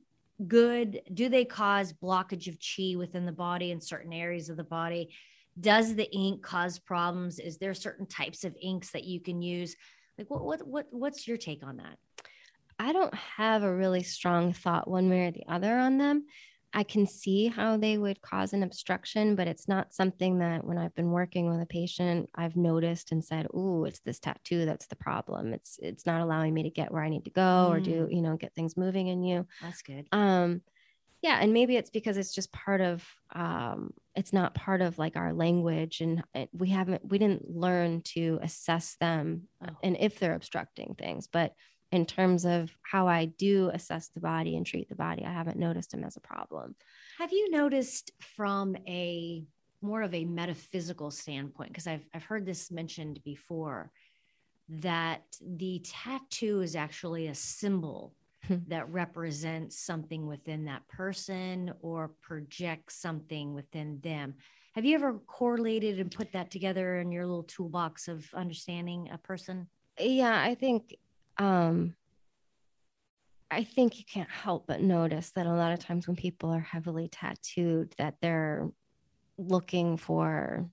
good? 0.47 1.01
Do 1.13 1.29
they 1.29 1.45
cause 1.45 1.93
blockage 1.93 2.47
of 2.49 2.57
chi 2.59 2.97
within 2.97 3.25
the 3.25 3.31
body 3.31 3.71
in 3.71 3.79
certain 3.79 4.11
areas 4.11 4.49
of 4.49 4.57
the 4.57 4.65
body? 4.65 5.13
Does 5.61 5.95
the 5.95 6.11
ink 6.11 6.41
cause 6.41 6.79
problems? 6.79 7.39
Is 7.39 7.57
there 7.57 7.73
certain 7.73 8.07
types 8.07 8.43
of 8.43 8.55
inks 8.61 8.91
that 8.91 9.03
you 9.03 9.19
can 9.21 9.41
use? 9.41 9.75
Like 10.17 10.29
what 10.29 10.43
what 10.43 10.67
what 10.67 10.87
what's 10.91 11.27
your 11.27 11.37
take 11.37 11.63
on 11.63 11.77
that? 11.77 11.97
I 12.79 12.93
don't 12.93 13.13
have 13.13 13.63
a 13.63 13.75
really 13.75 14.03
strong 14.03 14.53
thought 14.53 14.89
one 14.89 15.09
way 15.09 15.27
or 15.27 15.31
the 15.31 15.45
other 15.47 15.77
on 15.77 15.97
them. 15.97 16.25
I 16.73 16.83
can 16.83 17.05
see 17.05 17.47
how 17.47 17.75
they 17.75 17.97
would 17.97 18.21
cause 18.21 18.53
an 18.53 18.63
obstruction, 18.63 19.35
but 19.35 19.47
it's 19.47 19.67
not 19.67 19.93
something 19.93 20.39
that 20.39 20.63
when 20.63 20.77
I've 20.77 20.95
been 20.95 21.11
working 21.11 21.49
with 21.49 21.61
a 21.61 21.65
patient, 21.65 22.29
I've 22.33 22.55
noticed 22.55 23.11
and 23.11 23.23
said, 23.23 23.47
"Ooh, 23.53 23.85
it's 23.85 23.99
this 23.99 24.19
tattoo 24.19 24.65
that's 24.65 24.87
the 24.87 24.95
problem. 24.95 25.53
It's 25.53 25.79
it's 25.81 26.05
not 26.05 26.21
allowing 26.21 26.53
me 26.53 26.63
to 26.63 26.69
get 26.69 26.91
where 26.91 27.03
I 27.03 27.09
need 27.09 27.25
to 27.25 27.31
go 27.31 27.67
or 27.69 27.79
do, 27.79 28.07
you 28.09 28.21
know, 28.21 28.37
get 28.37 28.55
things 28.55 28.77
moving 28.77 29.07
in 29.07 29.21
you." 29.23 29.45
That's 29.61 29.81
good. 29.81 30.07
Um 30.11 30.61
yeah, 31.21 31.37
and 31.41 31.53
maybe 31.53 31.75
it's 31.77 31.89
because 31.91 32.17
it's 32.17 32.33
just 32.33 32.51
part 32.51 32.81
of 32.81 33.05
um 33.33 33.91
it's 34.15 34.33
not 34.33 34.53
part 34.55 34.81
of 34.81 34.97
like 34.97 35.15
our 35.15 35.33
language 35.33 36.01
and 36.01 36.23
it- 36.33 36.49
we 36.53 36.69
haven't 36.69 37.07
we 37.09 37.17
didn't 37.17 37.49
learn 37.49 38.01
to 38.01 38.39
assess 38.41 38.95
them 38.99 39.47
uh, 39.63 39.69
Oh. 39.71 39.77
and 39.83 39.97
if 39.99 40.19
they're 40.19 40.35
obstructing 40.35 40.95
things, 40.97 41.27
but 41.27 41.53
in 41.91 42.05
terms 42.05 42.45
of 42.45 42.71
how 42.83 43.07
I 43.07 43.25
do 43.25 43.69
assess 43.73 44.07
the 44.09 44.21
body 44.21 44.55
and 44.55 44.65
treat 44.65 44.87
the 44.87 44.95
body, 44.95 45.25
I 45.25 45.31
haven't 45.33 45.57
noticed 45.59 45.91
them 45.91 46.05
as 46.05 46.15
a 46.15 46.21
problem. 46.21 46.75
Have 47.17 47.33
you 47.33 47.51
noticed 47.51 48.11
from 48.35 48.75
a 48.87 49.43
more 49.81 50.01
of 50.01 50.13
a 50.13 50.23
metaphysical 50.25 51.11
standpoint? 51.11 51.69
Because 51.71 51.87
I've 51.87 52.05
I've 52.13 52.23
heard 52.23 52.45
this 52.45 52.71
mentioned 52.71 53.19
before 53.25 53.91
that 54.69 55.23
the 55.45 55.83
tattoo 55.83 56.61
is 56.61 56.75
actually 56.75 57.27
a 57.27 57.35
symbol. 57.35 58.15
That 58.67 58.89
represents 58.89 59.77
something 59.79 60.27
within 60.27 60.65
that 60.65 60.87
person 60.87 61.73
or 61.81 62.09
projects 62.21 62.95
something 62.95 63.53
within 63.53 63.99
them. 64.01 64.35
Have 64.75 64.85
you 64.85 64.95
ever 64.95 65.19
correlated 65.27 65.99
and 65.99 66.09
put 66.11 66.31
that 66.31 66.49
together 66.49 66.97
in 66.99 67.11
your 67.11 67.25
little 67.25 67.43
toolbox 67.43 68.07
of 68.07 68.29
understanding 68.33 69.09
a 69.11 69.17
person? 69.17 69.67
Yeah, 69.99 70.41
I 70.41 70.55
think 70.55 70.95
um 71.37 71.95
I 73.49 73.65
think 73.65 73.99
you 73.99 74.05
can't 74.05 74.29
help 74.29 74.65
but 74.67 74.81
notice 74.81 75.31
that 75.31 75.45
a 75.45 75.51
lot 75.53 75.73
of 75.73 75.79
times 75.79 76.07
when 76.07 76.15
people 76.15 76.49
are 76.51 76.61
heavily 76.61 77.09
tattooed 77.09 77.93
that 77.97 78.15
they're 78.21 78.69
looking 79.37 79.97
for 79.97 80.69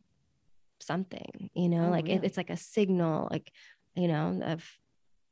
something, 0.80 1.50
you 1.54 1.68
know, 1.68 1.88
Oh, 1.88 1.90
like 1.90 2.08
it, 2.08 2.22
it's 2.22 2.36
like 2.36 2.50
a 2.50 2.56
signal 2.56 3.28
like 3.30 3.50
you 3.96 4.06
know 4.08 4.40
of 4.44 4.64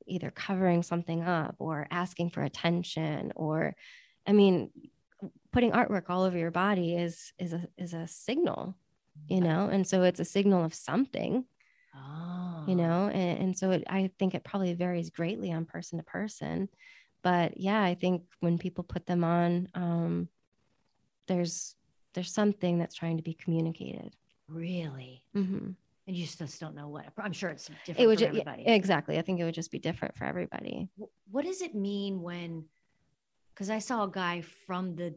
either 0.06 0.30
covering 0.30 0.82
something 0.82 1.22
up 1.22 1.56
or 1.58 1.86
asking 1.90 2.30
for 2.30 2.42
attention 2.42 3.32
or 3.36 3.74
I 4.26 4.32
mean 4.32 4.70
putting 5.52 5.72
artwork 5.72 6.04
all 6.10 6.22
over 6.24 6.36
your 6.38 6.50
body 6.50 6.96
is 6.96 7.32
is 7.38 7.52
a 7.52 7.66
is 7.78 7.94
a 7.94 8.06
signal, 8.06 8.76
you 9.28 9.40
know, 9.40 9.68
and 9.68 9.86
so 9.86 10.02
it's 10.02 10.20
a 10.20 10.24
signal 10.24 10.64
of 10.64 10.74
something 10.74 11.44
Oh, 11.94 12.64
you 12.66 12.74
know? 12.76 13.08
And, 13.08 13.38
and 13.40 13.58
so 13.58 13.70
it, 13.70 13.84
i 13.88 14.10
think 14.18 14.34
it 14.34 14.44
probably 14.44 14.74
varies 14.74 15.10
greatly 15.10 15.52
on 15.52 15.64
person 15.64 15.98
to 15.98 16.04
person. 16.04 16.68
But 17.22 17.58
yeah 17.58 17.82
i 17.82 17.94
think 17.94 18.22
when 18.40 18.58
people 18.58 18.84
put 18.84 19.06
them 19.06 19.24
on 19.24 19.68
um 19.74 20.28
there's 21.28 21.74
there's 22.14 22.32
something 22.32 22.78
that's 22.78 22.94
trying 22.94 23.18
to 23.18 23.22
be 23.22 23.34
communicated. 23.34 24.14
Really? 24.48 25.22
Mhm. 25.36 25.74
And 26.06 26.16
you 26.16 26.24
just 26.24 26.38
just 26.38 26.60
don't 26.60 26.74
know 26.76 26.88
what. 26.88 27.06
I'm 27.18 27.32
sure 27.32 27.50
it's 27.50 27.66
different 27.84 27.98
it 28.00 28.06
would 28.06 28.18
for 28.18 28.26
ju- 28.26 28.32
yeah, 28.32 28.40
everybody. 28.42 28.62
exactly 28.66 29.18
i 29.18 29.22
think 29.22 29.40
it 29.40 29.44
would 29.44 29.54
just 29.54 29.70
be 29.72 29.78
different 29.78 30.14
for 30.16 30.24
everybody 30.24 30.88
what 31.30 31.44
does 31.44 31.60
it 31.62 31.74
mean 31.74 32.22
when 32.22 32.64
because 33.54 33.70
i 33.70 33.78
saw 33.78 34.04
a 34.04 34.10
guy 34.10 34.40
from 34.66 34.94
the 34.96 35.14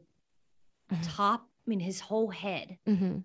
Mhm. 0.91 0.97
top 1.03 1.41
i 1.41 1.69
mean 1.69 1.79
his 1.79 1.99
whole 1.99 2.29
head 2.31 2.79
Mhm. 2.87 3.23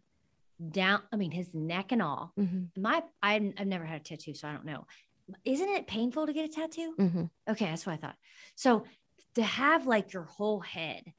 down 0.71 1.01
i 1.13 1.17
mean 1.17 1.31
his 1.31 1.55
neck 1.55 1.93
and 1.93 2.03
all 2.03 2.33
Mhm. 2.39 2.69
my 2.77 3.03
I, 3.23 3.37
i've 3.57 3.67
never 3.67 3.87
had 3.87 4.01
a 4.03 4.05
tattoo 4.05 4.35
so 4.35 4.47
i 4.49 4.53
don't 4.53 4.67
know 4.67 4.87
isn't 5.47 5.69
it 5.71 5.87
painful 5.87 6.27
to 6.27 6.33
get 6.35 6.45
a 6.51 6.53
tattoo 6.53 6.95
Mhm. 6.99 7.31
okay 7.49 7.65
that's 7.67 7.87
what 7.87 7.95
i 7.95 7.97
thought 7.97 8.17
so 8.55 8.85
to 9.37 9.43
have 9.43 9.87
like 9.87 10.13
your 10.13 10.25
whole 10.25 10.61
head 10.61 11.15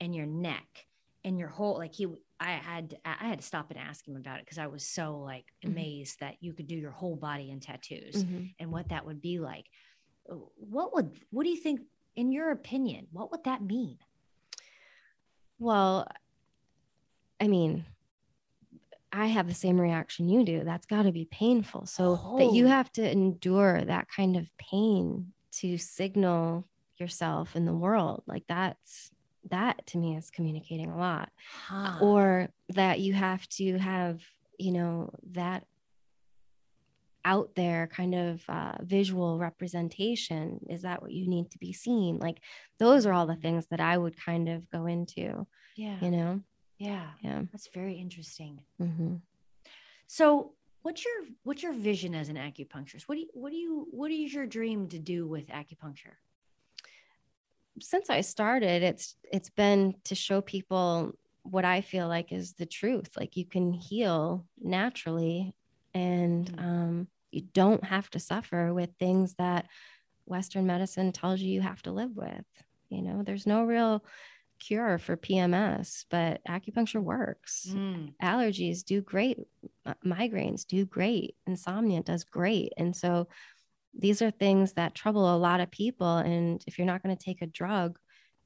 and 0.00 0.14
your 0.14 0.26
neck 0.26 0.86
and 1.24 1.36
your 1.38 1.48
whole 1.48 1.76
like 1.76 1.94
he 1.94 2.06
i 2.40 2.52
had 2.52 2.96
i 3.04 3.26
had 3.26 3.40
to 3.40 3.44
stop 3.46 3.70
and 3.70 3.78
ask 3.78 4.06
him 4.06 4.16
about 4.16 4.38
it 4.38 4.44
because 4.44 4.58
i 4.58 4.66
was 4.66 4.86
so 4.86 5.18
like 5.18 5.46
Mhm. 5.64 5.70
amazed 5.72 6.20
that 6.20 6.36
you 6.40 6.52
could 6.52 6.66
do 6.66 6.76
your 6.76 6.90
whole 6.92 7.16
body 7.16 7.50
in 7.50 7.60
tattoos 7.60 8.24
Mhm. 8.24 8.54
and 8.58 8.70
what 8.72 8.88
that 8.90 9.04
would 9.06 9.20
be 9.20 9.38
like. 9.40 9.66
What 10.26 10.94
would 10.94 11.18
what 11.30 11.44
do 11.44 11.50
you 11.50 11.56
think 11.56 11.80
in 12.16 12.32
your 12.32 12.50
opinion, 12.50 13.06
what 13.12 13.30
would 13.30 13.44
that 13.44 13.62
mean? 13.62 13.98
well 15.60 16.06
i 17.40 17.48
mean 17.48 17.84
i 19.12 19.26
have 19.26 19.48
the 19.48 19.54
same 19.54 19.80
reaction 19.80 20.28
you 20.28 20.44
do 20.44 20.62
that's 20.64 20.86
got 20.86 21.02
to 21.02 21.12
be 21.12 21.24
painful 21.30 21.86
so 21.86 22.16
that 22.38 22.52
you 22.52 22.66
Oh. 22.66 22.68
have 22.68 22.92
to 22.92 23.10
endure 23.10 23.82
that 23.84 24.06
kind 24.14 24.36
of 24.36 24.48
pain 24.58 25.32
to 25.52 25.78
signal 25.78 26.68
yourself 26.98 27.56
in 27.56 27.64
the 27.64 27.74
world 27.74 28.22
like 28.26 28.44
that's 28.48 29.10
that 29.50 29.86
to 29.86 29.98
me 29.98 30.16
is 30.16 30.30
communicating 30.30 30.90
a 30.90 30.96
lot 30.98 31.30
Huh. 31.68 31.98
or 32.00 32.48
that 32.70 33.00
you 33.00 33.12
have 33.14 33.48
to 33.50 33.78
have 33.78 34.20
you 34.58 34.72
know 34.72 35.10
that 35.32 35.64
out 37.24 37.54
there 37.56 37.86
kind 37.88 38.14
of 38.14 38.42
uh, 38.48 38.76
visual 38.82 39.38
representation 39.38 40.60
is 40.70 40.82
that 40.82 41.02
what 41.02 41.12
you 41.12 41.28
need 41.28 41.50
to 41.50 41.58
be 41.58 41.72
seen 41.72 42.18
like 42.18 42.38
those 42.78 43.04
are 43.06 43.12
all 43.12 43.26
the 43.26 43.36
things 43.36 43.66
that 43.70 43.80
i 43.80 43.98
would 43.98 44.16
kind 44.18 44.48
of 44.48 44.68
go 44.70 44.86
into 44.86 45.46
Yeah. 45.76 45.98
you 46.00 46.10
know 46.10 46.40
Yeah. 46.78 47.10
yeah 47.22 47.42
That's 47.52 47.68
very 47.74 47.94
interesting. 47.94 48.60
hmm 48.78 49.16
So 50.06 50.54
what's 50.82 51.04
your 51.04 51.14
what's 51.42 51.62
your 51.62 51.74
vision 51.74 52.14
as 52.14 52.28
an 52.28 52.36
acupuncturist? 52.36 53.02
What 53.06 53.16
do 53.16 53.20
you 53.22 53.28
what 53.34 53.50
do 53.50 53.56
you 53.56 53.86
what 53.90 54.10
is 54.10 54.32
your 54.32 54.46
dream 54.46 54.88
to 54.88 54.98
do 54.98 55.26
with 55.26 55.48
acupuncture? 55.48 56.16
Since 57.80 58.10
i 58.10 58.20
started 58.20 58.82
it's 58.82 59.16
it's 59.32 59.50
been 59.50 59.94
to 60.04 60.14
show 60.14 60.40
people 60.40 61.12
what 61.42 61.64
i 61.64 61.80
feel 61.80 62.08
like 62.08 62.30
is 62.32 62.54
the 62.54 62.66
truth. 62.66 63.10
Like 63.16 63.36
you 63.36 63.46
can 63.46 63.72
heal 63.72 64.46
naturally 64.60 65.54
and 65.94 66.46
Mm. 66.52 66.62
um, 66.62 67.08
you 67.30 67.42
don't 67.54 67.84
have 67.84 68.10
to 68.10 68.18
suffer 68.20 68.72
with 68.74 68.90
things 68.98 69.34
that 69.34 69.66
western 70.26 70.66
medicine 70.66 71.12
tells 71.12 71.40
you 71.40 71.50
you 71.50 71.62
have 71.62 71.82
to 71.82 71.92
live 71.92 72.14
with. 72.14 72.44
You 72.90 73.02
know 73.02 73.22
there's 73.22 73.46
no 73.46 73.64
real 73.64 74.04
cure 74.60 74.98
for 74.98 75.16
pms 75.16 76.04
but 76.10 76.40
acupuncture 76.48 77.02
works. 77.02 77.66
Mm. 77.70 78.12
allergies 78.22 78.84
do 78.84 79.00
great 79.00 79.38
migraines 80.04 80.66
do 80.66 80.84
great. 80.84 81.36
Insomnia 81.46 82.02
does 82.02 82.24
great. 82.24 82.72
And 82.76 82.94
so 82.94 83.28
these 83.98 84.22
are 84.22 84.30
things 84.30 84.74
that 84.74 84.94
trouble 84.94 85.34
a 85.34 85.36
lot 85.36 85.60
of 85.60 85.70
people 85.70 86.18
and 86.18 86.62
if 86.66 86.78
you're 86.78 86.86
not 86.86 87.02
going 87.02 87.14
to 87.16 87.24
take 87.24 87.42
a 87.42 87.46
drug 87.46 87.98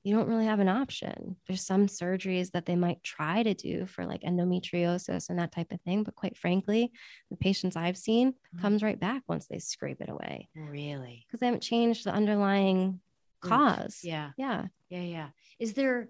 you 0.04 0.14
don't 0.14 0.28
really 0.28 0.46
have 0.46 0.58
an 0.60 0.68
option 0.68 1.36
there's 1.46 1.64
some 1.64 1.86
surgeries 1.86 2.50
that 2.52 2.66
they 2.66 2.74
might 2.74 3.02
try 3.04 3.42
to 3.42 3.54
do 3.54 3.86
for 3.86 4.04
like 4.06 4.22
endometriosis 4.22 5.28
and 5.28 5.38
that 5.38 5.52
type 5.52 5.70
of 5.70 5.80
thing 5.82 6.02
but 6.02 6.14
quite 6.14 6.36
frankly 6.36 6.90
the 7.30 7.36
patients 7.36 7.76
i've 7.76 7.96
seen 7.98 8.32
Mhm. 8.54 8.60
comes 8.60 8.82
right 8.82 8.98
back 8.98 9.22
once 9.28 9.46
they 9.46 9.58
scrape 9.58 10.00
it 10.00 10.08
away 10.08 10.48
Really? 10.54 11.24
because 11.26 11.40
they 11.40 11.46
haven't 11.46 11.62
changed 11.62 12.04
the 12.04 12.12
underlying 12.12 13.00
cause 13.40 14.00
Yeah. 14.02 14.30
yeah 14.36 14.66
Yeah, 14.88 15.02
yeah. 15.02 15.28
Is 15.58 15.74
there 15.74 16.08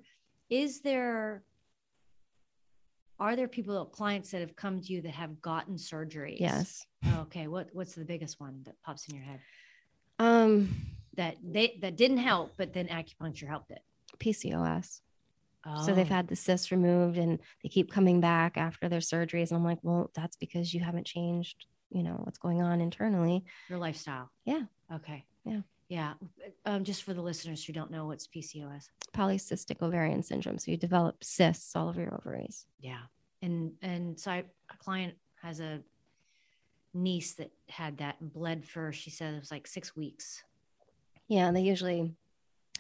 is 0.51 0.81
there 0.81 1.45
are 3.23 3.37
there 3.37 3.49
people 3.49 3.87
clients 3.87 4.31
that 4.33 4.41
have 4.41 4.57
come 4.57 4.81
to 4.81 4.93
you 4.93 5.03
that 5.03 5.11
have 5.15 5.41
gotten 5.41 5.77
surgeries? 5.77 6.67
yes 6.67 6.87
Okay. 7.07 7.49
What 7.49 7.71
what's 7.73 7.95
the 7.95 8.05
biggest 8.05 8.41
one 8.41 8.63
that 8.65 8.81
pops 8.83 9.09
in 9.09 9.15
your 9.15 9.25
head? 9.25 9.43
um 10.19 10.69
That 11.15 11.39
they 11.43 11.79
that 11.81 11.97
didn't 11.97 12.19
help, 12.19 12.57
but 12.59 12.73
then 12.75 12.89
acupuncture 12.89 13.49
helped 13.49 13.71
it. 13.71 13.83
pcos 14.19 15.01
So 15.77 15.95
they've 15.95 16.09
Oh. 16.09 16.09
had 16.09 16.29
the 16.29 16.37
cysts 16.37 16.71
removed 16.73 17.19
and 17.19 17.41
they 17.63 17.69
keep 17.71 17.91
coming 17.93 18.21
back 18.21 18.57
after 18.59 18.89
their 18.89 19.01
surgeries. 19.01 19.51
And 19.51 19.59
I'm 19.59 19.65
like, 19.65 19.81
well, 19.83 20.11
that's 20.15 20.37
because 20.37 20.75
you 20.75 20.81
haven't 20.81 21.07
changed, 21.07 21.67
you 21.91 22.03
know, 22.03 22.21
what's 22.25 22.39
going 22.39 22.63
on 22.63 22.81
internally. 22.81 23.45
your 23.69 23.79
lifestyle. 23.79 24.31
Yeah. 24.45 24.65
Okay. 24.93 25.27
Yeah. 25.45 25.63
Yeah. 25.93 26.15
Um, 26.65 26.85
just 26.85 27.03
for 27.03 27.13
the 27.13 27.21
listeners 27.21 27.63
who 27.63 27.75
don't 27.75 27.91
know 27.91 28.07
what's 28.07 28.27
PCOS. 28.27 28.89
Polycystic 29.15 29.83
ovarian 29.83 30.23
syndrome. 30.23 30.57
So 30.57 30.71
you 30.71 30.79
develop 30.79 31.23
cysts 31.23 31.77
all 31.77 31.91
over 31.91 32.01
your 32.01 32.15
ovaries. 32.15 32.65
Yeah. 32.81 33.03
And 33.43 33.73
and 33.83 34.19
so 34.19 34.31
I, 34.31 34.37
a 34.71 34.77
client 34.79 35.13
has 35.43 35.61
a 35.61 35.81
niece 36.95 37.35
that 37.35 37.51
had 37.69 37.99
that 37.99 38.17
and 38.23 38.33
bled 38.33 38.65
for 38.65 38.91
she 38.91 39.11
said 39.11 39.35
it 39.35 39.41
was 39.41 39.51
like 39.51 39.67
six 39.67 39.95
weeks. 39.95 40.43
Yeah. 41.29 41.47
And 41.47 41.55
they 41.55 41.61
usually 41.61 42.15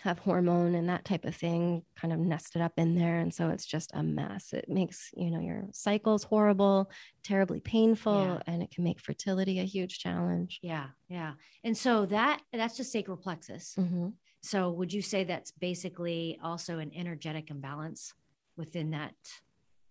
have 0.02 0.18
hormone 0.18 0.74
and 0.74 0.88
that 0.88 1.04
type 1.04 1.24
of 1.24 1.34
thing 1.34 1.82
kind 1.94 2.12
of 2.12 2.18
nested 2.18 2.60
up 2.60 2.72
in 2.76 2.94
there. 2.96 3.18
And 3.20 3.32
so 3.32 3.50
it's 3.50 3.64
just 3.64 3.90
a 3.94 4.02
mess. 4.02 4.52
It 4.52 4.68
makes, 4.68 5.10
you 5.16 5.30
know, 5.30 5.38
your 5.40 5.64
cycles 5.72 6.24
horrible, 6.24 6.90
terribly 7.22 7.60
painful, 7.60 8.12
Yeah. 8.46 8.52
and 8.52 8.62
it 8.62 8.70
can 8.72 8.82
make 8.84 9.00
fertility 9.00 9.60
a 9.60 9.64
huge 9.64 10.00
challenge. 10.00 10.58
Yeah. 10.62 10.86
Yeah. 11.08 11.34
And 11.62 11.76
so 11.76 12.06
that 12.06 12.40
that's 12.52 12.76
the 12.78 12.84
sacral 12.84 13.16
plexus. 13.16 13.74
hmm 13.76 14.08
So 14.42 14.70
would 14.72 14.92
you 14.92 15.02
say 15.02 15.22
that's 15.24 15.52
basically 15.52 16.36
also 16.42 16.78
an 16.78 16.90
energetic 16.94 17.48
imbalance 17.50 18.12
within 18.56 18.90
that 18.90 19.14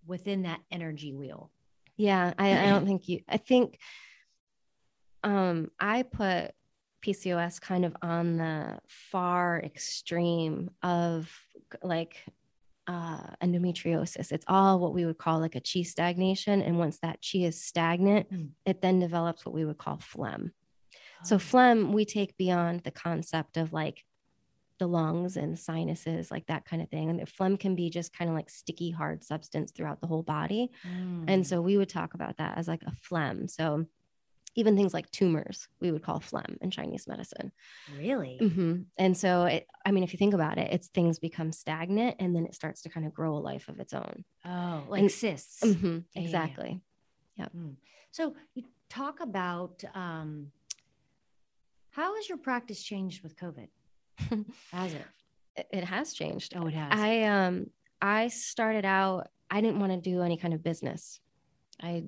within 0.06 0.42
that 0.42 0.60
energy 0.72 1.14
wheel? 1.14 1.52
Yeah, 1.96 2.34
I, 2.38 2.58
I 2.66 2.70
don't 2.70 2.86
think 2.86 3.08
you. 3.08 3.22
I 3.30 3.38
think 3.38 3.78
um, 5.24 5.70
I 5.80 6.04
put 6.04 6.52
PCOS 7.02 7.60
kind 7.62 7.86
of 7.86 7.96
on 8.02 8.38
the 8.38 8.80
far 8.88 9.60
extreme 9.64 10.70
of 10.84 11.32
like 11.84 12.24
uh, 12.88 13.28
endometriosis. 13.44 14.32
It's 14.32 14.46
all 14.48 14.80
what 14.80 14.94
we 14.94 15.06
would 15.06 15.18
call 15.18 15.40
like 15.40 15.56
a 15.56 15.62
chi 15.62 15.84
stagnation, 15.84 16.62
and 16.62 16.78
once 16.78 17.00
that 17.02 17.20
chi 17.22 17.40
is 17.40 17.62
stagnant, 17.62 18.30
Mm. 18.32 18.50
it 18.66 18.82
then 18.82 19.00
develops 19.00 19.46
what 19.46 19.54
we 19.56 19.66
would 19.66 19.78
call 19.78 19.98
phlegm. 19.98 20.52
So 21.24 21.36
Oh, 21.36 21.40
phlegm 21.40 21.94
we 21.94 22.06
take 22.06 22.36
beyond 22.38 22.82
the 22.82 22.92
concept 22.92 23.56
of 23.58 23.72
like 23.72 24.04
the 24.80 24.88
lungs 24.88 25.38
and 25.38 25.60
sinuses, 25.60 26.32
like 26.32 26.48
that 26.48 26.66
kind 26.66 26.82
of 26.82 26.90
thing. 26.90 27.12
And 27.12 27.20
the 27.20 27.28
phlegm 27.28 27.56
can 27.56 27.76
be 27.76 27.92
just 27.92 28.12
kind 28.18 28.30
of 28.30 28.36
like 28.36 28.50
sticky, 28.50 28.90
hard 28.90 29.24
substance 29.24 29.72
throughout 29.72 30.02
the 30.02 30.08
whole 30.08 30.24
body. 30.24 30.72
mm. 30.84 31.26
And 31.28 31.46
so 31.46 31.62
we 31.62 31.78
would 31.78 31.90
talk 31.90 32.16
about 32.16 32.38
that 32.38 32.58
as 32.58 32.68
like 32.68 32.82
a 32.88 32.92
phlegm. 32.92 33.48
So 33.48 33.86
even 34.56 34.76
things 34.76 34.94
like 34.94 35.10
tumors, 35.12 35.68
we 35.80 35.92
would 35.92 36.04
call 36.04 36.20
phlegm 36.20 36.58
in 36.62 36.70
Chinese 36.72 37.08
medicine. 37.08 37.52
really? 37.98 38.38
Mhm. 38.42 38.86
And 38.98 39.16
so, 39.16 39.46
it, 39.46 39.68
I 39.86 39.92
mean, 39.92 40.04
if 40.04 40.12
you 40.14 40.18
think 40.18 40.34
about 40.34 40.58
it, 40.58 40.72
it's 40.74 40.88
things 40.88 41.20
become 41.20 41.52
stagnant 41.52 42.18
and 42.20 42.36
then 42.36 42.46
it 42.46 42.54
starts 42.56 42.82
to 42.82 42.90
kind 42.90 43.06
of 43.06 43.14
grow 43.14 43.36
a 43.36 43.40
life 43.40 43.70
of 43.70 43.80
its 43.80 43.94
own. 43.94 44.26
Oh, 44.46 44.84
like 44.90 45.02
And- 45.02 45.12
cysts. 45.12 45.62
Mhm. 45.64 46.04
yeah, 46.14 46.22
yeah. 46.22 46.26
Exactly. 46.26 46.82
So 48.12 48.36
you 48.56 48.64
talk 48.90 49.20
about 49.22 49.84
um, 49.96 50.52
how 51.92 52.16
has 52.16 52.28
your 52.30 52.38
practice 52.38 52.84
changed 52.84 53.24
with 53.24 53.36
COVID? 53.38 53.68
Has 54.72 54.94
it? 54.94 55.06
It, 55.56 55.68
it 55.72 55.84
has 55.84 56.14
changed. 56.14 56.54
Oh, 56.56 56.68
it 56.68 56.74
has. 56.74 56.92
I 56.94 57.24
um 57.24 57.68
I 58.02 58.28
started 58.28 58.86
out 58.86 59.30
I 59.50 59.60
didn't 59.62 59.80
want 59.80 59.92
to 59.92 59.98
do 60.10 60.22
any 60.22 60.38
kind 60.38 60.54
of 60.54 60.62
business. 60.64 61.20
I 61.82 62.04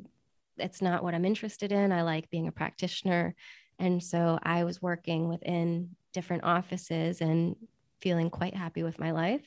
it's 0.58 0.82
not 0.82 1.04
what 1.04 1.14
I'm 1.14 1.26
interested 1.26 1.72
in. 1.72 1.92
I 1.92 2.04
like 2.04 2.30
being 2.30 2.48
a 2.48 2.52
practitioner. 2.52 3.36
And 3.80 4.02
so 4.02 4.40
I 4.44 4.64
was 4.64 4.82
working 4.82 5.28
within 5.28 5.96
different 6.14 6.44
offices 6.44 7.22
and 7.22 7.56
feeling 8.02 8.30
quite 8.30 8.56
happy 8.56 8.84
with 8.84 9.00
my 9.00 9.12
life. 9.12 9.46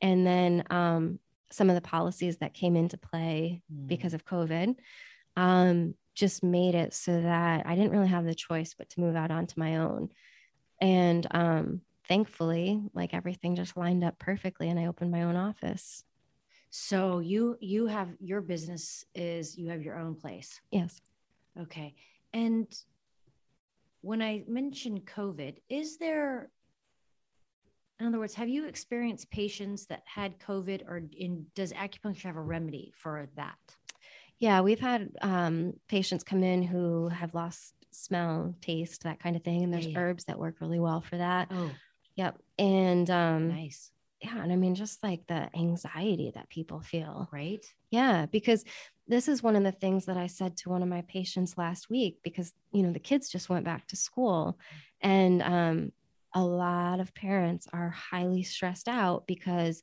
And 0.00 0.26
then 0.26 0.64
um 0.70 1.18
some 1.50 1.70
of 1.70 1.74
the 1.74 1.80
policies 1.80 2.38
that 2.38 2.54
came 2.54 2.76
into 2.76 2.98
play 2.98 3.62
Mm. 3.72 3.86
because 3.86 4.12
of 4.14 4.24
COVID 4.24 4.76
um, 5.36 5.94
just 6.14 6.42
made 6.42 6.74
it 6.74 6.92
so 6.92 7.22
that 7.22 7.64
I 7.64 7.74
didn't 7.74 7.92
really 7.92 8.08
have 8.08 8.24
the 8.24 8.34
choice 8.34 8.74
but 8.76 8.90
to 8.90 9.00
move 9.00 9.16
out 9.16 9.30
onto 9.30 9.58
my 9.58 9.76
own. 9.76 10.10
And 10.80 11.26
um, 11.30 11.80
thankfully, 12.08 12.82
like 12.92 13.14
everything 13.14 13.54
just 13.56 13.76
lined 13.76 14.04
up 14.04 14.18
perfectly, 14.18 14.68
and 14.68 14.78
I 14.78 14.86
opened 14.86 15.10
my 15.10 15.22
own 15.22 15.36
office. 15.36 16.04
So 16.70 17.18
you 17.20 17.56
you 17.60 17.86
have 17.86 18.10
your 18.20 18.40
business 18.40 19.04
is 19.14 19.56
you 19.56 19.68
have 19.70 19.82
your 19.82 19.98
own 19.98 20.14
place. 20.14 20.60
Yes. 20.70 21.00
Okay. 21.58 21.94
And 22.32 22.66
when 24.00 24.22
I 24.22 24.44
mentioned 24.46 25.06
COVID, 25.06 25.56
is 25.68 25.96
there, 25.98 26.50
in 27.98 28.06
other 28.06 28.18
words, 28.18 28.34
have 28.34 28.48
you 28.48 28.66
experienced 28.66 29.30
patients 29.30 29.86
that 29.86 30.02
had 30.04 30.38
COVID 30.38 30.86
or 30.86 31.02
in, 31.16 31.46
does 31.54 31.72
acupuncture 31.72 32.24
have 32.24 32.36
a 32.36 32.40
remedy 32.40 32.92
for 32.94 33.28
that? 33.36 33.56
Yeah, 34.38 34.60
we've 34.60 34.78
had 34.78 35.10
um, 35.20 35.72
patients 35.88 36.22
come 36.22 36.44
in 36.44 36.62
who 36.62 37.08
have 37.08 37.34
lost 37.34 37.74
smell, 37.90 38.54
taste, 38.60 39.02
that 39.02 39.20
kind 39.20 39.34
of 39.34 39.42
thing. 39.42 39.64
And 39.64 39.72
there's 39.72 39.86
Yeah, 39.86 39.92
yeah. 39.92 39.98
herbs 39.98 40.24
that 40.26 40.38
work 40.38 40.56
really 40.60 40.78
well 40.78 41.00
for 41.00 41.16
that. 41.16 41.48
Oh, 41.50 41.70
Yep. 42.14 42.38
And 42.58 43.08
um, 43.10 43.48
nice. 43.48 43.92
Yeah, 44.22 44.42
and 44.42 44.52
I 44.52 44.56
mean, 44.56 44.74
just 44.74 45.02
like 45.02 45.26
the 45.28 45.48
anxiety 45.56 46.32
that 46.34 46.48
people 46.48 46.80
feel. 46.80 47.28
Right. 47.32 47.64
Yeah, 47.90 48.26
because 48.26 48.64
this 49.06 49.28
is 49.28 49.42
one 49.42 49.56
of 49.56 49.62
the 49.62 49.72
things 49.72 50.06
that 50.06 50.16
I 50.16 50.26
said 50.26 50.56
to 50.58 50.70
one 50.70 50.82
of 50.82 50.88
my 50.88 51.02
patients 51.02 51.56
last 51.56 51.88
week 51.88 52.18
because 52.22 52.52
you 52.72 52.82
know 52.82 52.92
the 52.92 52.98
kids 52.98 53.28
just 53.30 53.48
went 53.48 53.64
back 53.64 53.86
to 53.88 53.96
school 53.96 54.58
and 55.00 55.42
um 55.42 55.92
a 56.34 56.42
lot 56.42 57.00
of 57.00 57.14
parents 57.14 57.66
are 57.72 57.88
highly 57.88 58.42
stressed 58.42 58.86
out 58.88 59.26
because 59.26 59.82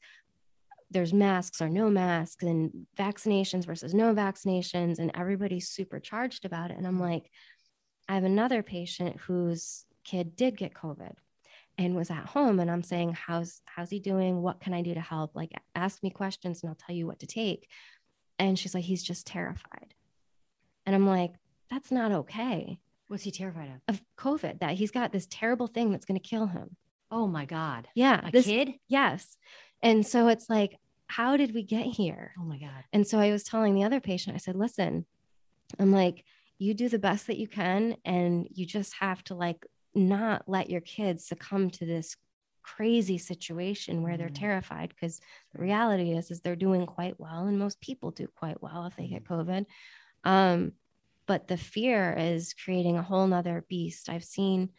there's 0.91 1.13
masks 1.13 1.61
or 1.61 1.69
no 1.69 1.89
masks 1.89 2.43
and 2.43 2.86
vaccinations 2.97 3.65
versus 3.65 3.93
no 3.95 4.13
vaccinations 4.13 4.99
and 4.99 5.11
everybody's 5.15 5.69
super 5.69 5.99
charged 5.99 6.45
about 6.45 6.69
it 6.69 6.77
and 6.77 6.86
I'm 6.86 6.99
like 6.99 7.31
I 8.07 8.13
have 8.13 8.23
another 8.23 8.61
patient 8.61 9.17
whose 9.21 9.86
kid 10.03 10.36
did 10.36 10.55
get 10.55 10.75
covid 10.75 11.13
and 11.78 11.95
was 11.95 12.09
at 12.09 12.26
home 12.26 12.59
and 12.59 12.71
I'm 12.71 12.84
saying 12.84 13.13
how's 13.13 13.61
how's 13.65 13.89
he 13.89 13.99
doing 13.99 14.41
what 14.41 14.59
can 14.59 14.73
I 14.73 14.82
do 14.82 14.93
to 14.93 15.01
help 15.01 15.36
like 15.36 15.51
ask 15.76 16.01
me 16.01 16.09
questions 16.09 16.63
and 16.63 16.69
I'll 16.69 16.76
tell 16.76 16.95
you 16.95 17.05
what 17.05 17.19
to 17.19 17.28
take 17.28 17.67
and 18.39 18.57
she's 18.59 18.73
like, 18.73 18.84
he's 18.84 19.03
just 19.03 19.28
terrified. 19.28 19.93
And 20.86 20.95
I'm 20.95 21.07
like, 21.07 21.34
that's 21.69 21.91
not 21.91 22.11
okay. 22.11 22.80
What's 23.07 23.23
he 23.23 23.32
terrified 23.32 23.69
of? 23.88 23.95
Of 23.95 24.01
COVID, 24.17 24.59
that 24.59 24.76
he's 24.76 24.91
got 24.91 25.11
this 25.11 25.28
terrible 25.30 25.67
thing 25.67 25.91
that's 25.91 26.05
going 26.05 26.19
to 26.19 26.28
kill 26.28 26.47
him. 26.47 26.76
Oh 27.11 27.28
my 27.28 27.45
God. 27.45 27.88
Yeah. 27.95 28.28
A 28.28 28.32
this- 28.32 28.45
kid? 28.45 28.73
Yes. 28.88 29.38
And 29.82 30.05
so 30.05 30.28
it's 30.28 30.49
like, 30.49 30.80
how 31.07 31.38
did 31.38 31.53
we 31.53 31.63
get 31.63 31.86
here? 31.86 32.34
Oh 32.39 32.43
my 32.43 32.57
God. 32.57 32.84
And 32.91 33.05
so 33.05 33.19
I 33.19 33.32
was 33.32 33.43
telling 33.43 33.76
the 33.76 33.84
other 33.84 33.99
patient, 33.99 34.36
I 34.36 34.39
said, 34.39 34.55
listen, 34.55 35.05
I'm 35.80 35.91
like, 35.91 36.26
you 36.57 36.73
do 36.73 36.89
the 36.89 36.99
best 36.99 37.28
that 37.28 37.38
you 37.38 37.47
can 37.47 37.97
and 38.05 38.47
you 38.49 38.65
just 38.65 38.95
have 38.95 39.23
to 39.26 39.36
like 39.36 39.65
not 39.96 40.48
let 40.48 40.70
your 40.70 40.82
kids 40.82 41.26
succumb 41.26 41.70
to 41.72 41.86
this 41.86 42.16
crazy 42.64 43.18
situation 43.18 44.02
where 44.02 44.18
they're 44.18 44.30
Mm. 44.30 44.39
terrified 44.39 44.89
because 44.89 45.22
the 45.54 45.62
reality 45.62 46.12
is 46.14 46.32
is 46.32 46.41
they're 46.41 46.56
doing 46.56 46.86
quite 46.86 47.20
well 47.20 47.46
and 47.46 47.60
most 47.60 47.80
people 47.80 48.10
do 48.12 48.28
quite 48.28 48.62
well 48.62 48.86
if 48.86 48.96
they 48.96 49.08
get 49.08 49.24
covid. 49.24 49.66
Um, 50.24 50.74
but 51.28 51.48
the 51.48 51.58
fear 51.58 52.16
is 52.18 52.54
creating 52.54 52.98
a 52.98 53.04
whole 53.04 53.28
nother 53.28 53.66
beast. 53.70 54.10
I've 54.10 54.24
seen 54.24 54.70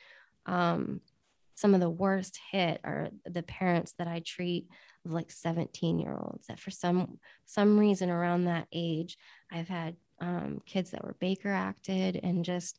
um, 0.46 1.00
some 1.54 1.74
of 1.74 1.80
the 1.80 1.90
worst 1.90 2.38
hit 2.50 2.80
are 2.84 3.08
the 3.24 3.42
parents 3.42 3.92
that 3.98 4.06
i 4.06 4.20
treat 4.20 4.68
of 5.04 5.12
like 5.12 5.30
17 5.30 5.98
year 5.98 6.14
olds 6.14 6.46
that 6.48 6.60
for 6.60 6.70
some 6.70 7.18
some 7.46 7.78
reason 7.78 8.10
around 8.10 8.44
that 8.44 8.68
age 8.72 9.16
i've 9.50 9.68
had 9.68 9.96
um, 10.20 10.60
kids 10.66 10.90
that 10.90 11.02
were 11.04 11.16
baker 11.18 11.50
acted 11.50 12.20
and 12.22 12.44
just 12.44 12.78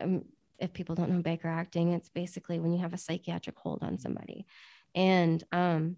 um, 0.00 0.24
if 0.62 0.72
people 0.72 0.94
don't 0.94 1.10
know 1.10 1.20
baker 1.22 1.48
acting 1.48 1.92
it's 1.92 2.08
basically 2.08 2.58
when 2.60 2.72
you 2.72 2.80
have 2.80 2.94
a 2.94 2.98
psychiatric 2.98 3.58
hold 3.58 3.82
on 3.82 3.98
somebody 3.98 4.46
and 4.94 5.44
um, 5.52 5.96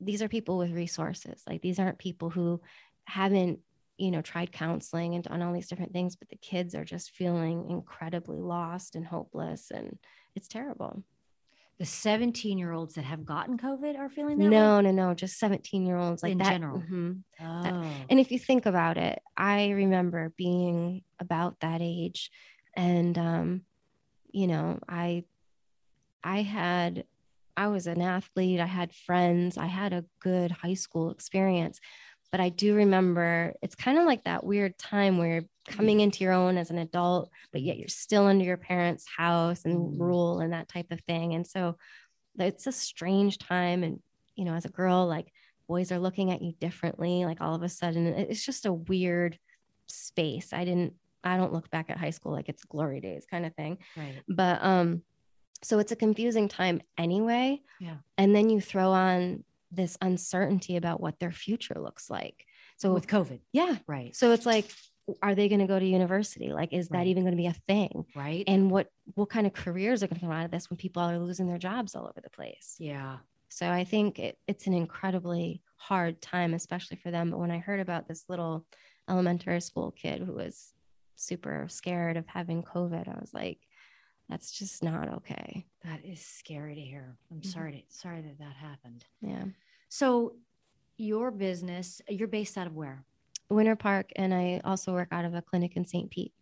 these 0.00 0.22
are 0.22 0.28
people 0.28 0.58
with 0.58 0.72
resources 0.72 1.42
like 1.48 1.60
these 1.62 1.78
aren't 1.78 1.98
people 1.98 2.30
who 2.30 2.60
haven't 3.06 3.60
you 3.96 4.10
know 4.10 4.22
tried 4.22 4.52
counseling 4.52 5.14
and 5.14 5.24
done 5.24 5.42
all 5.42 5.52
these 5.52 5.68
different 5.68 5.92
things 5.92 6.16
but 6.16 6.28
the 6.28 6.36
kids 6.36 6.74
are 6.74 6.84
just 6.84 7.10
feeling 7.10 7.68
incredibly 7.70 8.40
lost 8.40 8.94
and 8.94 9.06
hopeless 9.06 9.70
and 9.70 9.98
it's 10.36 10.48
terrible 10.48 11.02
The 11.78 11.84
17 11.86 12.58
year 12.58 12.72
olds 12.72 12.94
that 12.94 13.04
have 13.04 13.24
gotten 13.24 13.58
COVID 13.58 13.98
are 13.98 14.08
feeling 14.08 14.38
that 14.38 14.44
way? 14.44 14.50
no 14.50 14.80
no 14.80 14.90
no 14.92 15.14
just 15.14 15.38
17 15.38 15.84
year 15.86 15.96
olds 15.96 16.22
like 16.22 16.32
In 16.32 16.38
that 16.38 16.50
general. 16.52 16.78
Mhm. 16.78 17.22
Oh. 17.40 17.82
And 18.10 18.18
if 18.20 18.30
you 18.32 18.38
think 18.38 18.66
about 18.66 18.96
it, 18.98 19.20
I 19.36 19.70
remember 19.70 20.32
being 20.36 21.02
about 21.20 21.60
that 21.60 21.80
age 21.80 22.30
and 22.78 23.18
um 23.18 23.62
you 24.30 24.46
know, 24.46 24.78
I 24.88 25.24
I 26.22 26.42
had 26.42 27.04
I 27.56 27.68
was 27.68 27.86
an 27.86 28.00
athlete, 28.00 28.60
I 28.60 28.66
had 28.66 28.94
friends, 28.94 29.58
I 29.58 29.66
had 29.66 29.92
a 29.92 30.04
good 30.20 30.50
high 30.50 30.74
school 30.74 31.10
experience. 31.10 31.80
But 32.30 32.40
I 32.40 32.50
do 32.50 32.74
remember 32.74 33.54
it's 33.62 33.74
kind 33.74 33.98
of 33.98 34.04
like 34.04 34.24
that 34.24 34.44
weird 34.44 34.76
time 34.78 35.16
where 35.16 35.28
you're 35.28 35.48
coming 35.66 36.00
into 36.00 36.22
your 36.24 36.34
own 36.34 36.58
as 36.58 36.70
an 36.70 36.76
adult, 36.78 37.30
but 37.52 37.62
yet 37.62 37.78
you're 37.78 37.88
still 37.88 38.26
under 38.26 38.44
your 38.44 38.58
parents' 38.58 39.06
house 39.16 39.64
and 39.64 39.94
Mm. 39.94 39.98
rule 40.00 40.40
and 40.40 40.52
that 40.52 40.68
type 40.68 40.92
of 40.92 41.00
thing. 41.00 41.34
And 41.34 41.46
so 41.46 41.76
it's 42.38 42.66
a 42.66 42.72
strange 42.72 43.38
time. 43.38 43.82
And, 43.82 44.00
you 44.36 44.44
know, 44.44 44.54
as 44.54 44.66
a 44.66 44.70
girl, 44.70 45.06
like 45.06 45.32
boys 45.66 45.90
are 45.90 45.98
looking 45.98 46.30
at 46.30 46.42
you 46.42 46.52
differently. 46.60 47.24
Like 47.24 47.40
all 47.40 47.54
of 47.54 47.62
a 47.62 47.68
sudden, 47.68 48.06
it's 48.06 48.44
just 48.44 48.66
a 48.66 48.72
weird 48.72 49.38
space. 49.86 50.52
I 50.52 50.64
didn't, 50.66 50.94
I 51.28 51.36
don't 51.36 51.52
look 51.52 51.70
back 51.70 51.90
at 51.90 51.96
high 51.98 52.10
school 52.10 52.32
like 52.32 52.48
it's 52.48 52.64
glory 52.64 53.00
days 53.00 53.26
kind 53.30 53.44
of 53.46 53.54
thing. 53.54 53.78
right. 53.96 54.14
But, 54.28 54.62
um, 54.62 55.02
so 55.62 55.78
it's 55.80 55.90
a 55.92 55.96
confusing 55.96 56.48
time 56.48 56.80
anyway. 56.96 57.60
Yeah. 57.80 57.96
And 58.16 58.34
then 58.34 58.48
you 58.50 58.60
throw 58.60 58.90
on 58.92 59.44
this 59.72 59.98
uncertainty 60.00 60.76
about 60.76 61.00
what 61.00 61.18
their 61.18 61.32
future 61.32 61.74
looks 61.80 62.08
like. 62.08 62.44
So, 62.76 62.94
With 62.94 63.06
COVID. 63.08 63.40
yeah. 63.52 63.76
Right. 63.88 64.14
So 64.14 64.30
it's 64.32 64.46
like, 64.46 64.70
are 65.22 65.34
they 65.34 65.48
going 65.48 65.60
to 65.60 65.66
go 65.66 65.78
to 65.78 65.84
university? 65.84 66.52
Like, 66.52 66.72
is 66.72 66.88
that 66.90 66.98
Right. 66.98 67.06
even 67.08 67.24
going 67.24 67.32
to 67.32 67.36
be 67.36 67.46
a 67.46 67.52
thing? 67.66 68.04
Right. 68.14 68.44
And 68.46 68.70
what 68.70 68.88
what 69.14 69.30
kind 69.30 69.46
of 69.46 69.52
careers 69.52 70.02
are 70.02 70.06
going 70.06 70.20
to 70.20 70.26
come 70.26 70.30
out 70.30 70.44
of 70.44 70.50
this 70.50 70.70
when 70.70 70.76
people 70.76 71.02
are 71.02 71.18
losing 71.18 71.48
their 71.48 71.58
jobs 71.58 71.94
all 71.96 72.04
over 72.06 72.20
the 72.22 72.30
place? 72.30 72.76
yeah. 72.78 73.16
So 73.50 73.68
I 73.70 73.84
think 73.84 74.18
it, 74.18 74.38
it's 74.46 74.66
an 74.66 74.74
incredibly 74.74 75.62
hard 75.76 76.20
time, 76.20 76.52
especially 76.52 76.98
for 76.98 77.10
them. 77.10 77.30
But 77.30 77.38
when 77.40 77.50
I 77.50 77.58
heard 77.58 77.80
about 77.80 78.06
this 78.06 78.24
little 78.28 78.66
elementary 79.08 79.60
school 79.62 79.90
kid 79.90 80.20
who 80.20 80.34
was 80.34 80.72
super 81.22 81.66
scared 81.68 82.16
of 82.16 82.26
having 82.26 82.62
COVID, 82.62 83.08
I 83.08 83.18
was 83.20 83.34
like, 83.34 83.58
that's 84.28 84.52
just 84.52 84.82
not 84.82 85.08
okay. 85.14 85.66
That 85.84 86.04
is 86.04 86.20
scary 86.24 86.74
to 86.74 86.80
hear. 86.80 87.16
I'm 87.30 87.40
Mhm. 87.40 87.46
sorry 87.46 87.72
to, 87.88 87.94
sorry 87.96 88.20
that 88.22 88.38
that 88.38 88.56
happened. 88.56 89.04
Yeah. 89.20 89.46
So 89.88 90.36
your 90.96 91.30
business, 91.30 92.00
you're 92.08 92.28
based 92.28 92.56
out 92.58 92.66
of 92.66 92.74
where? 92.76 93.04
Winter 93.50 93.76
Park. 93.76 94.10
And 94.16 94.34
I 94.34 94.60
also 94.64 94.92
work 94.92 95.08
out 95.10 95.24
of 95.24 95.34
a 95.34 95.42
clinic 95.42 95.76
in 95.76 95.84
St. 95.86 96.10
Pete. 96.10 96.34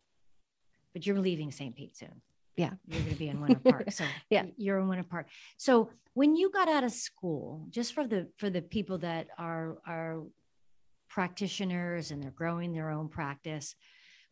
But 0.93 1.07
you're 1.07 1.21
leaving 1.21 1.53
St. 1.53 1.75
Pete 1.77 1.97
soon. 1.97 2.21
Yeah. 2.57 2.73
You're 2.87 3.01
going 3.03 3.13
to 3.13 3.19
be 3.19 3.29
in 3.29 3.41
Winter 3.41 3.61
Park. 3.61 3.93
So 3.93 4.05
Yeah. 4.31 4.47
you're 4.57 4.79
in 4.81 4.89
Winter 4.89 5.05
Park. 5.05 5.29
So 5.57 5.91
when 6.15 6.35
you 6.35 6.51
got 6.51 6.69
out 6.69 6.85
of 6.85 6.91
school, 6.91 7.67
just 7.71 7.93
for 7.95 8.07
the 8.07 8.31
for 8.39 8.51
the 8.51 8.63
people 8.63 8.99
that 8.99 9.29
are 9.39 9.79
are 9.87 10.23
practitioners 11.09 12.11
and 12.11 12.23
they're 12.23 12.31
growing 12.33 12.73
their 12.73 12.91
own 12.91 13.09
practice, 13.09 13.75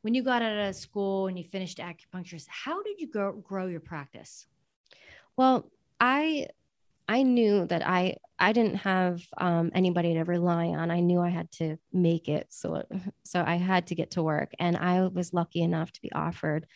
when 0.04 0.12
you 0.12 0.22
got 0.22 0.42
out 0.42 0.68
of 0.68 0.76
school 0.76 1.28
and 1.28 1.38
you 1.38 1.44
finished 1.44 1.78
acupuncturist, 1.78 2.44
how 2.48 2.82
did 2.82 3.00
you 3.00 3.06
grow 3.10 3.32
grow 3.32 3.66
your 3.68 3.80
practice? 3.80 4.46
Well, 5.34 5.70
I 5.98 6.48
I 7.08 7.22
knew 7.22 7.66
that 7.66 7.86
I 7.86 8.18
I 8.38 8.52
didn't 8.52 8.76
have 8.76 9.22
um, 9.38 9.70
anybody 9.74 10.12
to 10.12 10.24
rely 10.24 10.66
on. 10.66 10.90
I 10.90 11.00
knew 11.00 11.20
I 11.20 11.30
had 11.30 11.50
to 11.52 11.78
make 11.90 12.28
it, 12.28 12.48
so 12.50 12.82
so 13.24 13.42
I 13.46 13.54
had 13.54 13.86
to 13.86 13.94
get 13.94 14.10
to 14.12 14.22
work, 14.22 14.52
and 14.58 14.76
I 14.76 15.06
was 15.06 15.32
lucky 15.32 15.62
enough 15.62 15.90
to 15.92 16.02
be 16.02 16.12
offered 16.12 16.66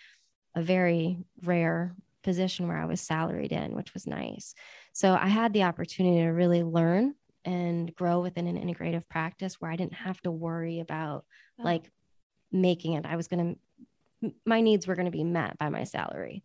a 0.54 0.62
very 0.62 1.18
rare 1.42 1.94
position 2.22 2.66
where 2.66 2.78
I 2.78 2.86
was 2.86 3.02
salaried 3.02 3.52
in, 3.52 3.74
which 3.74 3.92
was 3.92 4.06
nice. 4.06 4.54
So 4.94 5.14
I 5.14 5.28
had 5.28 5.52
the 5.52 5.64
opportunity 5.64 6.22
to 6.22 6.28
really 6.30 6.62
learn 6.62 7.14
and 7.44 7.94
grow 7.94 8.20
within 8.22 8.46
an 8.46 8.56
integrative 8.56 9.06
practice 9.06 9.60
where 9.60 9.70
I 9.70 9.76
didn't 9.76 9.94
have 9.94 10.20
to 10.22 10.30
worry 10.30 10.80
about 10.80 11.26
Oh. 11.60 11.64
like 11.64 11.90
making 12.52 12.94
it. 12.94 13.04
I 13.06 13.16
was 13.16 13.28
going 13.28 13.54
to 13.54 14.32
my 14.44 14.60
needs 14.60 14.86
were 14.86 14.96
going 14.96 15.06
to 15.06 15.12
be 15.12 15.22
met 15.24 15.56
by 15.58 15.68
my 15.68 15.84
salary. 15.84 16.42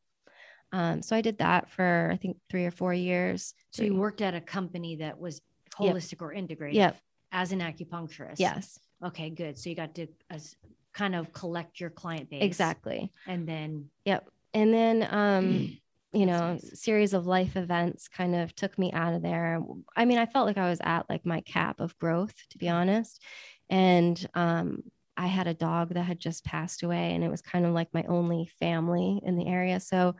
Um, 0.71 1.01
so 1.01 1.15
I 1.15 1.21
did 1.21 1.39
that 1.39 1.69
for 1.71 2.09
I 2.13 2.17
think 2.17 2.37
three 2.49 2.65
or 2.65 2.71
four 2.71 2.93
years. 2.93 3.53
So 3.71 3.83
you 3.83 3.95
worked 3.95 4.21
at 4.21 4.35
a 4.35 4.41
company 4.41 4.97
that 4.97 5.19
was 5.19 5.41
Yep. 5.79 5.95
holistic 5.95 6.21
or 6.21 6.31
integrative 6.35 6.73
Yep. 6.75 6.97
as 7.31 7.51
an 7.51 7.59
acupuncturist. 7.59 8.35
Yes, 8.37 8.77
Okay, 9.03 9.31
good. 9.31 9.57
So 9.57 9.71
you 9.71 9.75
got 9.75 9.95
to 9.95 10.05
as, 10.29 10.55
kind 10.93 11.15
of 11.15 11.33
collect 11.33 11.79
your 11.79 11.89
client 11.89 12.29
base. 12.29 12.43
exactly. 12.43 13.11
And 13.25 13.47
then 13.47 13.89
Yep. 14.05 14.29
And 14.53 14.71
then, 14.71 15.07
um, 15.09 15.79
you 16.13 16.27
know, 16.27 16.53
nice. 16.53 16.79
series 16.79 17.13
of 17.15 17.25
life 17.25 17.55
events 17.55 18.07
kind 18.07 18.35
of 18.35 18.53
took 18.55 18.77
me 18.77 18.91
out 18.91 19.15
of 19.15 19.23
there. 19.23 19.59
I 19.95 20.05
mean, 20.05 20.19
I 20.19 20.27
felt 20.27 20.45
like 20.45 20.59
I 20.59 20.69
was 20.69 20.79
at 20.83 21.09
like 21.09 21.25
my 21.25 21.41
cap 21.41 21.79
of 21.79 21.97
growth, 21.97 22.35
to 22.51 22.59
be 22.59 22.69
honest. 22.69 23.19
And 23.67 24.23
um, 24.35 24.83
I 25.15 25.27
had 25.27 25.47
a 25.47 25.53
dog 25.53 25.93
that 25.93 26.03
had 26.03 26.19
just 26.19 26.43
passed 26.43 26.83
away, 26.83 27.13
and 27.13 27.23
it 27.23 27.29
was 27.29 27.41
kind 27.41 27.65
of 27.65 27.73
like 27.73 27.93
my 27.93 28.03
only 28.07 28.49
family 28.59 29.21
in 29.23 29.37
the 29.37 29.47
area. 29.47 29.79
So 29.79 30.15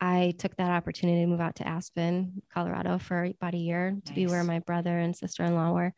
I 0.00 0.34
took 0.38 0.56
that 0.56 0.70
opportunity 0.70 1.20
to 1.20 1.26
move 1.26 1.40
out 1.40 1.56
to 1.56 1.68
Aspen, 1.68 2.42
Colorado 2.52 2.98
for 2.98 3.24
about 3.24 3.54
a 3.54 3.58
year 3.58 3.96
to 4.04 4.12
be 4.12 4.26
where 4.26 4.42
my 4.42 4.58
brother 4.58 4.98
and 4.98 5.16
sister 5.16 5.44
in 5.44 5.54
law 5.54 5.72
were. 5.72 5.94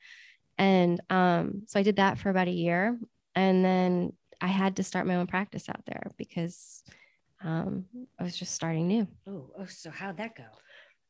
And 0.59 1.01
um, 1.09 1.62
so 1.66 1.80
I 1.80 1.82
did 1.82 1.97
that 1.97 2.18
for 2.18 2.28
about 2.28 2.49
a 2.49 2.53
year. 2.53 2.99
And 3.34 3.64
then 3.64 4.12
I 4.42 4.49
had 4.49 4.76
to 4.76 4.82
start 4.82 5.07
my 5.07 5.16
own 5.16 5.26
practice 5.26 5.70
out 5.70 5.80
there 5.86 6.11
because 6.18 6.82
um, 7.42 7.86
I 8.18 8.24
was 8.24 8.36
just 8.36 8.55
starting 8.55 8.88
new. 8.88 9.09
oh, 9.26 9.51
oh 9.59 9.66
so 9.66 9.90
how'd 9.90 10.18
that 10.18 10.36
go? 10.36 10.45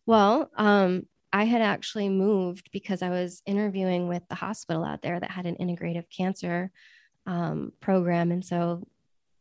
Well, 0.06 0.50
um, 0.56 1.06
I 1.32 1.44
had 1.44 1.62
actually 1.62 2.08
moved 2.08 2.70
because 2.72 3.02
I 3.02 3.10
was 3.10 3.42
interviewing 3.44 4.06
with 4.06 4.22
the 4.28 4.36
hospital 4.36 4.84
out 4.84 5.02
there 5.02 5.18
that 5.18 5.32
had 5.32 5.46
an 5.46 5.56
integrative 5.56 6.04
cancer 6.16 6.70
um, 7.26 7.72
program. 7.80 8.30
And 8.32 8.44
so 8.44 8.86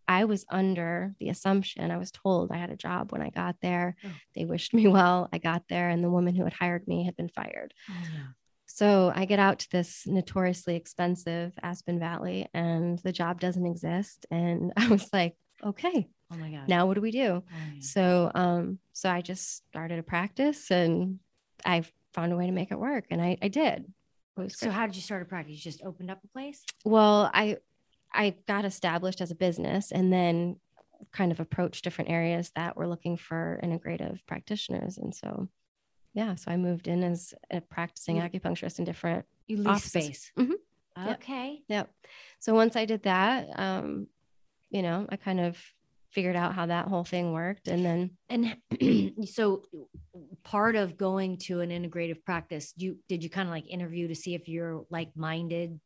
I 0.08 0.26
was 0.26 0.46
under 0.50 1.16
the 1.20 1.30
assumption, 1.30 1.90
I 1.92 1.98
was 1.98 2.12
told 2.12 2.52
I 2.52 2.58
had 2.58 2.72
a 2.72 2.76
job 2.76 3.12
when 3.12 3.22
I 3.22 3.30
got 3.30 3.56
there. 3.62 3.96
Oh. 4.06 4.10
They 4.36 4.46
wished 4.46 4.74
me 4.74 4.88
well. 4.88 5.30
I 5.32 5.38
got 5.38 5.64
there, 5.70 5.90
and 5.90 6.04
the 6.04 6.10
woman 6.10 6.36
who 6.36 6.44
had 6.44 6.54
hired 6.54 6.88
me 6.88 7.06
had 7.06 7.16
been 7.16 7.30
fired. 7.30 7.74
Oh, 7.90 7.94
no. 8.14 8.24
So 8.66 9.12
I 9.16 9.26
get 9.26 9.40
out 9.40 9.60
to 9.60 9.70
this 9.72 10.08
notoriously 10.08 10.76
expensive 10.76 11.54
Aspen 11.62 12.00
Valley, 12.00 12.48
and 12.54 13.00
the 13.00 13.12
job 13.12 13.40
doesn't 13.40 13.66
exist. 13.66 14.26
And 14.32 14.74
I 14.78 14.88
was 14.88 15.08
like, 15.14 15.36
okay, 15.64 16.08
Oh 16.32 16.38
my 16.38 16.50
God. 16.50 16.68
now 16.68 16.88
what 16.88 16.96
do 16.96 17.02
we 17.02 17.12
do? 17.12 17.44
Oh, 17.46 17.56
yeah. 17.76 17.80
So 17.82 18.32
um 18.34 18.80
so 18.92 19.10
I 19.10 19.22
just 19.22 19.58
started 19.68 20.00
a 20.00 20.04
practice 20.04 20.72
and 20.72 21.20
I 21.64 21.84
found 22.14 22.34
a 22.34 22.36
way 22.36 22.48
to 22.48 22.52
make 22.52 22.72
it 22.72 22.80
work 22.80 23.06
and 23.12 23.22
I, 23.22 23.38
I 23.42 23.48
did. 23.50 23.86
So 24.48 24.66
great. 24.66 24.72
how 24.74 24.88
did 24.88 24.96
you 24.96 25.02
start 25.04 25.22
a 25.22 25.26
practice? 25.26 25.54
You 25.54 25.62
just 25.62 25.84
opened 25.84 26.10
up 26.10 26.20
a 26.24 26.28
place? 26.30 26.64
well, 26.84 27.30
I 27.34 27.58
I 28.14 28.36
got 28.48 28.66
established 28.66 29.22
as 29.22 29.32
a 29.32 29.36
business 29.36 29.92
and 29.92 30.12
then 30.14 30.60
kind 31.12 31.32
of 31.32 31.40
approached 31.40 31.84
different 31.84 32.10
areas 32.12 32.52
that 32.56 32.78
were 32.78 32.88
looking 32.88 33.18
for 33.18 33.60
integrative 33.64 34.20
practitioners. 34.28 34.98
And 34.98 35.14
so 35.14 35.50
yeah, 36.14 36.36
so 36.36 36.52
I 36.52 36.58
moved 36.58 36.88
in 36.88 37.04
as 37.04 37.34
a 37.52 37.60
practicing 37.62 38.18
You- 38.18 38.22
acupuncturist 38.24 38.78
in 38.80 38.86
different 38.86 39.26
You 39.48 39.58
lease 39.58 39.68
Offices. 39.68 39.92
space. 40.06 40.32
Mhm. 40.38 40.52
Yep. 40.96 41.18
Okay. 41.22 41.64
Yep. 41.68 41.92
So 42.40 42.54
once 42.54 42.76
I 42.76 42.86
did 42.86 43.04
that, 43.04 43.50
um, 43.60 44.08
you 44.70 44.84
know, 44.84 45.08
I 45.10 45.16
kind 45.18 45.40
of 45.40 45.58
figured 46.14 46.36
out 46.36 46.54
how 46.54 46.66
that 46.68 46.88
whole 46.88 47.04
thing 47.04 47.34
worked 47.34 47.68
and 47.68 47.84
then 47.86 48.12
And 48.30 48.56
so 49.28 49.64
part 50.44 50.76
of 50.76 50.98
going 50.98 51.38
to 51.38 51.62
an 51.62 51.70
integrative 51.70 52.24
practice, 52.24 52.74
you 52.78 52.98
did 53.08 53.24
you 53.24 53.30
kind 53.30 53.48
of 53.48 53.52
like 53.52 53.68
interview 53.70 54.08
to 54.08 54.16
see 54.16 54.36
if 54.36 54.48
you're 54.48 54.86
like 54.90 55.10
minded 55.16 55.80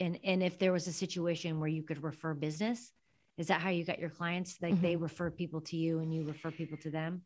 and 0.00 0.18
and 0.24 0.42
if 0.42 0.58
there 0.58 0.72
was 0.72 0.86
a 0.86 0.92
situation 0.92 1.60
where 1.60 1.68
you 1.68 1.82
could 1.82 2.02
refer 2.02 2.34
business? 2.34 2.92
Is 3.38 3.46
that 3.48 3.60
how 3.60 3.70
you 3.70 3.84
got 3.84 3.98
your 3.98 4.10
clients? 4.10 4.58
Like 4.60 4.80
they 4.80 4.96
refer 4.96 5.30
people 5.30 5.62
to 5.62 5.76
you 5.76 6.00
and 6.00 6.12
you 6.14 6.24
refer 6.24 6.50
people 6.50 6.78
to 6.78 6.90
them? 6.90 7.22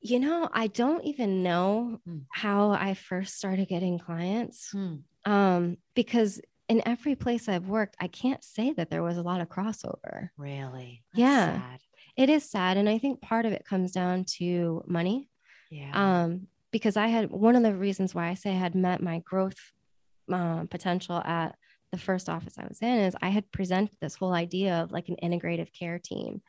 You 0.00 0.18
know, 0.18 0.48
I 0.52 0.66
don't 0.66 1.04
even 1.04 1.42
know 1.42 2.00
Hmm. 2.04 2.18
how 2.30 2.70
I 2.70 2.94
first 2.94 3.36
started 3.36 3.68
getting 3.68 3.98
clients. 3.98 4.70
Hmm. 4.72 4.96
Um, 5.24 5.76
because 5.94 6.40
in 6.70 6.82
every 6.86 7.14
place 7.16 7.48
I've 7.48 7.68
worked, 7.68 7.96
I 8.00 8.06
can't 8.06 8.42
say 8.44 8.72
that 8.74 8.88
there 8.90 9.02
was 9.02 9.16
a 9.18 9.22
lot 9.22 9.40
of 9.40 9.48
crossover. 9.48 10.28
Really? 10.38 11.02
Yeah. 11.14 11.60
sad. 11.60 11.80
It 12.16 12.30
is 12.30 12.48
sad. 12.48 12.76
And 12.76 12.88
I 12.88 12.98
think 12.98 13.20
part 13.20 13.44
of 13.44 13.52
it 13.52 13.64
comes 13.64 13.92
down 13.92 14.24
to 14.38 14.82
money. 14.86 15.28
Yeah. 15.70 15.90
Um, 15.92 16.46
because 16.70 16.96
I 16.96 17.08
had 17.08 17.30
one 17.30 17.56
of 17.56 17.62
the 17.62 17.74
reasons 17.74 18.14
why 18.14 18.28
I 18.28 18.34
say 18.34 18.50
I 18.50 18.54
had 18.54 18.74
met 18.74 19.02
my 19.02 19.18
growth 19.24 19.58
uh, 20.32 20.64
potential 20.70 21.18
at 21.24 21.56
the 21.92 21.98
first 21.98 22.28
office 22.28 22.54
I 22.56 22.66
was 22.68 22.78
in 22.80 22.98
is 23.00 23.16
I 23.20 23.30
had 23.30 23.50
presented 23.50 23.96
this 24.00 24.14
whole 24.14 24.32
idea 24.32 24.74
of 24.82 24.92
like 24.92 25.08
an 25.08 25.16
integrative 25.22 25.72
care 25.76 25.98
team. 25.98 26.40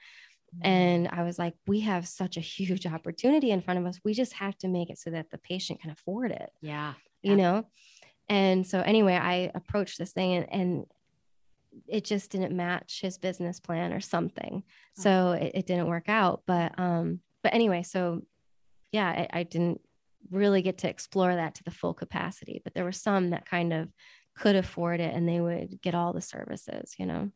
Mm. 0.55 0.59
And 0.67 1.07
I 1.11 1.23
was 1.23 1.39
like, 1.39 1.55
we 1.65 1.79
have 1.81 2.07
such 2.07 2.37
a 2.37 2.41
huge 2.41 2.85
opportunity 2.95 3.49
in 3.51 3.61
front 3.61 3.79
of 3.79 3.85
us. 3.87 3.99
We 4.05 4.13
just 4.13 4.33
have 4.33 4.55
to 4.59 4.67
make 4.67 4.91
it 4.91 4.99
so 4.99 5.09
that 5.09 5.31
the 5.31 5.39
patient 5.39 5.81
can 5.81 5.89
afford 5.89 6.29
it, 6.31 6.51
yeah. 6.61 6.93
you 7.23 7.31
Yeah. 7.31 7.37
know? 7.37 7.67
And 8.31 8.65
so, 8.65 8.79
anyway, 8.79 9.15
I 9.15 9.51
approached 9.53 9.99
this 9.99 10.13
thing 10.13 10.35
and, 10.35 10.47
and 10.53 10.85
it 11.85 12.05
just 12.05 12.31
didn't 12.31 12.55
match 12.55 13.01
his 13.01 13.17
business 13.17 13.59
plan 13.59 13.91
or 13.91 13.99
something. 13.99 14.63
Oh. 14.65 15.01
So 15.01 15.31
it, 15.33 15.51
it 15.53 15.67
didn't 15.67 15.87
work 15.87 16.07
out. 16.07 16.43
But, 16.47 16.79
um, 16.79 17.19
but 17.43 17.53
anyway, 17.53 17.83
so 17.83 18.21
yeah, 18.93 19.07
I, 19.07 19.39
I 19.39 19.43
didn't 19.43 19.81
really 20.29 20.61
get 20.61 20.77
to 20.79 20.89
explore 20.89 21.35
that 21.35 21.55
to 21.55 21.63
the 21.65 21.71
full 21.71 21.93
capacity, 21.93 22.61
but 22.63 22.73
there 22.73 22.85
were 22.85 22.93
some 22.93 23.31
that 23.31 23.45
kind 23.45 23.73
of 23.73 23.89
could 24.37 24.55
afford 24.55 25.01
it 25.01 25.13
and 25.13 25.27
they 25.27 25.41
would 25.41 25.81
get 25.81 25.93
all 25.93 26.13
the 26.13 26.21
services, 26.21 26.95
you 26.97 27.05
know? 27.05 27.31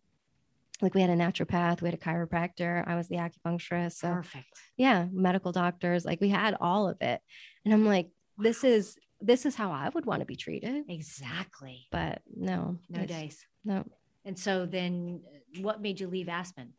Like 0.82 0.93
we 0.93 1.02
had 1.02 1.10
a 1.10 1.16
naturopath, 1.16 1.82
we 1.82 1.89
had 1.89 1.96
a 1.96 1.98
chiropractor, 1.98 2.88
I 2.88 2.96
was 2.96 3.10
the 3.10 3.18
acupuncturist. 3.18 3.98
So 3.98 4.14
Perfect. 4.14 4.46
yeah 4.78 5.08
medical 5.12 5.52
doctors 5.52 6.06
like 6.06 6.22
we 6.22 6.30
had 6.30 6.56
all 6.62 6.88
of 6.88 6.98
it 7.02 7.22
and 7.66 7.74
i'm 7.74 7.86
like 7.86 8.10
this 8.38 8.64
is 8.64 8.98
this 9.26 9.45
is 9.45 9.55
how 9.55 9.71
i 9.71 9.89
would 9.89 10.05
want 10.05 10.19
to 10.21 10.26
be 10.26 10.36
treated 10.36 10.84
Exactly. 10.89 11.88
but 11.91 12.21
no 12.36 12.78
No 12.89 13.05
dice. 13.05 13.45
no 13.63 13.84
And 14.23 14.38
so 14.38 14.65
then 14.65 15.21
uh, 15.57 15.61
what 15.61 15.82
made 15.82 15.99
you 15.99 16.07
leave 16.07 16.30
Aspen? 16.30 16.73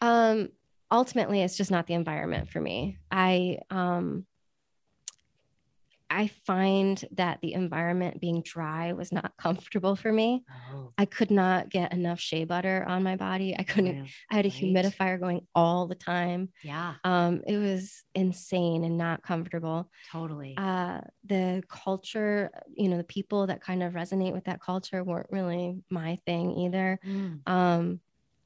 um 0.00 0.48
ultimately 0.90 1.40
it's 1.42 1.56
just 1.56 1.70
not 1.70 1.86
the 1.86 1.94
environment 1.94 2.48
for 2.50 2.60
me 2.60 2.98
i 3.10 3.58
um 3.70 4.26
i 6.12 6.28
find 6.46 7.04
that 7.12 7.40
the 7.42 7.52
environment 7.54 8.20
being 8.20 8.42
dry 8.42 8.92
was 8.92 9.12
not 9.12 9.36
comfortable 9.38 9.96
for 9.96 10.12
me 10.12 10.44
Oh, 10.48 10.94
i 10.98 11.04
could 11.06 11.30
not 11.30 11.70
get 11.70 11.92
enough 11.92 12.20
shea 12.20 12.44
butter 12.44 12.84
on 12.88 13.02
my 13.02 13.16
body 13.16 13.56
i 13.58 13.62
couldn't 13.64 13.98
i 14.30 14.36
had 14.36 14.46
a 14.46 14.50
right. 14.50 14.50
humidifier 14.50 15.18
going 15.20 15.46
all 15.54 15.86
the 15.88 15.94
time 15.94 16.50
Yeah, 16.62 16.98
um 17.04 17.42
it 17.46 17.58
was 17.58 18.04
insane 18.14 18.84
and 18.84 18.98
not 18.98 19.22
comfortable 19.22 19.90
totally. 20.02 20.58
uh, 20.58 21.00
the 21.24 21.62
culture, 21.68 22.50
you 22.76 22.88
know, 22.88 22.98
the 22.98 23.04
people 23.04 23.46
that 23.46 23.62
kind 23.62 23.82
of 23.82 23.94
resonate 23.94 24.32
with 24.32 24.44
that 24.44 24.60
culture 24.60 25.02
weren't 25.02 25.30
really 25.30 25.82
my 25.90 26.18
thing 26.26 26.52
either. 26.58 27.00
Mm. 27.04 27.44
Um, 27.46 28.00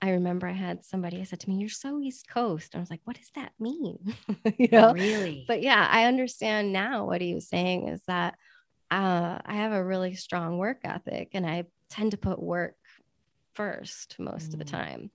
I 0.06 0.10
remember 0.10 0.46
I 0.46 0.52
had 0.52 0.84
somebody 0.84 1.20
I 1.20 1.24
said 1.24 1.40
to 1.40 1.48
me, 1.50 1.56
You're 1.56 1.68
so 1.68 2.00
East 2.00 2.28
Coast. 2.28 2.74
I 2.74 2.78
was 2.78 2.90
like, 2.90 3.00
What 3.04 3.16
does 3.16 3.30
that 3.34 3.52
mean? 3.58 3.98
you 4.58 4.68
know, 4.70 4.92
really? 4.92 5.44
but 5.48 5.62
yeah, 5.62 5.86
I 5.90 6.04
understand 6.06 6.72
now 6.72 7.06
what 7.06 7.20
he 7.20 7.34
was 7.34 7.48
saying 7.48 7.88
is 7.88 8.02
that 8.06 8.34
uh, 8.90 9.38
I 9.44 9.54
have 9.54 9.72
a 9.72 9.84
really 9.84 10.14
strong 10.14 10.58
work 10.58 10.78
ethic 10.84 11.30
and 11.34 11.44
I 11.46 11.64
tend 11.90 12.12
to 12.12 12.16
put 12.18 12.40
work 12.40 12.74
first 13.54 14.16
most 14.18 14.52
of 14.52 14.58
the 14.58 14.64
Mm. 14.64 14.70
time. 14.70 15.10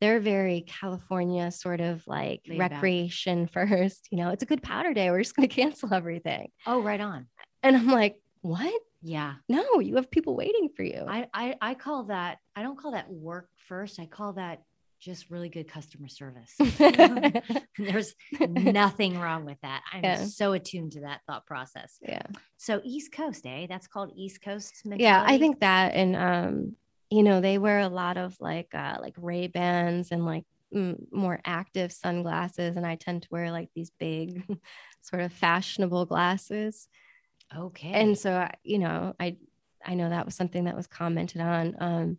They're 0.00 0.20
very 0.20 0.60
California 0.66 1.50
sort 1.50 1.80
of 1.80 2.06
like 2.06 2.42
Laid 2.46 2.58
back. 2.58 2.70
recreation 2.72 3.46
first. 3.52 4.08
You 4.10 4.18
know, 4.18 4.30
it's 4.30 4.42
a 4.42 4.46
good 4.46 4.62
powder 4.62 4.92
day. 4.92 5.10
We're 5.10 5.22
just 5.22 5.34
going 5.34 5.48
to 5.48 5.54
cancel 5.54 5.92
everything. 5.94 6.50
oh, 6.66 6.80
right 6.82 7.00
on. 7.00 7.26
And 7.62 7.76
I'm 7.76 7.88
like, 7.88 8.16
what? 8.42 8.80
Yeah. 9.02 9.34
No, 9.48 9.80
you 9.80 9.96
have 9.96 10.10
people 10.10 10.36
waiting 10.36 10.68
for 10.76 10.82
you. 10.82 11.04
I, 11.08 11.26
I 11.32 11.56
I 11.60 11.74
call 11.74 12.04
that 12.04 12.38
I 12.54 12.62
don't 12.62 12.78
call 12.78 12.92
that 12.92 13.08
work 13.10 13.48
first. 13.66 13.98
I 14.00 14.06
call 14.06 14.34
that 14.34 14.62
just 14.98 15.30
really 15.30 15.48
good 15.50 15.68
customer 15.68 16.08
service. 16.08 16.54
There's 17.78 18.14
nothing 18.40 19.18
wrong 19.18 19.44
with 19.44 19.58
that. 19.62 19.82
I'm 19.92 20.02
Yeah. 20.02 20.24
so 20.24 20.52
attuned 20.52 20.92
to 20.92 21.00
that 21.02 21.20
thought 21.26 21.46
process. 21.46 21.98
yeah. 22.00 22.22
So 22.56 22.80
East 22.84 23.12
Coast, 23.12 23.46
eh? 23.46 23.66
That's 23.68 23.86
called 23.86 24.12
East 24.16 24.42
Coast 24.42 24.74
mentality. 24.84 25.02
Yeah. 25.04 25.22
I 25.26 25.38
think 25.38 25.60
that, 25.60 25.94
and, 25.94 26.16
um, 26.16 26.76
you 27.10 27.22
know, 27.22 27.40
they 27.40 27.58
wear 27.58 27.80
a 27.80 27.88
lot 27.88 28.16
of 28.16 28.36
like, 28.40 28.74
uh, 28.74 28.96
like 29.00 29.14
Ray 29.18 29.46
Bans 29.48 30.10
and 30.12 30.24
like 30.24 30.44
more 31.12 31.40
active 31.44 31.92
sunglasses. 31.92 32.76
And 32.76 32.86
I 32.86 32.96
tend 32.96 33.22
to 33.22 33.28
wear 33.30 33.50
like 33.52 33.68
these 33.74 33.90
big 33.98 34.42
sort 35.02 35.22
of 35.22 35.32
fashionable 35.32 36.06
glasses. 36.06 36.88
okay. 37.56 37.92
And 37.92 38.18
so, 38.18 38.32
I- 38.32 38.54
you 38.64 38.78
know, 38.78 39.14
I, 39.20 39.36
I 39.84 39.94
know 39.94 40.08
that 40.08 40.24
was 40.24 40.34
something 40.34 40.64
that 40.64 40.74
was 40.74 40.86
commented 40.88 41.40
on. 41.42 41.76
Um, 41.78 42.18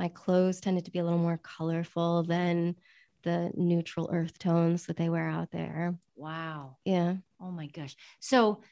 my 0.00 0.08
clothes 0.08 0.60
tended 0.60 0.86
to 0.86 0.90
be 0.90 0.98
a 0.98 1.04
little 1.04 1.18
more 1.18 1.38
colorful 1.42 2.22
than 2.22 2.74
the 3.22 3.50
neutral 3.54 4.08
earth 4.10 4.38
tones 4.38 4.86
that 4.86 4.96
they 4.96 5.10
wear 5.10 5.28
out 5.28 5.50
there. 5.50 5.94
wow. 6.16 6.76
Yeah. 6.86 7.16
Oh 7.38 7.50
my 7.50 7.66
gosh. 7.66 7.94
So 8.18 8.62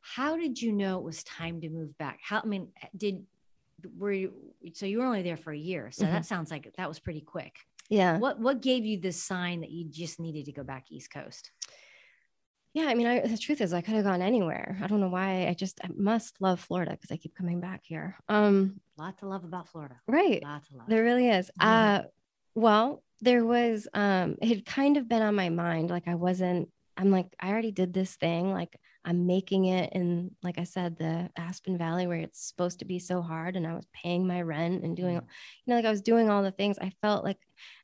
how 0.00 0.36
did 0.36 0.60
you 0.62 0.72
know 0.72 0.98
it 0.98 1.04
was 1.04 1.24
time 1.24 1.60
to 1.60 1.68
move 1.68 1.96
back? 1.98 2.20
How 2.22 2.40
I 2.42 2.46
mean, 2.46 2.68
did 2.96 3.24
were 3.98 4.12
you 4.12 4.32
so 4.74 4.86
you 4.86 4.98
were 4.98 5.06
only 5.06 5.22
there 5.22 5.36
for 5.36 5.52
a 5.52 5.58
year. 5.58 5.90
So 5.90 6.04
Mhm. 6.04 6.10
that 6.12 6.26
sounds 6.26 6.50
like 6.50 6.72
that 6.76 6.88
was 6.88 7.00
pretty 7.00 7.20
quick. 7.22 7.56
Yeah. 7.88 8.18
What 8.18 8.38
what 8.38 8.60
gave 8.62 8.84
you 8.84 9.00
the 9.00 9.12
sign 9.12 9.60
that 9.62 9.70
you 9.70 9.88
just 9.88 10.20
needed 10.20 10.44
to 10.46 10.52
go 10.52 10.62
back 10.62 10.86
East 10.90 11.10
Coast? 11.10 11.50
Yeah, 12.72 12.84
I 12.86 12.94
mean, 12.94 13.06
I, 13.08 13.20
the 13.26 13.36
truth 13.36 13.60
is, 13.60 13.72
I 13.72 13.80
could 13.80 13.94
have 13.94 14.04
gone 14.04 14.22
anywhere. 14.22 14.78
I 14.82 14.86
don't 14.86 15.00
know 15.00 15.08
why. 15.08 15.48
I 15.48 15.54
just 15.54 15.80
I 15.82 15.88
must 15.96 16.40
love 16.40 16.60
Florida 16.60 16.92
because 16.92 17.10
I 17.10 17.16
keep 17.16 17.34
coming 17.34 17.60
back 17.60 17.80
here. 17.84 18.16
Um, 18.28 18.80
lot 18.96 19.18
to 19.18 19.26
love 19.26 19.42
about 19.44 19.68
Florida. 19.68 19.96
right, 20.06 20.42
Lot 20.42 20.64
to 20.68 20.76
love. 20.76 20.86
there 20.88 21.02
really 21.02 21.28
is. 21.28 21.50
Mhm. 21.60 21.66
Uh, 21.66 22.02
well, 22.54 23.02
there 23.20 23.44
was. 23.44 23.88
Um, 23.92 24.36
it 24.40 24.48
had 24.48 24.64
kind 24.64 24.96
of 24.96 25.08
been 25.08 25.22
on 25.22 25.34
my 25.34 25.48
mind. 25.48 25.90
Like 25.90 26.06
I 26.06 26.14
wasn't. 26.14 26.68
I'm 26.96 27.10
like 27.10 27.34
I 27.40 27.48
already 27.48 27.72
did 27.72 27.92
this 27.92 28.14
thing. 28.16 28.52
Like 28.52 28.78
I'm 29.04 29.26
making 29.26 29.64
it 29.64 29.92
in, 29.94 30.30
like 30.42 30.58
I 30.58 30.64
said, 30.64 30.96
the 30.98 31.30
Aspen 31.36 31.78
Valley 31.78 32.06
where 32.06 32.18
it's 32.18 32.40
supposed 32.46 32.80
to 32.80 32.84
be 32.84 32.98
so 33.00 33.20
hard, 33.22 33.56
and 33.56 33.66
I 33.66 33.74
was 33.74 33.86
paying 33.92 34.26
my 34.28 34.42
rent 34.42 34.84
and 34.84 34.96
doing, 34.96 35.16
Mhm. 35.16 35.22
you 35.64 35.70
know, 35.70 35.76
like 35.76 35.86
I 35.86 35.90
was 35.90 36.02
doing 36.02 36.28
all 36.30 36.42
the 36.44 36.52
things. 36.52 36.78
I 36.78 36.90
felt 37.00 37.24
like, 37.24 37.38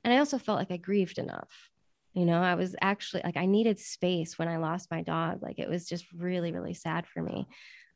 and 0.04 0.12
I 0.12 0.18
also 0.18 0.38
felt 0.38 0.58
like 0.58 0.70
I 0.70 0.76
grieved 0.76 1.18
enough. 1.18 1.70
You 2.16 2.24
know, 2.24 2.42
I 2.42 2.54
was 2.54 2.74
actually 2.80 3.20
like 3.24 3.36
I 3.36 3.44
needed 3.44 3.78
space 3.78 4.38
when 4.38 4.48
I 4.48 4.56
lost 4.56 4.90
my 4.90 5.02
dog. 5.02 5.42
Like 5.42 5.58
it 5.58 5.68
was 5.68 5.86
just 5.86 6.06
really, 6.12 6.50
really 6.50 6.72
sad 6.72 7.06
for 7.06 7.22
me. 7.22 7.46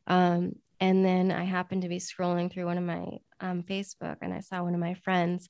Um, 0.06 0.52
and 0.78 1.02
then 1.02 1.30
I 1.32 1.44
happened 1.44 1.82
to 1.82 1.88
be 1.88 1.98
scrolling 1.98 2.52
through 2.52 2.66
one 2.66 2.76
of 2.76 2.84
my 2.84 3.06
um, 3.40 3.62
Facebook, 3.62 4.16
and 4.20 4.34
I 4.34 4.40
saw 4.40 4.62
one 4.62 4.74
of 4.74 4.80
my 4.80 4.92
friends 4.92 5.48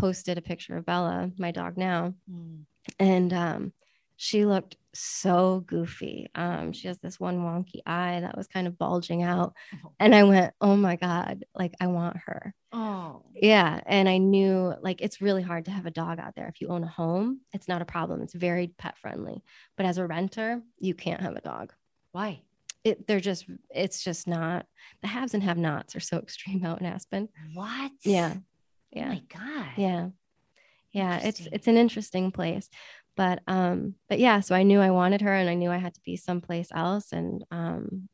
posted 0.00 0.38
a 0.38 0.42
picture 0.42 0.78
of 0.78 0.86
Bella, 0.86 1.30
my 1.38 1.50
dog 1.50 1.76
now, 1.76 2.14
Mm. 2.30 2.64
and 2.98 3.32
um, 3.32 3.72
she 4.16 4.44
looked 4.46 4.76
so 4.94 5.62
goofy. 5.66 6.28
Um, 6.34 6.72
she 6.72 6.88
has 6.88 6.98
this 7.00 7.20
one 7.20 7.38
wonky 7.40 7.80
eye 7.84 8.20
that 8.20 8.36
was 8.36 8.46
kind 8.46 8.66
of 8.66 8.78
bulging 8.78 9.22
out, 9.22 9.54
Oh. 9.84 9.92
and 10.00 10.14
I 10.14 10.22
went, 10.24 10.54
"Oh 10.60 10.76
my 10.76 10.96
god! 10.96 11.44
Like 11.54 11.74
I 11.80 11.86
want 11.88 12.16
her." 12.26 12.54
Oh, 12.72 13.22
Yeah. 13.34 13.80
And 13.86 14.08
I 14.08 14.18
knew 14.18 14.74
like 14.82 15.00
it's 15.00 15.20
really 15.22 15.42
hard 15.42 15.64
to 15.66 15.70
have 15.70 15.86
a 15.86 15.90
dog 15.90 16.18
out 16.18 16.34
there. 16.34 16.48
If 16.48 16.60
you 16.60 16.68
own 16.68 16.84
a 16.84 16.88
home, 16.88 17.40
it's 17.52 17.68
not 17.68 17.80
a 17.82 17.86
problem. 17.86 18.20
It's 18.22 18.34
very 18.34 18.68
pet 18.68 18.98
friendly. 18.98 19.42
But 19.76 19.86
as 19.86 19.96
a 19.98 20.06
renter, 20.06 20.60
you 20.78 20.94
can't 20.94 21.20
have 21.22 21.36
a 21.36 21.40
dog. 21.40 21.72
why? 22.12 22.40
It, 22.84 23.06
they're 23.08 23.18
just, 23.18 23.46
it's 23.70 24.04
just 24.04 24.28
not, 24.28 24.66
the 25.02 25.08
haves 25.08 25.34
and 25.34 25.42
have 25.42 25.58
nots 25.58 25.96
are 25.96 26.00
so 26.00 26.18
extreme 26.26 26.64
out 26.64 26.80
in 26.80 26.86
Aspen. 26.86 27.28
What? 27.54 27.90
Yeah. 28.04 28.34
Oh 28.36 28.40
Yeah. 28.92 29.08
my 29.08 29.22
God. 29.28 29.66
Yeah. 29.76 30.08
Yeah. 30.92 31.18
It's, 31.22 31.48
it's 31.52 31.66
an 31.66 31.76
interesting 31.78 32.30
place. 32.30 32.68
But, 33.16 33.42
um, 33.46 33.94
but 34.08 34.18
yeah, 34.18 34.40
so 34.40 34.54
I 34.54 34.62
knew 34.62 34.80
I 34.80 34.90
wanted 34.90 35.22
her 35.22 35.34
and 35.34 35.48
I 35.48 35.54
knew 35.54 35.70
I 35.70 35.78
had 35.78 35.94
to 35.94 36.00
be 36.04 36.16
someplace 36.16 36.68
else. 36.74 37.12
And, 37.12 37.44
um, 37.50 38.08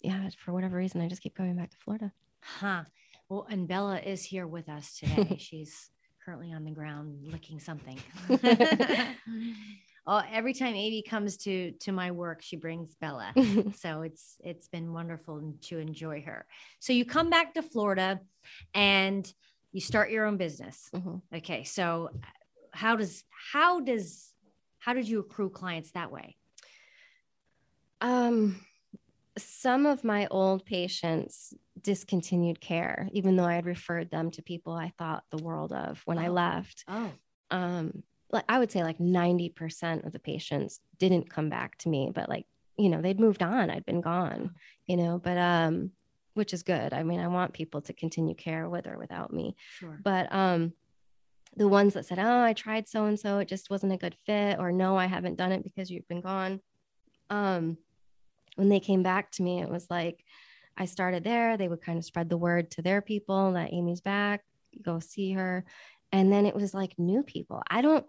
yeah, 0.00 0.28
for 0.38 0.52
whatever 0.52 0.76
reason, 0.76 1.00
I 1.00 1.08
just 1.08 1.22
keep 1.22 1.36
going 1.36 1.56
back 1.56 1.70
to 1.70 1.76
Florida. 1.76 2.12
Huh. 2.40 2.84
Well, 3.28 3.46
and 3.50 3.68
Bella 3.68 3.98
is 3.98 4.24
here 4.24 4.46
with 4.46 4.68
us 4.68 4.98
today. 4.98 5.36
She's 5.38 5.90
currently 6.24 6.52
on 6.52 6.64
the 6.64 6.70
ground 6.70 7.18
licking 7.22 7.60
something. 7.60 7.98
oh, 10.06 10.22
every 10.32 10.54
time 10.54 10.74
Amy 10.74 11.02
comes 11.02 11.36
to 11.38 11.72
to 11.80 11.92
my 11.92 12.10
work, 12.10 12.42
she 12.42 12.56
brings 12.56 12.94
Bella. 12.94 13.32
so 13.76 14.02
it's 14.02 14.36
it's 14.42 14.68
been 14.68 14.92
wonderful 14.92 15.54
to 15.62 15.78
enjoy 15.78 16.22
her. 16.22 16.46
So 16.80 16.92
you 16.92 17.04
come 17.04 17.28
back 17.30 17.54
to 17.54 17.62
Florida 17.62 18.20
and 18.74 19.30
you 19.72 19.80
start 19.80 20.10
your 20.10 20.24
own 20.26 20.36
business. 20.36 20.88
Mhm. 20.94 21.20
Okay. 21.34 21.64
So 21.64 22.10
how 22.72 22.96
does 22.96 23.24
how 23.52 23.80
does 23.80 24.32
how 24.88 24.94
did 24.94 25.06
you 25.06 25.18
accrue 25.20 25.50
clients 25.50 25.90
that 25.90 26.10
way? 26.10 26.34
Um, 28.00 28.64
some 29.36 29.84
of 29.84 30.02
my 30.02 30.26
old 30.30 30.64
patients 30.64 31.52
discontinued 31.78 32.58
care, 32.62 33.06
even 33.12 33.36
though 33.36 33.44
I 33.44 33.56
had 33.56 33.66
referred 33.66 34.10
them 34.10 34.30
to 34.30 34.40
people 34.42 34.72
I 34.72 34.94
thought 34.96 35.24
the 35.30 35.44
world 35.44 35.74
of 35.74 36.00
when 36.06 36.16
I 36.16 36.28
Oh. 36.28 36.32
left. 36.32 36.84
Oh, 36.88 37.12
Um, 37.50 38.02
like 38.32 38.46
I 38.48 38.58
would 38.58 38.72
say 38.72 38.82
like 38.82 38.98
90% 38.98 40.06
of 40.06 40.12
the 40.12 40.18
patients 40.18 40.80
didn't 40.96 41.28
come 41.28 41.50
back 41.50 41.76
to 41.78 41.90
me, 41.90 42.10
but 42.14 42.30
like, 42.30 42.46
you 42.78 42.88
know, 42.88 43.02
they'd 43.02 43.20
moved 43.20 43.42
on. 43.42 43.68
I'd 43.68 43.84
been 43.84 44.00
gone, 44.00 44.54
you 44.86 44.96
know, 44.96 45.18
but 45.18 45.36
um, 45.36 45.90
which 46.32 46.54
is 46.54 46.62
good. 46.62 46.94
I 46.94 47.02
mean, 47.02 47.20
I 47.20 47.28
want 47.28 47.52
people 47.52 47.82
to 47.82 47.92
continue 47.92 48.34
care 48.34 48.70
with 48.70 48.86
or 48.86 48.96
without 48.96 49.34
me. 49.34 49.54
sure. 49.68 50.00
But 50.02 50.32
um 50.32 50.72
the 51.56 51.68
ones 51.68 51.94
that 51.94 52.06
said, 52.06 52.18
Oh, 52.18 52.40
I 52.42 52.52
tried 52.52 52.88
so 52.88 53.04
and 53.06 53.18
so, 53.18 53.38
it 53.38 53.48
just 53.48 53.70
wasn't 53.70 53.92
a 53.92 53.96
good 53.96 54.16
fit, 54.26 54.58
or 54.58 54.70
no, 54.72 54.96
I 54.96 55.06
haven't 55.06 55.36
done 55.36 55.52
it 55.52 55.64
because 55.64 55.90
you've 55.90 56.08
been 56.08 56.20
gone. 56.20 56.60
Um, 57.30 57.78
when 58.56 58.68
they 58.68 58.80
came 58.80 59.02
back 59.02 59.30
to 59.32 59.42
me, 59.42 59.60
it 59.60 59.68
was 59.68 59.86
like 59.90 60.24
I 60.76 60.84
started 60.86 61.24
there. 61.24 61.56
They 61.56 61.68
would 61.68 61.82
kind 61.82 61.98
of 61.98 62.04
spread 62.04 62.28
the 62.28 62.36
word 62.36 62.70
to 62.72 62.82
their 62.82 63.00
people 63.00 63.52
that 63.52 63.72
Amy's 63.72 64.00
back, 64.00 64.44
go 64.82 65.00
see 65.00 65.32
her. 65.32 65.64
And 66.12 66.32
then 66.32 66.46
it 66.46 66.54
was 66.54 66.72
like 66.72 66.98
new 66.98 67.22
people. 67.22 67.62
I 67.68 67.82
don't 67.82 68.06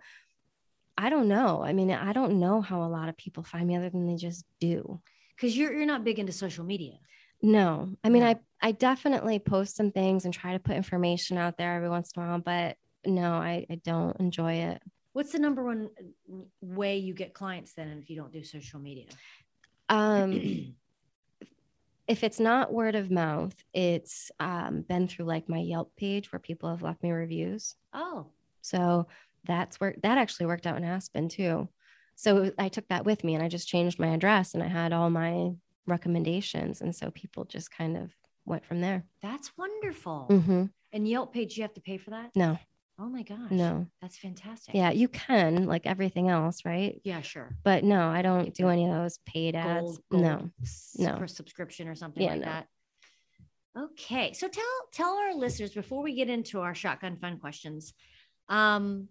I 0.98 1.10
don't 1.10 1.30
know. 1.30 1.64
I 1.64 1.72
mean, 1.72 1.92
I 1.92 2.12
don't 2.12 2.40
know 2.42 2.60
how 2.62 2.84
a 2.84 2.90
lot 2.90 3.08
of 3.08 3.16
people 3.16 3.44
find 3.44 3.68
me 3.68 3.78
other 3.78 3.90
than 3.90 4.06
they 4.06 4.16
just 4.16 4.46
do. 4.60 5.02
Because 5.36 5.58
you're 5.58 5.74
you're 5.74 5.86
not 5.86 6.04
big 6.04 6.20
into 6.20 6.34
social 6.34 6.66
media. 6.66 6.96
No, 7.42 7.96
I 8.04 8.10
mean, 8.10 8.24
No. 8.24 8.30
I 8.30 8.36
I 8.62 8.72
definitely 8.74 9.40
post 9.40 9.76
some 9.78 9.92
things 9.92 10.26
and 10.26 10.34
try 10.34 10.54
to 10.54 10.60
put 10.60 10.76
information 10.76 11.38
out 11.38 11.58
there 11.58 11.76
every 11.76 11.90
once 11.90 12.12
in 12.16 12.22
a 12.22 12.26
while, 12.26 12.40
but 12.40 12.76
no, 13.10 13.34
I, 13.34 13.66
I 13.70 13.76
don't 13.84 14.18
enjoy 14.20 14.53
it. 14.53 14.82
What's 15.14 15.32
the 15.32 15.39
number 15.39 15.64
one 15.64 15.89
way 16.62 16.97
you 16.97 17.14
get 17.14 17.34
clients 17.34 17.74
then 17.74 17.99
if 18.01 18.10
you 18.10 18.16
don't 18.16 18.32
do 18.32 18.43
social 18.43 18.80
media? 18.80 19.07
Um, 19.89 20.76
if 22.07 22.24
it's 22.24 22.39
not 22.39 22.74
word 22.74 22.95
of 22.95 23.12
mouth, 23.12 23.55
it's 23.74 24.32
um, 24.39 24.82
been 24.88 25.07
through 25.07 25.26
like 25.26 25.49
my 25.49 25.60
Yelp 25.60 25.95
page 25.95 26.32
where 26.32 26.39
people 26.39 26.70
have 26.70 26.82
left 26.82 27.03
me 27.03 27.12
reviews. 27.12 27.76
oh, 27.93 28.28
So 28.62 29.07
that's 29.45 29.80
where 29.80 29.95
that 30.03 30.18
actually 30.18 30.45
worked 30.47 30.68
out 30.68 30.78
in 30.78 30.84
Aspen 30.84 31.30
too. 31.30 31.70
So 32.16 32.51
I 32.57 32.68
took 32.68 32.88
that 32.89 33.05
with 33.05 33.24
me 33.24 33.36
and 33.36 33.43
I 33.43 33.47
just 33.47 33.68
changed 33.68 33.99
my 33.99 34.07
address 34.07 34.53
and 34.53 34.62
I 34.62 34.68
had 34.68 34.91
all 34.91 35.10
my 35.10 35.51
recommendations, 35.88 36.82
and 36.82 36.95
so 36.95 37.10
people 37.12 37.45
just 37.45 37.72
kind 37.72 37.97
of 37.97 38.12
went 38.45 38.66
from 38.66 38.82
there. 38.82 39.05
that's 39.22 39.51
wonderful. 39.57 40.26
hmm 40.30 40.66
And 40.91 41.07
Yelp 41.07 41.34
page, 41.34 41.57
you 41.57 41.64
have 41.64 41.74
to 41.76 41.82
pay 41.82 41.97
for 41.97 42.10
that? 42.12 42.32
No, 42.36 42.57
Oh 43.02 43.08
my 43.08 43.24
gosh. 43.24 43.50
no. 43.52 43.88
That's 44.02 44.18
fantastic. 44.18 44.76
Yeah, 44.76 44.91
you 44.91 45.08
can 45.08 45.66
like 45.66 45.86
everything 45.86 46.28
else, 46.30 46.66
right? 46.66 47.00
Yeah, 47.06 47.22
sure. 47.22 47.56
But 47.64 47.84
no, 47.86 48.08
I 48.10 48.22
don't 48.22 48.54
do 48.54 48.68
any 48.68 48.86
of 48.86 48.91
those 48.93 49.20
paid 49.26 49.56
ads. 49.56 49.82
Gold, 49.82 50.00
gold 50.12 50.24
No. 50.24 50.50
no. 50.97 51.18
for 51.18 51.28
subscription 51.28 51.88
or 51.88 51.95
something 51.95 52.22
Yeah, 52.24 52.32
like 52.32 52.39
no. 52.41 52.45
that. 52.45 52.68
Okay. 53.78 54.34
So 54.34 54.47
tell 54.47 54.64
tell 54.91 55.14
our 55.16 55.34
listeners 55.34 55.72
before 55.72 56.04
we 56.04 56.14
get 56.16 56.30
into 56.30 56.60
our 56.60 56.76
shotgun 56.76 57.18
fun 57.18 57.38
questions. 57.39 57.93
Um 58.50 59.08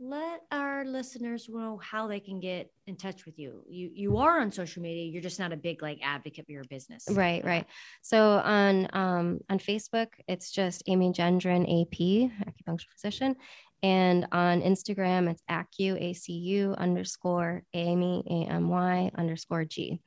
let 0.00 0.42
our 0.52 0.84
listeners 0.84 1.48
know 1.48 1.76
how 1.78 2.06
they 2.06 2.20
can 2.20 2.38
get 2.38 2.70
in 2.86 2.96
touch 2.96 3.26
with 3.26 3.38
you. 3.38 3.62
You 3.68 3.90
you 3.92 4.16
are 4.18 4.40
on 4.40 4.52
social 4.52 4.82
media. 4.82 5.04
You're 5.04 5.22
just 5.22 5.40
not 5.40 5.52
a 5.52 5.56
big 5.56 5.82
like 5.82 5.98
advocate 6.02 6.46
for 6.46 6.52
your 6.52 6.64
business. 6.64 7.04
Right, 7.10 7.44
right. 7.44 7.66
So 8.02 8.38
on 8.38 8.88
um 8.92 9.40
on 9.50 9.58
Facebook, 9.58 10.08
it's 10.28 10.50
just 10.50 10.82
Amy 10.86 11.12
Gendron 11.12 11.62
AP, 11.62 12.30
acupuncture 12.46 12.88
physician. 12.92 13.36
And 13.82 14.26
on 14.32 14.62
Instagram, 14.62 15.30
it's 15.30 15.42
acu, 15.48 16.00
A-C-U 16.00 16.74
underscore 16.78 17.62
Amy, 17.74 18.24
A-M-Y 18.28 19.10
underscore 19.14 19.64
G. 19.64 20.00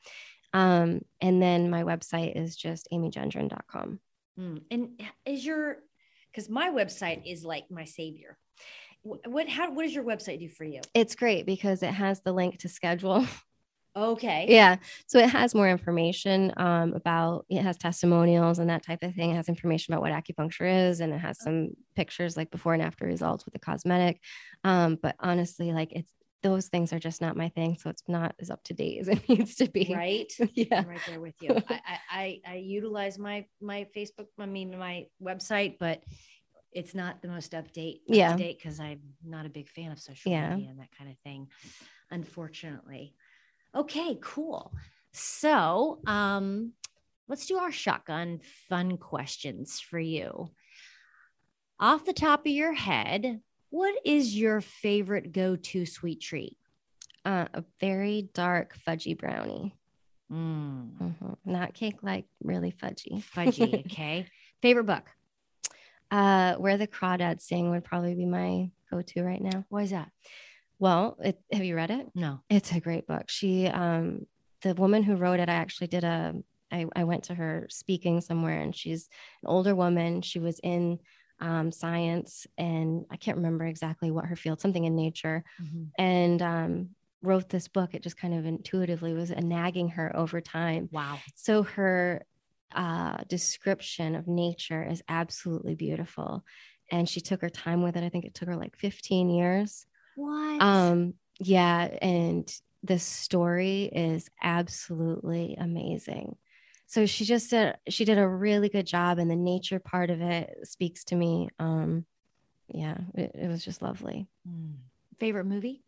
Um, 0.53 1.01
and 1.21 1.41
then 1.41 1.69
my 1.69 1.83
website 1.83 2.35
is 2.35 2.57
just 2.57 2.89
amygendron.com. 2.91 3.99
Mm. 4.37 4.61
And 4.69 5.01
is 5.25 5.45
your 5.45 5.77
because 6.31 6.49
my 6.49 6.69
website 6.69 7.21
is 7.25 7.45
like 7.45 7.69
my 7.69 7.85
savior. 7.85 8.37
Wh- 9.03 9.27
What 9.27 9.49
how 9.49 9.71
what 9.71 9.83
does 9.83 9.93
your 9.93 10.03
website 10.03 10.39
do 10.39 10.49
for 10.49 10.63
you? 10.63 10.81
It's 10.93 11.15
great 11.15 11.45
because 11.45 11.83
it 11.83 11.91
has 11.93 12.21
the 12.21 12.31
link 12.33 12.59
to 12.59 12.69
schedule. 12.69 13.25
Okay. 13.93 14.45
yeah. 14.47 14.77
So 15.07 15.19
it 15.19 15.29
has 15.29 15.53
more 15.53 15.69
information 15.69 16.53
um, 16.55 16.93
about, 16.93 17.45
it 17.49 17.61
has 17.61 17.77
testimonials 17.77 18.59
and 18.59 18.69
that 18.69 18.83
type 18.85 19.03
of 19.03 19.13
thing. 19.15 19.31
It 19.31 19.35
has 19.35 19.49
information 19.49 19.93
about 19.93 20.01
what 20.01 20.13
acupuncture 20.13 20.89
is 20.89 21.01
and 21.01 21.11
it 21.13 21.17
has 21.17 21.41
some 21.41 21.71
pictures 21.93 22.37
like 22.37 22.51
before 22.51 22.73
and 22.73 22.81
after 22.81 23.05
results 23.05 23.43
with 23.43 23.53
the 23.53 23.59
cosmetic. 23.59 24.21
Um, 24.63 24.97
but 25.01 25.15
honestly, 25.19 25.73
like 25.73 25.91
it's, 25.91 26.09
those 26.41 26.67
things 26.67 26.93
are 26.93 26.99
just 26.99 27.19
not 27.19 27.35
my 27.35 27.49
thing. 27.49 27.77
So 27.77 27.89
it's 27.89 28.03
not 28.07 28.33
as 28.39 28.49
up 28.49 28.63
to 28.63 28.73
date 28.73 28.99
as 29.01 29.07
it 29.09 29.27
needs 29.27 29.55
to 29.55 29.69
be. 29.69 29.93
Right. 29.93 30.31
Yeah. 30.53 30.79
I'm 30.79 30.87
right 30.87 31.01
there 31.05 31.19
with 31.19 31.35
you. 31.41 31.57
I, 31.69 31.81
I, 31.85 31.99
I, 32.09 32.41
I 32.47 32.55
utilize 32.55 33.19
my 33.19 33.45
my 33.59 33.87
Facebook, 33.93 34.27
I 34.39 34.45
mean 34.45 34.79
my 34.79 35.07
website, 35.21 35.79
but 35.79 36.01
it's 36.71 36.93
not 36.95 37.21
the 37.21 37.27
most 37.27 37.51
update 37.53 37.99
Yeah. 38.07 38.35
date 38.35 38.57
because 38.57 38.79
I'm 38.79 39.01
not 39.23 39.45
a 39.45 39.49
big 39.49 39.69
fan 39.69 39.91
of 39.91 39.99
social 39.99 40.31
Yeah. 40.31 40.55
media 40.55 40.69
and 40.69 40.79
that 40.79 40.95
kind 40.97 41.09
of 41.09 41.17
thing, 41.19 41.47
unfortunately. 42.09 43.15
Okay, 43.75 44.17
cool. 44.21 44.73
So 45.13 45.99
um 46.05 46.73
let's 47.27 47.45
do 47.45 47.57
our 47.57 47.71
shotgun 47.71 48.39
fun 48.67 48.97
questions 48.97 49.79
for 49.79 49.99
you. 49.99 50.49
Off 51.79 52.05
the 52.05 52.13
top 52.13 52.41
of 52.41 52.51
your 52.51 52.73
head, 52.73 53.41
what 53.69 53.95
is 54.05 54.37
your 54.37 54.61
favorite 54.61 55.31
go-to 55.31 55.85
sweet 55.85 56.21
treat? 56.21 56.57
Uh, 57.25 57.47
a 57.53 57.63
very 57.79 58.29
dark 58.33 58.75
fudgy 58.87 59.17
brownie. 59.17 59.75
Mm, 60.31 60.91
Mhm. 60.99 61.37
Not 61.45 61.73
cake 61.73 62.03
like 62.03 62.25
really 62.43 62.71
fudgy. 62.71 63.23
fudgy, 63.23 63.85
okay. 63.85 64.27
Favorite 64.61 64.85
book? 64.85 65.09
Uh, 66.11 66.55
Where 66.55 66.77
the 66.77 66.87
Crawdads 66.87 67.41
Sing 67.41 67.71
would 67.71 67.83
probably 67.83 68.13
be 68.13 68.25
my 68.25 68.69
go 68.91 69.01
to 69.01 69.23
right 69.23 69.41
now. 69.41 69.65
Why 69.69 69.83
is 69.83 69.91
that? 69.91 70.09
Well, 70.77 71.17
it, 71.23 71.39
have 71.51 71.63
you 71.63 71.75
read 71.75 71.91
it? 71.91 72.07
No. 72.13 72.41
It's 72.49 72.71
a 72.71 72.79
great 72.79 73.07
book. 73.07 73.29
She, 73.29 73.67
um, 73.67 74.25
the 74.61 74.73
woman 74.73 75.03
who 75.03 75.15
wrote 75.15 75.39
it, 75.39 75.47
I 75.49 75.53
actually 75.53 75.87
did 75.87 76.03
a, 76.03 76.33
I, 76.71 76.85
I 76.95 77.03
went 77.03 77.25
to 77.25 77.35
her 77.35 77.67
speaking 77.69 78.21
somewhere 78.21 78.59
and 78.59 78.75
she's 78.75 79.09
an 79.43 79.49
older 79.49 79.75
woman. 79.75 80.21
She 80.21 80.39
was 80.39 80.59
in 80.63 80.99
um, 81.39 81.71
science 81.71 82.47
and 82.57 83.05
I 83.11 83.17
can't 83.17 83.37
remember 83.37 83.65
exactly 83.65 84.11
what 84.11 84.25
her 84.25 84.35
field, 84.35 84.61
something 84.61 84.85
in 84.85 84.95
nature, 84.95 85.43
and 85.97 86.41
um, 86.41 86.89
wrote 87.21 87.49
this 87.49 87.67
book. 87.67 87.93
It 87.93 88.03
just 88.03 88.17
kind 88.17 88.33
of 88.33 88.45
intuitively 88.45 89.13
was 89.13 89.31
nagging 89.31 89.89
her 89.89 90.15
over 90.15 90.41
time. 90.41 90.89
Wow. 90.91 91.19
So 91.35 91.63
her 91.63 92.25
uh, 92.73 93.17
description 93.27 94.15
of 94.15 94.27
nature 94.27 94.83
is 94.83 95.03
absolutely 95.07 95.75
beautiful. 95.75 96.43
And 96.91 97.07
she 97.07 97.21
took 97.21 97.41
her 97.41 97.49
time 97.49 97.83
with 97.83 97.95
it. 97.95 98.03
I 98.03 98.09
think 98.09 98.25
it 98.25 98.33
took 98.33 98.49
her 98.49 98.55
like 98.55 98.75
15 98.75 99.29
years. 99.29 99.85
What? 100.15 100.61
Um, 100.61 101.13
yeah, 101.39 101.89
and 102.01 102.51
the 102.83 102.99
story 102.99 103.83
is 103.93 104.29
absolutely 104.41 105.55
amazing. 105.59 106.35
So 106.87 107.05
she 107.05 107.23
just 107.23 107.49
did 107.51 107.77
she 107.87 108.03
did 108.03 108.17
a 108.17 108.27
really 108.27 108.67
good 108.67 108.85
job, 108.85 109.17
and 109.17 109.31
the 109.31 109.35
nature 109.35 109.79
part 109.79 110.09
of 110.09 110.19
it 110.19 110.57
speaks 110.63 111.05
to 111.05 111.15
me. 111.15 111.47
Um, 111.57 112.05
yeah, 112.67 112.97
it, 113.15 113.31
it 113.35 113.47
was 113.47 113.63
just 113.63 113.81
lovely. 113.81 114.27
Hmm. 114.45 114.73
Favorite 115.17 115.45
movie? 115.45 115.83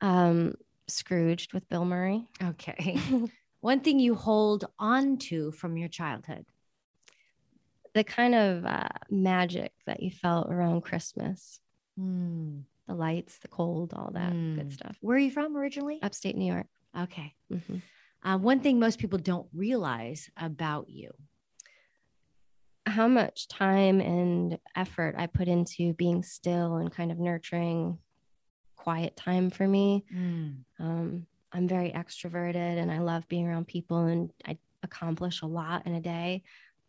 Um, 0.00 0.54
Scrooged 0.88 1.52
with 1.52 1.68
Bill 1.68 1.84
Murray. 1.84 2.26
Okay. 2.42 2.98
One 3.64 3.80
thing 3.80 3.98
you 3.98 4.14
hold 4.14 4.66
on 4.78 5.16
to 5.30 5.50
from 5.52 5.78
your 5.78 5.88
childhood. 5.88 6.44
the 7.94 8.02
kind 8.04 8.34
of 8.34 8.66
uh, 8.66 8.88
magic 9.08 9.72
that 9.86 10.02
you 10.02 10.10
felt 10.10 10.50
around 10.50 10.80
Christmas, 10.82 11.60
Hmm. 11.96 12.62
the 12.88 12.94
lights, 12.94 13.38
the 13.38 13.46
cold, 13.48 13.94
all 13.94 14.10
that 14.14 14.32
Mm. 14.32 14.56
good 14.56 14.72
stuff. 14.72 14.98
Where 15.00 15.16
are 15.16 15.20
you 15.20 15.30
from 15.30 15.56
originally? 15.56 16.02
Upstate 16.02 16.36
New 16.36 16.52
York. 16.52 16.66
Okay. 16.98 17.36
Mhm. 17.52 17.80
Uh, 18.24 18.36
one 18.36 18.58
thing 18.60 18.80
most 18.80 18.98
people 18.98 19.18
don't 19.20 19.48
realize 19.54 20.28
about 20.36 20.88
you. 20.90 21.12
How 22.84 23.06
much 23.06 23.46
time 23.48 24.00
and 24.00 24.58
effort 24.74 25.14
I 25.16 25.26
put 25.28 25.46
into 25.48 25.94
being 25.94 26.22
still 26.24 26.74
and 26.76 26.90
kind 26.92 27.10
of 27.12 27.18
nurturing 27.20 27.98
quiet 28.74 29.16
time 29.16 29.50
for 29.50 29.68
me. 29.68 30.04
Um, 30.80 31.28
I'm 31.54 31.68
very 31.68 31.92
extroverted 31.92 32.56
and 32.56 32.90
I 32.90 32.98
love 32.98 33.28
being 33.28 33.46
around 33.46 33.68
people 33.68 34.06
and 34.06 34.30
I 34.44 34.58
accomplish 34.82 35.42
a 35.42 35.46
lot 35.46 35.86
in 35.86 35.94
a 35.94 36.00
day. 36.00 36.42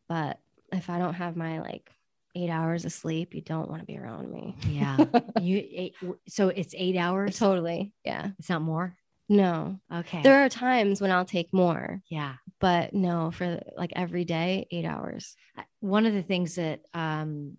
But 0.10 0.40
if 0.72 0.90
I 0.90 0.98
don't 0.98 1.14
have 1.14 1.36
my 1.36 1.60
like 1.62 1.92
eight 2.36 2.50
hours 2.50 2.84
of 2.84 2.92
sleep, 2.92 3.36
you 3.36 3.42
don't 3.42 3.70
want 3.70 3.82
to 3.82 3.86
be 3.86 3.98
around 3.98 4.32
me. 4.32 4.56
Yeah. 4.68 4.98
you 5.42 5.64
eight, 5.72 5.96
so 6.28 6.50
it's 6.50 6.74
eight 6.76 6.98
hours. 6.98 7.38
totally. 7.38 7.94
Yeah. 8.04 8.32
It's 8.40 8.50
not 8.50 8.64
more. 8.64 8.98
No. 9.30 9.80
Okay. 9.94 10.22
There 10.22 10.44
are 10.44 10.50
times 10.50 11.00
when 11.00 11.12
I'll 11.12 11.26
take 11.26 11.54
more, 11.54 12.02
yeah. 12.10 12.36
but 12.60 12.94
no, 12.94 13.32
for 13.32 13.60
like 13.76 13.92
every 13.96 14.24
day, 14.24 14.68
eight 14.70 14.86
hours. 14.86 15.36
One 15.80 16.06
of 16.06 16.14
the 16.14 16.22
things 16.22 16.56
that 16.56 16.82
um, 16.94 17.58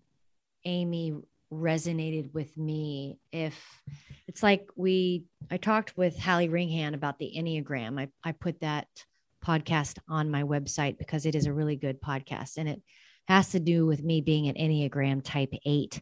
Amy 0.63 1.13
resonated 1.51 2.33
with 2.33 2.55
me, 2.57 3.19
if 3.31 3.57
it's 4.27 4.43
like 4.43 4.69
we, 4.75 5.25
I 5.49 5.57
talked 5.57 5.97
with 5.97 6.17
Hallie 6.17 6.49
ringhan 6.49 6.93
about 6.93 7.19
the 7.19 7.33
Enneagram. 7.37 7.99
I, 7.99 8.09
I 8.23 8.31
put 8.33 8.61
that 8.61 8.87
podcast 9.45 9.97
on 10.09 10.31
my 10.31 10.43
website 10.43 10.97
because 10.97 11.25
it 11.25 11.35
is 11.35 11.45
a 11.45 11.53
really 11.53 11.75
good 11.75 12.01
podcast 12.01 12.57
and 12.57 12.67
it 12.67 12.81
has 13.27 13.51
to 13.51 13.59
do 13.59 13.85
with 13.85 14.03
me 14.03 14.21
being 14.21 14.47
an 14.47 14.55
Enneagram 14.55 15.23
type 15.23 15.53
eight. 15.65 16.01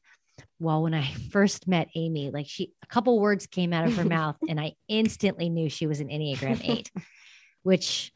Well, 0.60 0.84
when 0.84 0.94
I 0.94 1.12
first 1.32 1.68
met 1.68 1.90
Amy, 1.96 2.32
like 2.32 2.48
she, 2.48 2.74
a 2.84 2.88
couple 2.88 3.20
words 3.20 3.48
came 3.48 3.74
out 3.74 3.86
of 3.86 3.96
her 3.98 4.06
mouth 4.06 4.38
and 4.48 4.60
I 4.60 4.74
instantly 4.88 5.50
knew 5.50 5.70
she 5.70 5.88
was 5.88 6.00
an 6.00 6.10
Enneagram 6.10 6.62
eight, 6.64 6.92
which 7.64 8.12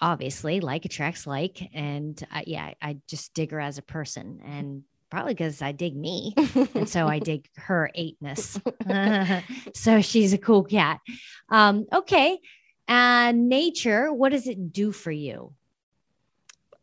obviously 0.00 0.60
like 0.60 0.84
attracts 0.84 1.26
like. 1.26 1.62
And 1.74 2.20
I, 2.30 2.44
yeah, 2.46 2.72
I 2.80 2.98
just 3.08 3.34
dig 3.34 3.50
her 3.52 3.60
as 3.60 3.78
a 3.78 3.82
person 3.82 4.40
and 4.44 4.82
probably 5.16 5.32
because 5.32 5.62
I 5.62 5.72
dig 5.72 5.96
me. 5.96 6.34
and 6.74 6.86
so 6.86 7.06
I 7.06 7.20
dig 7.20 7.48
her 7.56 7.90
eightness. 7.94 8.60
so 9.74 10.02
she's 10.02 10.34
a 10.34 10.38
cool 10.38 10.62
cat. 10.62 11.00
Um, 11.48 11.86
okay. 11.90 12.38
And 12.86 13.48
nature, 13.48 14.12
what 14.12 14.32
does 14.32 14.46
it 14.46 14.72
do 14.72 14.92
for 14.92 15.10
you? 15.10 15.54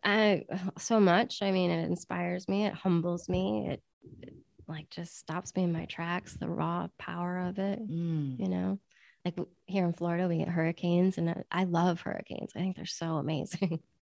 I 0.04 0.46
so 0.80 1.00
much. 1.00 1.44
I 1.44 1.52
mean, 1.52 1.70
it 1.70 1.86
inspires 1.86 2.50
me. 2.50 2.66
It 2.66 2.74
humbles 2.74 3.30
me. 3.30 3.68
It, 3.70 3.84
it 4.24 4.34
like 4.68 4.90
just 4.90 5.16
stops 5.20 5.56
me 5.56 5.62
in 5.62 5.72
my 5.72 5.86
tracks. 5.86 6.34
The 6.34 6.50
raw 6.50 6.88
power 6.98 7.38
of 7.38 7.60
it. 7.60 7.88
Mm. 7.88 8.40
You 8.40 8.50
know, 8.50 8.80
like 9.24 9.38
here 9.68 9.86
in 9.86 9.94
Florida, 9.94 10.28
we 10.28 10.40
get 10.40 10.50
hurricanes, 10.50 11.20
and 11.20 11.44
I 11.52 11.66
love 11.66 12.02
hurricanes. 12.02 12.54
I 12.56 12.60
think 12.62 12.78
they're 12.78 12.86
so 12.88 13.18
amazing. 13.18 13.80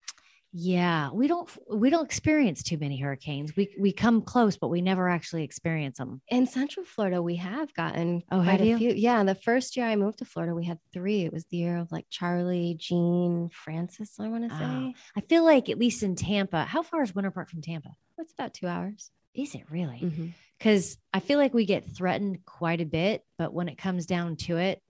Yeah, 0.54 1.12
we 1.14 1.28
don't 1.28 1.50
we 1.70 1.90
don't 1.90 2.06
experience 2.06 2.62
too 2.62 2.78
many 2.78 2.98
hurricanes. 2.98 3.56
We 3.56 3.74
we 3.80 3.94
come 3.94 4.22
close, 4.22 4.58
but 4.58 4.68
we 4.68 4.82
never 4.82 5.08
actually 5.08 5.44
experience 5.44 5.98
them. 5.98 6.22
In 6.28 6.46
Central 6.46 6.86
Florida, 6.86 7.22
we 7.22 7.38
have 7.38 7.74
gotten 7.74 8.24
oh, 8.32 8.44
quite 8.44 8.60
a 8.60 8.78
few. 8.78 8.92
Yeah, 8.92 9.24
the 9.24 9.36
first 9.36 9.78
year 9.78 9.86
I 9.86 9.96
moved 9.96 10.20
to 10.20 10.26
Florida, 10.26 10.54
we 10.54 10.66
had 10.66 10.80
three. 10.94 11.24
It 11.24 11.32
was 11.32 11.46
the 11.46 11.58
year 11.58 11.78
of 11.78 11.92
like 11.92 12.06
Charley, 12.10 12.76
Jeanne, 12.78 13.50
Frances. 13.54 14.16
I 14.20 14.28
want 14.28 14.50
to 14.50 14.58
say. 14.58 14.64
Oh, 14.66 14.94
I 15.16 15.22
feel 15.22 15.46
like 15.46 15.70
at 15.70 15.80
least 15.80 16.04
in 16.04 16.16
Tampa. 16.16 16.66
How 16.66 16.82
far 16.82 17.02
is 17.02 17.16
Winter 17.16 17.32
Park 17.32 17.50
from 17.50 17.62
Tampa? 17.62 17.92
It's 18.18 18.34
about 18.34 18.54
two 18.54 18.68
hours. 18.68 19.10
Is 19.34 19.56
it 19.56 19.64
really? 19.70 20.34
Because 20.58 20.96
mm-hmm. 20.96 21.18
I 21.18 21.20
feel 21.22 21.40
like 21.40 21.54
we 21.54 21.66
get 21.66 21.96
threatened 21.96 22.46
quite 22.46 22.82
a 22.82 22.86
bit, 22.86 23.24
but 23.38 23.54
when 23.54 23.70
it 23.70 23.78
comes 23.78 24.06
down 24.06 24.36
to 24.38 24.58
it, 24.58 24.82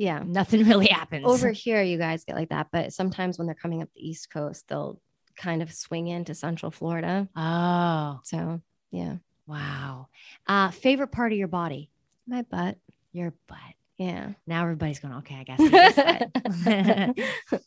yeah. 0.00 0.22
Nothing 0.24 0.64
really 0.66 0.86
happens. 0.86 1.26
Over 1.26 1.50
here 1.50 1.82
you 1.82 1.98
guys 1.98 2.24
get 2.24 2.34
like 2.34 2.48
that 2.48 2.68
but 2.72 2.92
sometimes 2.94 3.36
when 3.36 3.46
they're 3.46 3.54
coming 3.54 3.82
up 3.82 3.90
the 3.94 4.08
east 4.08 4.30
coast 4.30 4.66
they'll 4.66 4.98
kind 5.36 5.62
of 5.62 5.72
swing 5.72 6.08
into 6.08 6.34
central 6.34 6.70
florida. 6.70 7.28
Oh. 7.36 8.20
So 8.24 8.62
yeah. 8.90 9.16
Wow. 9.46 10.08
Uh 10.46 10.70
favorite 10.70 11.12
part 11.12 11.32
of 11.32 11.38
your 11.38 11.48
body? 11.48 11.90
My 12.26 12.42
butt. 12.42 12.78
Your 13.12 13.34
butt. 13.46 13.58
Yeah. 13.98 14.30
Now 14.46 14.62
everybody's 14.62 15.00
going 15.00 15.14
okay 15.16 15.36
i 15.36 15.44
guess 15.44 17.14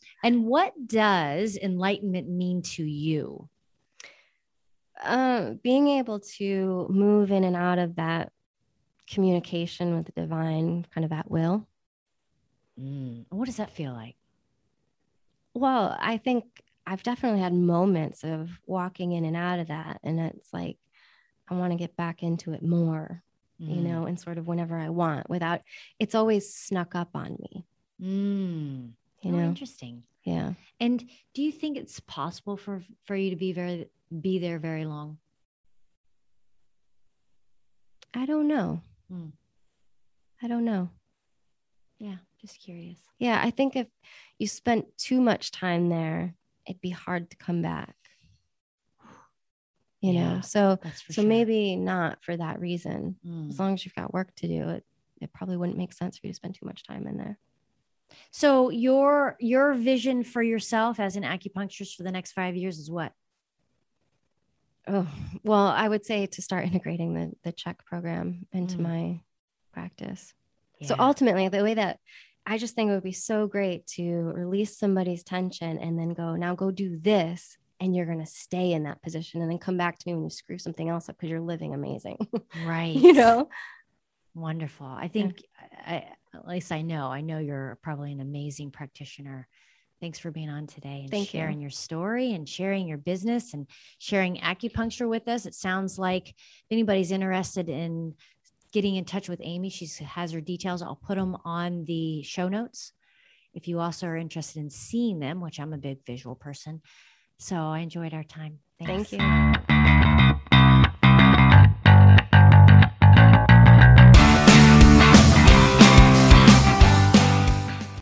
and 0.24 0.44
what 0.44 0.72
does 0.84 1.56
enlightenment 1.56 2.28
mean 2.28 2.62
to 2.62 2.84
you? 2.84 3.48
Uh, 5.00 5.50
being 5.62 5.86
able 5.86 6.18
to 6.18 6.86
move 6.90 7.30
in 7.30 7.44
and 7.44 7.54
out 7.54 7.78
of 7.78 7.96
that 7.96 8.32
communication 9.08 9.96
with 9.96 10.06
the 10.06 10.20
divine 10.20 10.86
kind 10.92 11.04
of 11.04 11.12
at 11.12 11.30
will 11.30 11.68
Mm. 12.80 13.26
What 13.30 13.46
does 13.46 13.56
that 13.56 13.74
feel 13.74 13.92
like? 13.92 14.16
Well, 15.54 15.96
I 16.00 16.16
think 16.16 16.44
I've 16.86 17.02
definitely 17.02 17.40
had 17.40 17.54
moments 17.54 18.24
of 18.24 18.50
walking 18.66 19.12
in 19.12 19.24
and 19.24 19.36
out 19.36 19.58
of 19.58 19.68
that. 19.68 20.00
And 20.02 20.20
it's 20.20 20.52
like, 20.52 20.76
I 21.48 21.54
want 21.54 21.72
to 21.72 21.78
get 21.78 21.96
back 21.96 22.22
into 22.22 22.52
it 22.52 22.62
more, 22.62 23.22
mm. 23.60 23.74
you 23.74 23.82
know, 23.82 24.06
and 24.06 24.18
sort 24.18 24.38
of 24.38 24.46
whenever 24.46 24.78
I 24.78 24.88
want 24.88 25.28
without 25.28 25.60
it's 25.98 26.14
always 26.14 26.52
snuck 26.52 26.94
up 26.94 27.10
on 27.14 27.36
me. 27.40 27.64
Mm. 28.00 28.90
You 29.22 29.32
oh, 29.32 29.36
know, 29.36 29.44
interesting. 29.44 30.02
Yeah. 30.24 30.54
And 30.80 31.04
do 31.34 31.42
you 31.42 31.52
think 31.52 31.76
it's 31.76 32.00
possible 32.00 32.56
for 32.56 32.82
for 33.04 33.14
you 33.14 33.30
to 33.30 33.36
be 33.36 33.52
very 33.52 33.88
be 34.20 34.38
there 34.38 34.58
very 34.58 34.84
long? 34.84 35.18
I 38.14 38.26
don't 38.26 38.48
know. 38.48 38.80
Mm. 39.12 39.32
I 40.42 40.48
don't 40.48 40.64
know. 40.64 40.88
Yeah. 41.98 42.16
Just 42.44 42.60
curious. 42.60 42.98
Yeah, 43.18 43.40
I 43.42 43.50
think 43.50 43.74
if 43.74 43.86
you 44.38 44.46
spent 44.46 44.86
too 44.98 45.20
much 45.20 45.50
time 45.50 45.88
there, 45.88 46.34
it'd 46.66 46.82
be 46.82 46.90
hard 46.90 47.30
to 47.30 47.36
come 47.36 47.62
back. 47.62 47.94
You 50.02 50.12
yeah, 50.12 50.34
know, 50.34 50.40
so 50.42 50.78
so 51.08 51.22
sure. 51.22 51.24
maybe 51.24 51.76
not 51.76 52.22
for 52.22 52.36
that 52.36 52.60
reason. 52.60 53.16
Mm. 53.26 53.48
As 53.48 53.58
long 53.58 53.72
as 53.72 53.86
you've 53.86 53.94
got 53.94 54.12
work 54.12 54.34
to 54.36 54.48
do, 54.48 54.68
it 54.68 54.84
it 55.22 55.32
probably 55.32 55.56
wouldn't 55.56 55.78
make 55.78 55.94
sense 55.94 56.18
for 56.18 56.26
you 56.26 56.34
to 56.34 56.36
spend 56.36 56.54
too 56.54 56.66
much 56.66 56.84
time 56.84 57.06
in 57.06 57.16
there. 57.16 57.38
So 58.30 58.68
your 58.68 59.36
your 59.40 59.72
vision 59.72 60.22
for 60.22 60.42
yourself 60.42 61.00
as 61.00 61.16
an 61.16 61.22
acupuncturist 61.22 61.94
for 61.94 62.02
the 62.02 62.12
next 62.12 62.32
five 62.32 62.54
years 62.54 62.78
is 62.78 62.90
what? 62.90 63.12
Oh 64.86 65.08
well, 65.42 65.68
I 65.68 65.88
would 65.88 66.04
say 66.04 66.26
to 66.26 66.42
start 66.42 66.66
integrating 66.66 67.14
the 67.14 67.32
the 67.42 67.52
check 67.52 67.86
program 67.86 68.46
into 68.52 68.76
mm. 68.76 68.80
my 68.80 69.20
practice. 69.72 70.34
Yeah. 70.80 70.88
So 70.88 70.96
ultimately, 70.98 71.48
the 71.48 71.62
way 71.62 71.74
that 71.74 71.98
I 72.46 72.58
just 72.58 72.74
think 72.74 72.90
it 72.90 72.94
would 72.94 73.02
be 73.02 73.12
so 73.12 73.46
great 73.46 73.86
to 73.88 74.04
release 74.04 74.78
somebody's 74.78 75.24
tension 75.24 75.78
and 75.78 75.98
then 75.98 76.10
go, 76.10 76.36
now 76.36 76.54
go 76.54 76.70
do 76.70 76.98
this. 76.98 77.56
And 77.80 77.94
you're 77.94 78.06
going 78.06 78.20
to 78.20 78.26
stay 78.26 78.72
in 78.72 78.84
that 78.84 79.02
position 79.02 79.42
and 79.42 79.50
then 79.50 79.58
come 79.58 79.76
back 79.76 79.98
to 79.98 80.08
me 80.08 80.14
when 80.14 80.24
you 80.24 80.30
screw 80.30 80.58
something 80.58 80.88
else 80.88 81.08
up 81.08 81.16
because 81.16 81.30
you're 81.30 81.40
living 81.40 81.74
amazing. 81.74 82.16
Right. 82.66 82.94
you 82.94 83.12
know? 83.12 83.48
Wonderful. 84.34 84.86
I 84.86 85.08
think, 85.08 85.42
yeah. 85.72 86.04
I, 86.32 86.36
at 86.36 86.46
least 86.46 86.72
I 86.72 86.82
know, 86.82 87.06
I 87.06 87.20
know 87.20 87.38
you're 87.38 87.78
probably 87.82 88.12
an 88.12 88.20
amazing 88.20 88.70
practitioner. 88.70 89.48
Thanks 90.00 90.18
for 90.18 90.30
being 90.30 90.50
on 90.50 90.66
today 90.66 91.00
and 91.02 91.10
Thank 91.10 91.28
sharing 91.28 91.58
you. 91.58 91.62
your 91.62 91.70
story 91.70 92.32
and 92.32 92.48
sharing 92.48 92.86
your 92.86 92.98
business 92.98 93.54
and 93.54 93.66
sharing 93.98 94.36
acupuncture 94.36 95.08
with 95.08 95.28
us. 95.28 95.46
It 95.46 95.54
sounds 95.54 95.98
like 95.98 96.28
if 96.28 96.34
anybody's 96.70 97.10
interested 97.10 97.68
in 97.68 98.14
getting 98.74 98.96
in 98.96 99.04
touch 99.04 99.28
with 99.28 99.40
Amy, 99.42 99.70
she 99.70 99.86
has 100.04 100.32
her 100.32 100.40
details. 100.40 100.82
I'll 100.82 100.96
put 100.96 101.16
them 101.16 101.36
on 101.44 101.84
the 101.84 102.22
show 102.24 102.48
notes. 102.48 102.92
If 103.54 103.68
you 103.68 103.78
also 103.78 104.08
are 104.08 104.16
interested 104.16 104.58
in 104.58 104.68
seeing 104.68 105.20
them, 105.20 105.40
which 105.40 105.60
I'm 105.60 105.72
a 105.72 105.78
big 105.78 106.04
visual 106.04 106.34
person. 106.34 106.82
So 107.38 107.54
I 107.54 107.78
enjoyed 107.78 108.12
our 108.12 108.24
time. 108.24 108.58
Thanks. 108.80 109.10
Thank 109.10 109.68
you. 109.68 109.73